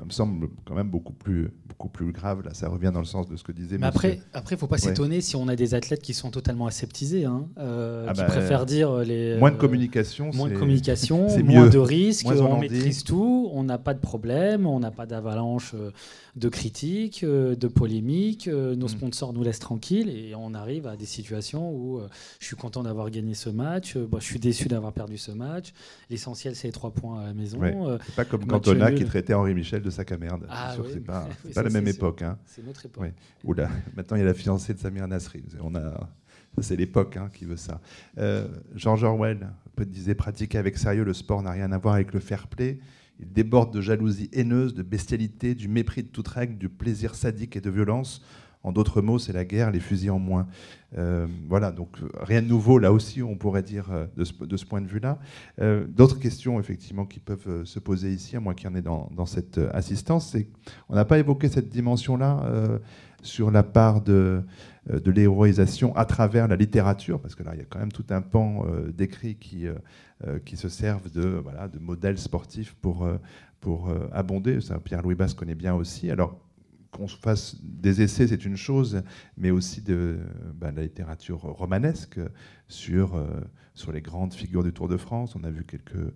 [0.06, 2.44] me semble quand même beaucoup plus, beaucoup plus grave.
[2.45, 3.80] Là, ça revient dans le sens de ce que disait.
[3.80, 6.68] Mais après, après, il faut pas s'étonner si on a des athlètes qui sont totalement
[6.68, 11.26] aseptisés, hein, euh, ah qui bah, préfèrent dire les moins de communication, moins de communication,
[11.44, 15.74] moins de risques, on, maîtrise tout, on n'a pas de problème, on n'a pas d'avalanche.
[15.74, 15.90] Euh,
[16.36, 18.48] de critiques, euh, de polémiques.
[18.48, 18.90] Euh, nos mm.
[18.90, 22.07] sponsors nous laissent tranquilles et on arrive à des situations où euh,
[22.40, 25.74] je suis content d'avoir gagné ce match, bah, je suis déçu d'avoir perdu ce match.
[26.10, 27.60] L'essentiel, c'est les trois points à la maison.
[28.06, 28.45] c'est pas comme
[28.80, 30.45] Cantona qui traitait Henri Michel de sac à merde.
[30.49, 32.22] Ah, c'est pas, pas la même époque.
[32.22, 32.38] Hein.
[32.45, 33.11] C'est notre époque.
[33.43, 35.43] Oula, maintenant il y a la fiancée de Samir Nasri.
[35.61, 36.10] On a
[36.61, 37.81] c'est l'époque hein, qui veut ça.
[38.76, 39.49] George Orwell
[39.85, 42.80] disait pratiquer avec sérieux le sport n'a rien à voir avec le fair play.
[43.19, 47.56] Il déborde de jalousie haineuse, de bestialité, du mépris de toute règle, du plaisir sadique
[47.56, 48.22] et de violence.
[48.65, 50.47] En d'autres mots, c'est la guerre, les fusils en moins.
[50.97, 54.23] Euh, voilà, donc rien de nouveau là aussi, on pourrait dire euh, de
[54.57, 55.19] ce, point de vue-là.
[55.61, 58.81] Euh, d'autres questions, effectivement, qui peuvent se poser ici, à moins qu'il y en ait
[58.81, 60.47] dans, cette assistance, c'est
[60.87, 62.79] qu'on n'a pas évoqué cette dimension-là
[63.21, 64.41] sur la part de,
[65.05, 68.21] l'héroïsation à travers la littérature, parce que là, il y a quand même tout un
[68.21, 69.67] pan d'écrits qui
[70.43, 73.07] qui se servent de, voilà, de modèles sportifs pour,
[73.59, 74.57] pour abonder.
[74.83, 76.09] Pierre-Louis Basse connaît bien aussi.
[76.09, 76.39] Alors,
[76.95, 79.03] qu'on fasse des essais, c'est une chose,
[79.38, 80.17] mais aussi de,
[80.55, 82.19] bah, la littérature romanesque
[82.67, 83.22] sur,
[83.73, 85.35] sur les grandes figures du Tour de France.
[85.35, 86.13] On a vu quelques,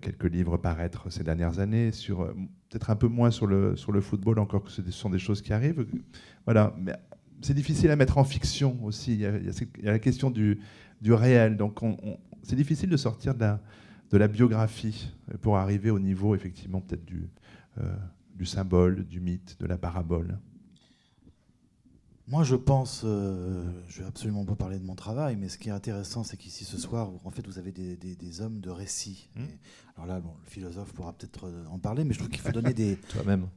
[0.00, 2.26] quelques livres paraître ces dernières années, sur
[2.68, 5.42] peut-être un peu moins sur le, sur le football, encore que ce sont des choses
[5.42, 5.86] qui arrivent.
[6.44, 6.94] Voilà, mais
[7.40, 9.14] c'est difficile à mettre en fiction aussi.
[9.14, 10.60] Il y a, la question du,
[11.00, 11.56] du réel.
[11.56, 11.96] Donc on,
[12.42, 13.60] c'est difficile de sortir de la,
[14.10, 17.28] de la biographie pour arriver au niveau, effectivement, peut-être du,
[17.78, 17.94] euh,
[18.34, 20.38] du symbole, du mythe, de la parabole.
[22.28, 25.68] Moi, je pense, euh, je vais absolument pas parler de mon travail, mais ce qui
[25.68, 29.28] est intéressant, c'est qu'ici ce soir, en fait, vous avez des, des, hommes de récit.
[29.36, 29.44] Hmm.
[29.96, 32.52] alors là, bon, le philosophe pourra peut-être euh, en parler, mais je trouve qu'il faut
[32.52, 32.96] donner des.
[33.08, 33.48] Toi-même.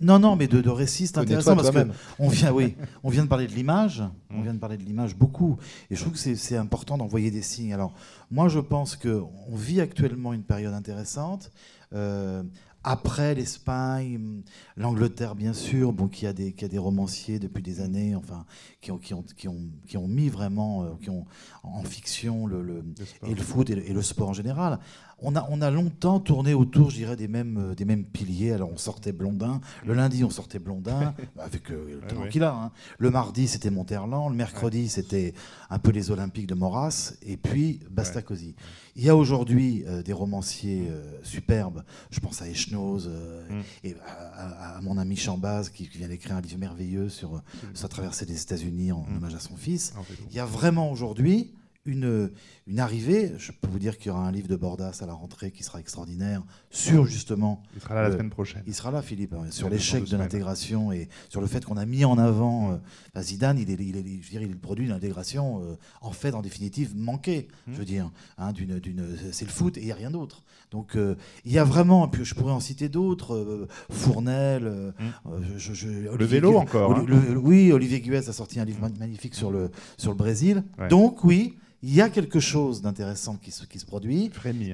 [0.00, 1.88] Non, non, mais de, de récit, c'est intéressant parce que
[2.18, 4.42] on vient, oui, on vient de parler de l'image, on hmm.
[4.42, 5.56] vient de parler de l'image beaucoup,
[5.90, 7.72] et je trouve que c'est important d'envoyer des signes.
[7.72, 7.94] Alors,
[8.30, 11.50] moi, je pense que on vit actuellement une période intéressante.
[11.92, 12.42] Euh,
[12.84, 14.42] après l'Espagne,
[14.76, 18.44] l'Angleterre bien sûr, bon, qui, a des, qui a des romanciers depuis des années, enfin,
[18.80, 21.24] qui ont, qui ont, qui ont, qui ont mis vraiment, euh, qui ont
[21.62, 22.84] en fiction le, le,
[23.26, 24.78] et le foot et le, sport en général.
[25.18, 28.52] On a, on a longtemps tourné autour, je dirais, des mêmes, euh, des mêmes piliers.
[28.52, 32.54] Alors on sortait Blondin, le lundi on sortait Blondin, avec euh, le talent qu'il a.
[32.54, 32.72] Hein.
[32.98, 35.34] Le mardi c'était Monterland, le mercredi c'était
[35.70, 38.54] un peu les Olympiques de Moras, et puis Bastacosi.
[38.96, 40.88] Il y a aujourd'hui des romanciers
[41.24, 43.60] superbes, je pense à Echnoz, mm.
[43.82, 47.42] et à, mon ami Chambaz qui, vient d'écrire un livre merveilleux sur
[47.72, 49.16] sa traversée des États-Unis en mm.
[49.16, 49.94] hommage à son fils.
[50.30, 51.52] Il y a vraiment aujourd'hui
[51.86, 52.30] une,
[52.66, 53.32] une arrivée.
[53.36, 55.62] Je peux vous dire qu'il y aura un livre de Bordas à la rentrée qui
[55.62, 57.62] sera extraordinaire sur justement.
[57.74, 58.62] Il sera là la euh, semaine prochaine.
[58.66, 61.84] Il sera là, Philippe, hein, sur l'échec de l'intégration et sur le fait qu'on a
[61.84, 62.72] mis en avant.
[62.72, 65.76] Euh, Zidane, il est, il, est, je dirais, il est le produit d'une intégration euh,
[66.00, 67.48] en fait, en définitive, manquée.
[67.68, 70.42] Je veux dire, hein, d'une, d'une, c'est le foot et il n'y a rien d'autre.
[70.70, 70.96] Donc
[71.44, 74.92] il y a vraiment, puis je pourrais en citer d'autres, Fournel,
[75.56, 76.96] je, le vélo encore.
[76.96, 77.06] Hein.
[77.36, 80.64] oui, Olivier Guez a sorti un livre magnifique sur le, sur le Brésil.
[80.88, 81.54] Donc oui
[81.86, 84.30] il y a quelque chose d'intéressant qui se, qui se produit.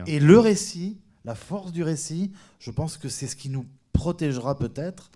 [0.06, 2.30] Et le récit, la force du récit,
[2.60, 5.10] je pense que c'est ce qui nous protégera peut-être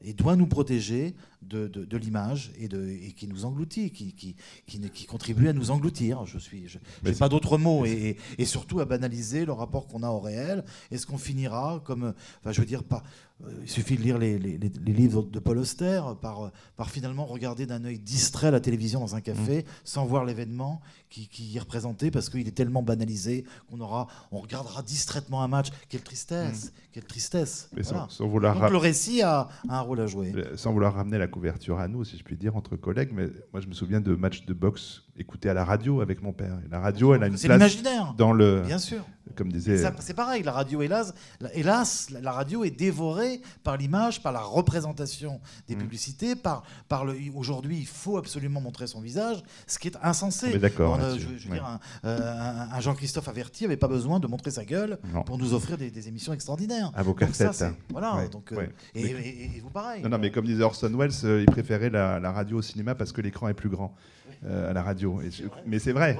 [0.00, 1.14] et doit nous protéger
[1.48, 6.24] de, de, l'image et, et, qui nous engloutit, qui, qui, qui, contribue à nous engloutir.
[6.26, 10.02] Je suis, je n'ai pas d'autres mots et, et, surtout à banaliser le rapport qu'on
[10.02, 10.64] a au réel.
[10.90, 13.02] Est-ce qu'on finira comme, enfin, je veux dire, pas,
[13.42, 17.24] euh, il suffit de lire les, les, les, livres de Paul Auster par, par finalement
[17.24, 19.64] regarder d'un œil distrait la télévision dans un café mmh.
[19.82, 20.80] sans voir l'événement
[21.10, 25.42] qui, qui, y est représenté parce qu'il est tellement banalisé qu'on aura, on regardera distraitement
[25.42, 25.70] un match.
[25.88, 26.70] Quelle tristesse, mmh.
[26.92, 27.70] quelle tristesse.
[27.82, 30.32] sans, vouloir Donc le récit a, a, un rôle à jouer.
[30.54, 33.10] Sans vouloir ramener la couverture à nous, si je puis dire, entre collègues.
[33.12, 36.32] Mais moi, je me souviens de matchs de boxe écoutés à la radio avec mon
[36.32, 36.60] père.
[36.64, 37.82] Et la radio, elle a une place
[38.16, 38.62] dans le.
[38.62, 39.04] Bien sûr.
[39.36, 39.82] Comme disait.
[40.00, 40.42] C'est pareil.
[40.42, 41.14] La radio, hélas,
[41.54, 45.78] hélas, la radio est dévorée par l'image, par la représentation des mm.
[45.78, 47.16] publicités, par, par le.
[47.34, 50.58] Aujourd'hui, il faut absolument montrer son visage, ce qui est insensé.
[50.58, 51.00] D'accord.
[51.16, 55.54] Je, veux dire, un, Jean-Christophe Averti n'avait pas besoin de montrer sa gueule pour nous
[55.54, 56.92] offrir des, émissions extraordinaires.
[56.94, 57.62] À vos cassettes.
[57.62, 57.74] Hein.
[57.90, 58.28] Voilà.
[58.28, 60.02] Donc, euh, et, vous pareil.
[60.02, 63.12] Non, non, mais comme disait Orson Welles, euh, il préférait la, radio au cinéma parce
[63.12, 63.94] que l'écran est plus grand
[64.46, 65.20] euh, à la radio.
[65.66, 66.18] mais c'est vrai.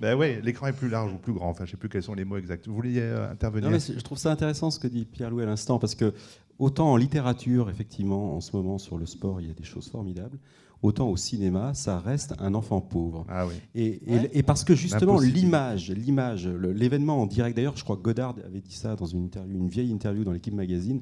[0.00, 1.50] Ben ouais, l'écran est plus large ou plus grand.
[1.50, 2.68] Enfin, je sais plus quels sont les mots exacts.
[2.68, 3.68] Vous vouliez euh, intervenir?
[3.68, 6.14] Non, mais Je trouve ça intéressant ce que dit Pierre-Louis à l'instant parce que
[6.58, 9.88] autant en littérature, effectivement, en ce moment sur le sport, il y a des choses
[9.88, 10.38] formidables.
[10.82, 13.24] Autant au cinéma, ça reste un enfant pauvre.
[13.28, 13.54] Ah oui.
[13.74, 14.00] et,
[14.38, 17.56] et, parce que justement, l'image, l'image, l'événement en direct.
[17.56, 20.32] D'ailleurs, je crois que Godard avait dit ça dans une, interview, une vieille interview dans
[20.32, 21.00] l'équipe magazine.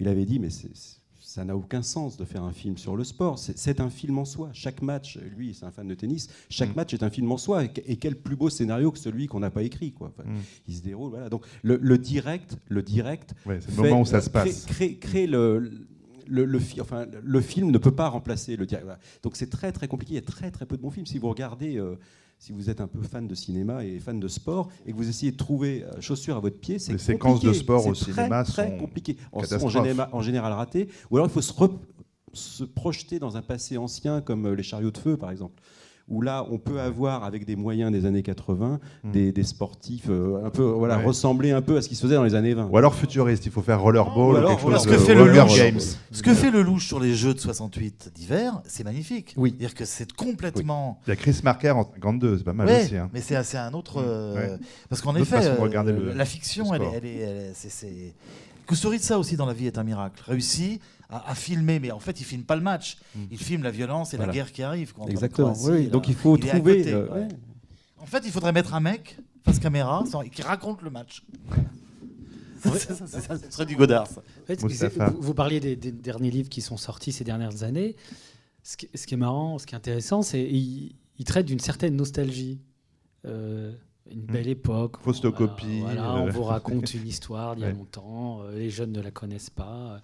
[0.00, 0.68] Il avait dit, mais c'est
[1.32, 3.38] ça n'a aucun sens de faire un film sur le sport.
[3.38, 4.50] C'est un film en soi.
[4.52, 6.76] Chaque match, lui, c'est un fan de tennis, chaque mm.
[6.76, 7.64] match est un film en soi.
[7.64, 9.92] Et, quel plus beau scénario que celui qu'on n'a pas écrit.
[9.92, 10.12] Quoi.
[10.18, 10.34] Mm.
[10.68, 11.10] Il se déroule.
[11.10, 11.30] Voilà.
[11.30, 13.32] Donc le, direct, le direct.
[13.46, 14.66] c'est le moment où ça se passe.
[14.66, 15.70] Crée, le,
[16.28, 18.86] le, enfin, le, film ne peut pas remplacer le direct.
[19.22, 20.12] Donc c'est très très compliqué.
[20.12, 21.06] Il y a très très peu de bons films.
[21.06, 21.96] Si vous regardez euh,
[22.42, 25.08] si vous êtes un peu fan de cinéma et fan de sport et que vous
[25.08, 27.12] essayez de trouver euh, chaussures à votre pied, c'est compliqué.
[27.12, 29.16] Les séquences de sport au cinéma très, sont compliquées.
[29.30, 29.42] En,
[30.12, 30.88] en, général, ratées.
[31.12, 31.52] Ou alors il faut se,
[32.32, 35.62] se projeter dans un passé ancien comme euh, les chariots de feu, par exemple
[36.12, 39.10] où là, on peut avoir, avec des moyens des années 80, hmm.
[39.10, 42.22] des, sportifs euh, un peu, voilà, ressembler un peu à ce qui se faisait dans
[42.22, 42.66] les années 20.
[42.66, 45.60] Ou alors futuriste, il faut faire rollerball, alors, quelque chose ce que fait le louche,
[46.10, 49.32] Ce que fait le louche sur les jeux de 68 d'hiver, c'est magnifique.
[49.38, 49.52] Oui.
[49.52, 51.00] dire que c'est complètement.
[51.06, 52.96] Il y a Chris Marker en 52, c'est pas mal aussi.
[52.96, 53.08] Hein.
[53.14, 54.02] Mais c'est un autre.
[54.02, 54.04] Hmm.
[54.06, 54.56] Euh,
[54.90, 58.14] parce qu'en effet, euh, la fiction, elle, elle, est, c'est
[58.80, 60.22] de ça aussi dans la vie est un miracle.
[60.26, 60.80] Réussi
[61.12, 62.96] à, filmer, mais en fait, il filme pas le match.
[63.14, 63.24] Hmm.
[63.30, 64.92] Il filme la violence et la guerre qui arrive.
[65.08, 65.54] Exactement.
[65.64, 66.94] Oui, donc il faut trouver.
[67.98, 71.24] En fait, il faudrait mettre un mec face caméra qui raconte le match.
[72.64, 74.08] ça, serait du Godard.
[75.20, 77.96] vous, parliez des, derniers livres qui sont sortis ces dernières années.
[78.64, 82.60] Ce qui, est marrant, ce qui est intéressant, c'est qu'il il traite d'une certaine nostalgie.
[83.24, 83.72] Euh,
[84.10, 84.96] une belle époque.
[85.02, 85.80] Photocopie.
[85.80, 88.42] Voilà, on vous raconte une histoire d'il y a longtemps.
[88.42, 90.00] Euh, les jeunes ne la connaissent pas.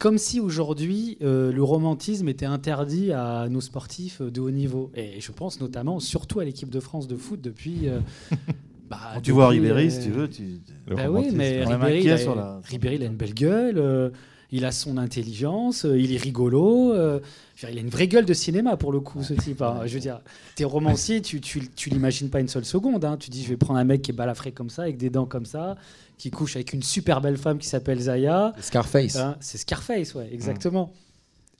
[0.00, 4.90] Comme si aujourd'hui euh, le romantisme était interdit à nos sportifs de haut niveau.
[4.94, 7.86] Et je pense notamment, surtout à l'équipe de France de foot depuis.
[7.86, 8.00] Euh,
[8.90, 10.62] bah, Quand tu vois Ribéry, si tu veux, tu.
[10.88, 14.12] Bah oui, mais Ribéry, il a, Ribéry, il a une belle gueule
[14.52, 16.92] il a son intelligence, euh, il est rigolo.
[16.92, 17.20] Euh,
[17.62, 19.60] il a une vraie gueule de cinéma pour le coup, ce type.
[19.62, 19.82] Hein.
[19.84, 20.20] Je veux dire,
[20.56, 23.04] t'es romancier, tu, tu, tu l'imagines pas une seule seconde.
[23.04, 23.16] Hein.
[23.18, 25.26] Tu dis, je vais prendre un mec qui est balafré comme ça, avec des dents
[25.26, 25.76] comme ça,
[26.16, 28.54] qui couche avec une super belle femme qui s'appelle Zaya.
[28.60, 29.16] Scarface.
[29.16, 30.92] Hein, c'est Scarface, ouais, exactement.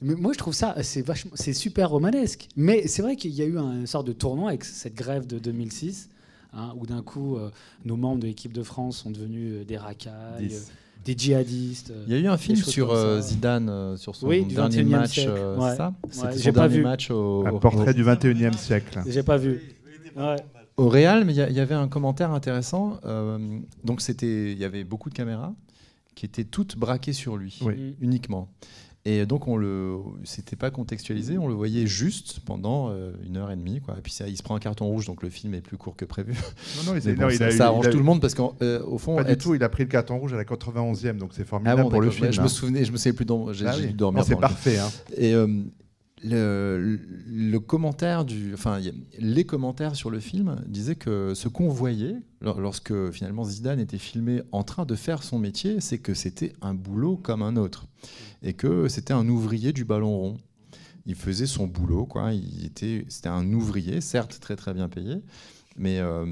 [0.00, 2.48] Mais moi, je trouve ça, c'est vachement, c'est super romanesque.
[2.56, 5.38] Mais c'est vrai qu'il y a eu un sorte de tournoi avec cette grève de
[5.38, 6.08] 2006,
[6.78, 7.50] où d'un coup, euh,
[7.84, 10.56] nos membres de l'équipe de France sont devenus des racailles
[11.05, 11.93] des djihadistes.
[12.06, 15.56] Il y a eu un film sur euh, Zidane, euh, sur son dernier match, euh,
[15.60, 15.94] c'est ça?
[16.36, 16.82] J'ai pas vu.
[16.82, 19.01] Match au, un portrait du 21e siècle.
[19.06, 19.60] J'ai pas vu.
[20.77, 23.01] Au Real, mais il y, avait un commentaire intéressant.
[23.85, 25.52] donc c'était, il y avait beaucoup de caméras
[26.14, 27.60] qui étaient toutes braquées sur lui,
[28.01, 28.48] uniquement.
[29.06, 33.51] Et donc, on le, c'était pas contextualisé, on le voyait juste pendant euh, une heure
[33.51, 33.81] et demie.
[33.81, 33.97] Quoi.
[33.97, 35.97] Et puis, ça, il se prend un carton rouge, donc le film est plus court
[35.97, 36.35] que prévu.
[36.77, 39.16] Non, non, il, ça, ça, arrange tout le monde parce qu'au euh, fond.
[39.16, 41.82] Pas du tout, il a pris le carton rouge à la 91e, donc c'est formidable
[41.86, 42.31] ah pour le film.
[42.31, 42.48] je me hein.
[42.48, 44.22] souvenais, je me souvenais plus, j'ai ah dû dormir.
[44.24, 44.78] C'est parfait.
[44.78, 44.90] Hein.
[45.16, 45.47] Et euh,
[46.22, 48.80] le, commentaire du, enfin,
[49.18, 54.42] les commentaires sur le film disaient que ce qu'on voyait lorsque finalement Zidane était filmé
[54.52, 57.86] en train de faire son métier, c'est que c'était un boulot comme un autre
[58.42, 60.36] et que c'était un ouvrier du ballon rond.
[61.06, 62.32] Il faisait son boulot, quoi.
[62.32, 65.16] Il était, c'était un ouvrier, certes très très bien payé,
[65.81, 66.27] mais euh,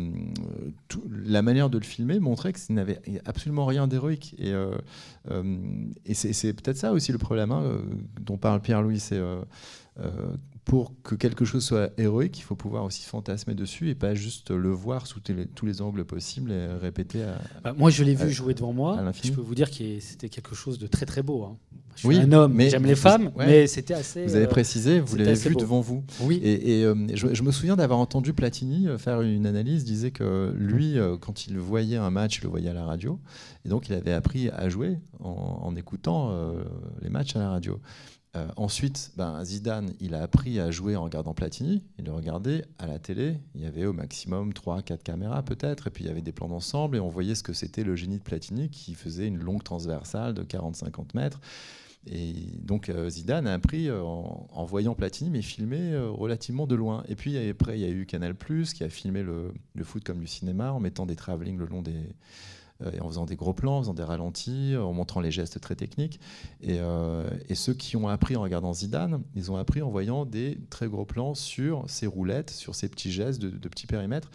[1.25, 4.35] la manière de le filmer montrait que ça n'avait absolument rien d'héroïque.
[4.39, 4.77] Et, euh,
[5.31, 5.57] euh,
[6.05, 7.81] et c'est, peut-être ça aussi le problème hein,
[8.21, 9.03] dont parle Pierre-Louis,
[10.69, 14.51] pour que quelque chose soit héroïque, il faut pouvoir aussi fantasmer dessus et pas juste
[14.51, 17.25] le voir sous tous les angles possibles et répéter.
[17.65, 19.03] Bah, moi, je l'ai vu jouer devant moi.
[19.25, 21.43] Je peux vous dire que c'était quelque chose de très très beau.
[21.43, 21.57] Hein.
[21.99, 24.23] Je suis oui, un homme, j'aime les femmes, mais c'était assez.
[24.25, 26.05] Vous avez euh, précisé, vous l'avez vu devant vous.
[26.21, 26.39] Oui.
[26.45, 30.97] Et, euh, je, me souviens d'avoir entendu Platini euh, faire une analyse, disait que lui,
[31.21, 33.19] quand il voyait un match, il le voyait à la radio,
[33.65, 36.33] et donc il avait appris à jouer en, écoutant
[37.03, 37.81] les matchs à la radio.
[38.39, 41.83] Euh, ensuite, ben, Zidane, il a appris à jouer en regardant Platini.
[41.99, 43.37] Il le regardait à la télé.
[43.55, 45.89] Il y avait au maximum 3-4 caméras peut-être.
[45.89, 46.97] Et puis il y avait des plans d'ensemble.
[46.97, 50.35] Et on voyait ce que c'était le génie de Platini qui faisait une longue transversale
[50.35, 51.41] de 40-50 mètres.
[52.11, 52.33] Et
[52.63, 57.05] donc euh, Zidane a appris euh, en, voyant Platini, mais filmé relativement de loin.
[57.09, 60.21] Et puis après, il y a eu Canal, qui a filmé le, le foot comme
[60.21, 62.07] du cinéma en mettant des travelling le long des
[62.85, 65.75] euh, en faisant des gros plans, en faisant des ralentis, en montrant les gestes très
[65.75, 66.21] techniques.
[66.67, 70.59] Euh, et, ceux qui ont appris en regardant Zidane, ils ont appris en voyant des
[70.71, 74.31] très gros plans sur ces roulettes, sur ces petits gestes de, petits périmètres.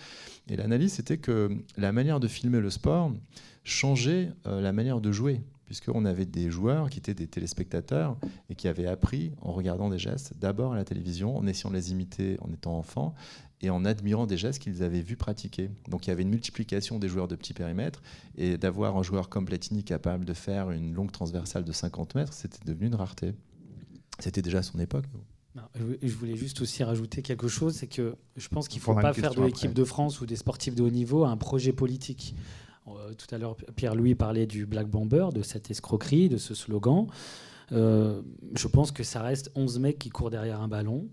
[0.49, 3.13] Et l'analyse, c'était que la manière de filmer le sport
[3.63, 8.17] changeait euh, la manière de jouer puisqu'on avait des joueurs qui étaient des téléspectateurs
[8.49, 11.75] et qui avaient appris en regardant des gestes, d'abord à la télévision, en essayant de
[11.75, 13.15] les imiter en étant enfant,
[13.63, 15.71] et en admirant des gestes qu'ils avaient vu pratiquer.
[15.89, 18.03] Donc il y avait une multiplication des joueurs de petits périmètres,
[18.37, 22.33] et d'avoir un joueur comme Platini capable de faire une longue transversale de 50 mètres,
[22.33, 23.33] c'était devenu une rareté.
[24.19, 25.05] C'était déjà à son époque.
[26.01, 29.13] je voulais juste aussi rajouter quelque chose, c'est que je pense qu'il ne faut pas
[29.13, 32.35] faire de l'équipe de France ou des sportifs de haut niveau un projet politique.
[32.87, 37.07] Euh, tout à l'heure, Pierre-Louis parlait du Black Bomber, de cette escroquerie, de ce slogan.
[37.71, 38.21] Euh,
[38.55, 41.07] je pense que ça reste 11 mecs qui courent derrière un ballon.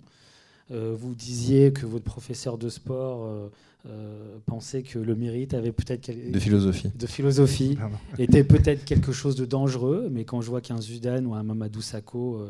[0.73, 3.49] Euh, vous disiez que votre professeur de sport euh,
[3.89, 7.77] euh, pensait que le mérite avait peut-être de philosophie, de philosophie
[8.19, 10.09] était peut-être quelque chose de dangereux.
[10.13, 12.47] Mais quand je vois qu'un Zidane ou un Mamadou Sakho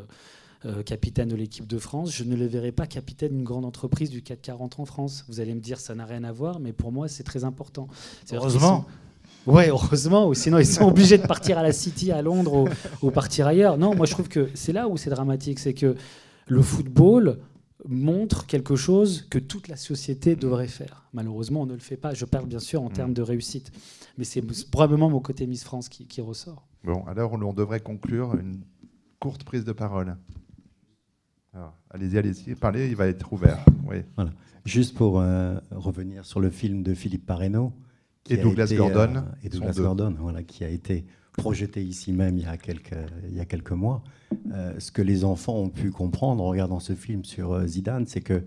[0.85, 4.21] capitaine de l'équipe de France, je ne le verrai pas capitaine d'une grande entreprise du
[4.21, 5.25] 440 en France.
[5.27, 7.87] Vous allez me dire ça n'a rien à voir, mais pour moi c'est très important.
[8.31, 8.85] Heureusement.
[9.47, 13.07] Ouais, heureusement, ou sinon ils sont obligés de partir à la City, à Londres ou,
[13.07, 13.79] ou partir ailleurs.
[13.79, 15.95] Non, moi je trouve que c'est là où c'est dramatique, c'est que
[16.47, 17.39] le football,
[17.87, 21.09] montre quelque chose que toute la société devrait faire.
[21.13, 22.13] Malheureusement, on ne le fait pas.
[22.13, 22.93] Je parle bien sûr en mm.
[22.93, 23.71] termes de réussite.
[24.17, 26.67] Mais c'est probablement mon côté Miss France qui, ressort.
[26.83, 28.61] Bon, alors on devrait conclure une
[29.19, 30.15] courte prise de parole.
[31.89, 33.63] Allez-y, allez-y, parlez, il va être ouvert.
[33.85, 33.97] Oui.
[34.15, 34.31] Voilà.
[34.63, 37.73] Juste pour euh, revenir sur le film de Philippe Parreno.
[38.29, 39.15] Et Douglas Gordon.
[39.17, 42.95] Euh, et Douglas Gordon, voilà, qui a été projeté ici même il y a quelques,
[43.27, 44.03] il y a quelques mois.
[44.51, 48.07] Euh, ce que les enfants ont pu comprendre en regardant ce film sur euh, Zidane,
[48.07, 48.43] c'est que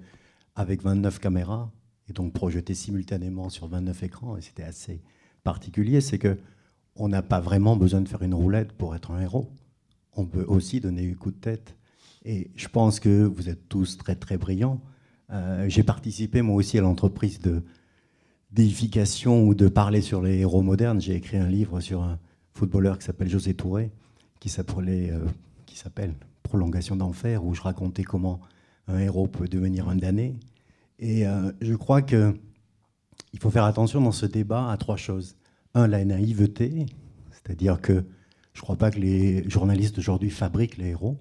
[0.55, 1.71] avec 29 caméras,
[2.09, 5.03] et donc projeté simultanément sur 29 écrans, et c'était assez
[5.43, 6.39] particulier, c'est que
[6.97, 9.51] on n'a pas vraiment besoin de faire une roulette pour être un héros.
[10.13, 11.77] On peut aussi donner un coup de tête.
[12.25, 14.81] Et je pense que vous êtes tous très très brillants.
[15.31, 17.63] Euh, j'ai participé moi aussi à l'entreprise de
[18.53, 21.01] d'édification ou de parler sur les héros modernes.
[21.01, 22.21] J'ai écrit un livre sur un
[22.55, 23.91] footballeur qui s'appelle José Touré,
[24.41, 25.13] qui s'appelait
[25.67, 28.41] qui s'appelle Prolongation d'enfer, où je racontais comment
[28.87, 30.37] un héros peut devenir un damné.
[30.99, 32.35] Et euh, je crois que
[33.33, 35.37] il faut faire attention dans ce débat à trois choses.
[35.75, 36.87] Un, la naïveté,
[37.33, 38.05] c'est-à-dire que
[38.53, 41.19] je ne crois pas que les journalistes d'aujourd'hui fabriquent les héros.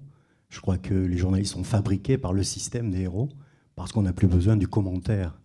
[0.50, 3.30] Je crois que les journalistes sont fabriqués par le système des héros,
[3.76, 5.40] parce qu'on n'a plus besoin du commentaire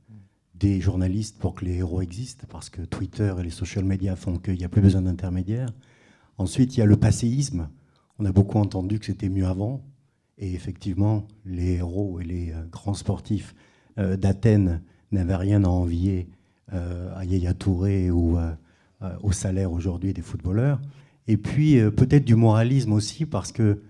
[0.59, 4.39] des journalistes pour que les héros existent, parce que Twitter et les social media font
[4.39, 5.71] qu'il n'y a plus besoin d'intermédiaires.
[6.39, 7.69] Ensuite, il y a le passéisme.
[8.19, 9.83] On a beaucoup entendu que c'était mieux avant.
[10.39, 13.55] Et effectivement, les héros et les euh, grands sportifs
[13.99, 16.29] euh, d'Athènes n'avaient rien à envier
[16.73, 18.39] euh, à Yaya Touré ou
[19.23, 20.81] au salaire aujourd'hui des footballeurs.
[21.29, 23.81] Et puis peut-être du moralisme aussi, parce que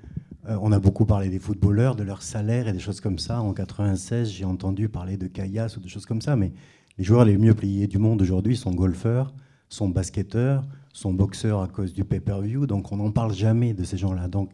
[0.48, 3.40] on a beaucoup parlé des footballeurs, de leur salaire et des choses comme ça.
[3.40, 6.52] En 96, j'ai entendu parler de Caillasse ou de choses comme ça, mais
[6.96, 9.34] les joueurs les mieux payés du monde aujourd'hui sont golfeurs,
[9.68, 12.66] sont basketteurs, sont boxeurs à cause du pay-per-view.
[12.66, 14.28] Donc on n'en parle jamais de ces gens-là.
[14.28, 14.50] Donc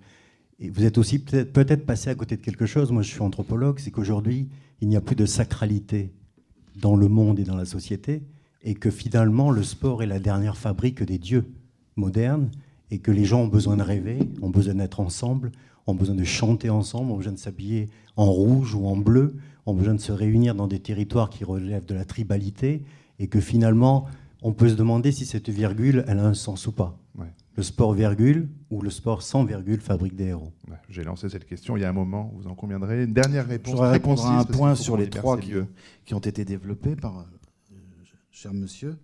[0.61, 2.91] vous êtes aussi peut-être peut passé à côté de quelque chose.
[2.93, 4.49] Moi, je suis anthropologue, c'est qu'aujourd'hui,
[4.81, 6.13] il n'y a plus de sacralité
[6.77, 8.23] dans le monde et dans la société,
[8.63, 11.45] et que finalement, le sport est la dernière fabrique des dieux
[11.97, 12.51] modernes,
[12.91, 15.53] et que les gens ont besoin de rêver, ont besoin d'être ensemble,
[15.87, 19.37] ont besoin de chanter ensemble, ont besoin de s'habiller en rouge ou en bleu,
[19.67, 22.83] ont besoin de se réunir dans des territoires qui relèvent de la tribalité,
[23.19, 24.07] et que finalement,
[24.43, 26.99] on peut se demander si cette virgule, elle a un sens ou pas.
[27.57, 30.53] Le sport virgule ou le sport sans virgule fabrique des héros
[30.89, 33.05] J'ai lancé cette question il y a un moment, vous en conviendrez.
[33.05, 33.79] Une dernière réponse.
[33.79, 35.53] Répondre à un point sur les trois qui,
[36.05, 37.77] qui, ont été développés par euh,
[38.33, 38.97] cher monsieur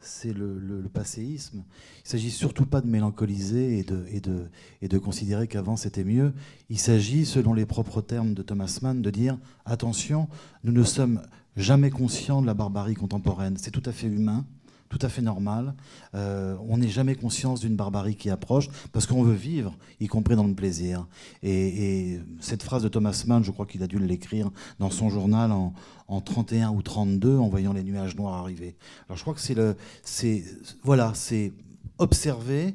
[0.00, 1.64] c'est le, passéisme.
[2.04, 4.48] Il s'agit surtout pas de mélancoliser et de, et de,
[4.82, 6.32] et de considérer qu'avant c'était mieux.
[6.70, 10.28] Il s'agit, selon les propres termes de Thomas Mann, de dire attention,
[10.64, 11.22] nous ne sommes
[11.56, 13.56] jamais conscients de la barbarie contemporaine.
[13.56, 14.44] C'est tout à fait humain
[14.88, 15.74] tout à fait normal.
[16.14, 20.36] Euh, on n'est jamais conscience d'une barbarie qui approche parce qu'on veut vivre, y compris
[20.36, 21.06] dans le plaisir.
[21.42, 25.52] Et, cette phrase de Thomas Mann, je crois qu'il a dû l'écrire dans son journal
[25.52, 25.72] en,
[26.20, 28.76] 31 ou 32 en voyant les nuages noirs arriver.
[29.08, 30.44] Alors je crois que c'est le, c'est
[30.82, 31.52] voilà, c'est
[31.98, 32.74] observer.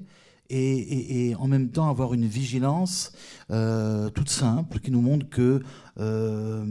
[0.53, 3.13] Et, en même temps avoir une vigilance
[3.51, 5.63] euh, toute simple qui nous montre que
[5.97, 6.65] euh,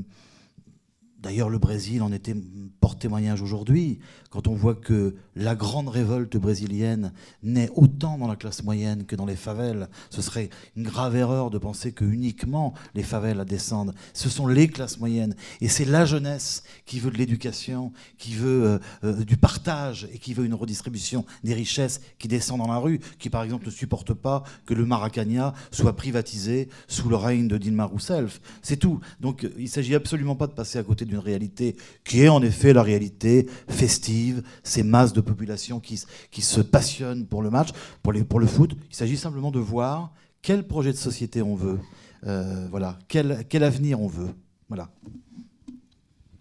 [1.21, 2.35] D'ailleurs, le Brésil en était
[2.81, 3.99] porte témoignage aujourd'hui,
[4.31, 7.13] quand on voit que la grande révolte brésilienne
[7.43, 9.89] naît autant dans la classe moyenne que dans les favelles.
[10.09, 13.93] Ce serait une grave erreur de penser que uniquement les favelles descendent.
[14.15, 15.35] Ce sont les classes moyennes.
[15.61, 20.19] Et c'est la jeunesse qui veut de l'éducation, qui veut euh, euh, du partage et
[20.19, 23.71] qui veut une redistribution des richesses qui descend dans la rue, qui par exemple ne
[23.71, 28.41] supporte pas que le Maracana soit privatisé sous le règne de Dilma Rousseff.
[28.63, 29.01] C'est tout.
[29.21, 32.43] Donc il ne s'agit absolument pas de passer à côté d'une réalité qui est en
[32.43, 34.20] effet la réalité festive,
[34.63, 37.71] ces masses de population qui, qui se passionnent pour le match,
[38.03, 38.77] pour, pour le foot.
[38.91, 41.79] Il s'agit simplement de voir quel projet de société on veut,
[42.27, 44.31] euh, voilà, quel, quel avenir on veut.
[44.69, 44.89] Voilà.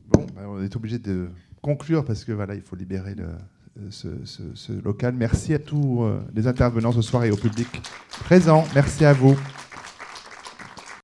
[0.10, 1.30] Bon, ben, on est obligé de
[1.62, 3.16] conclure parce que voilà, il faut libérer
[3.90, 5.16] ce, local.
[5.16, 7.68] Merci à tous euh, les intervenants ce soir et au public
[8.24, 8.66] présent.
[8.74, 9.38] Merci à vous.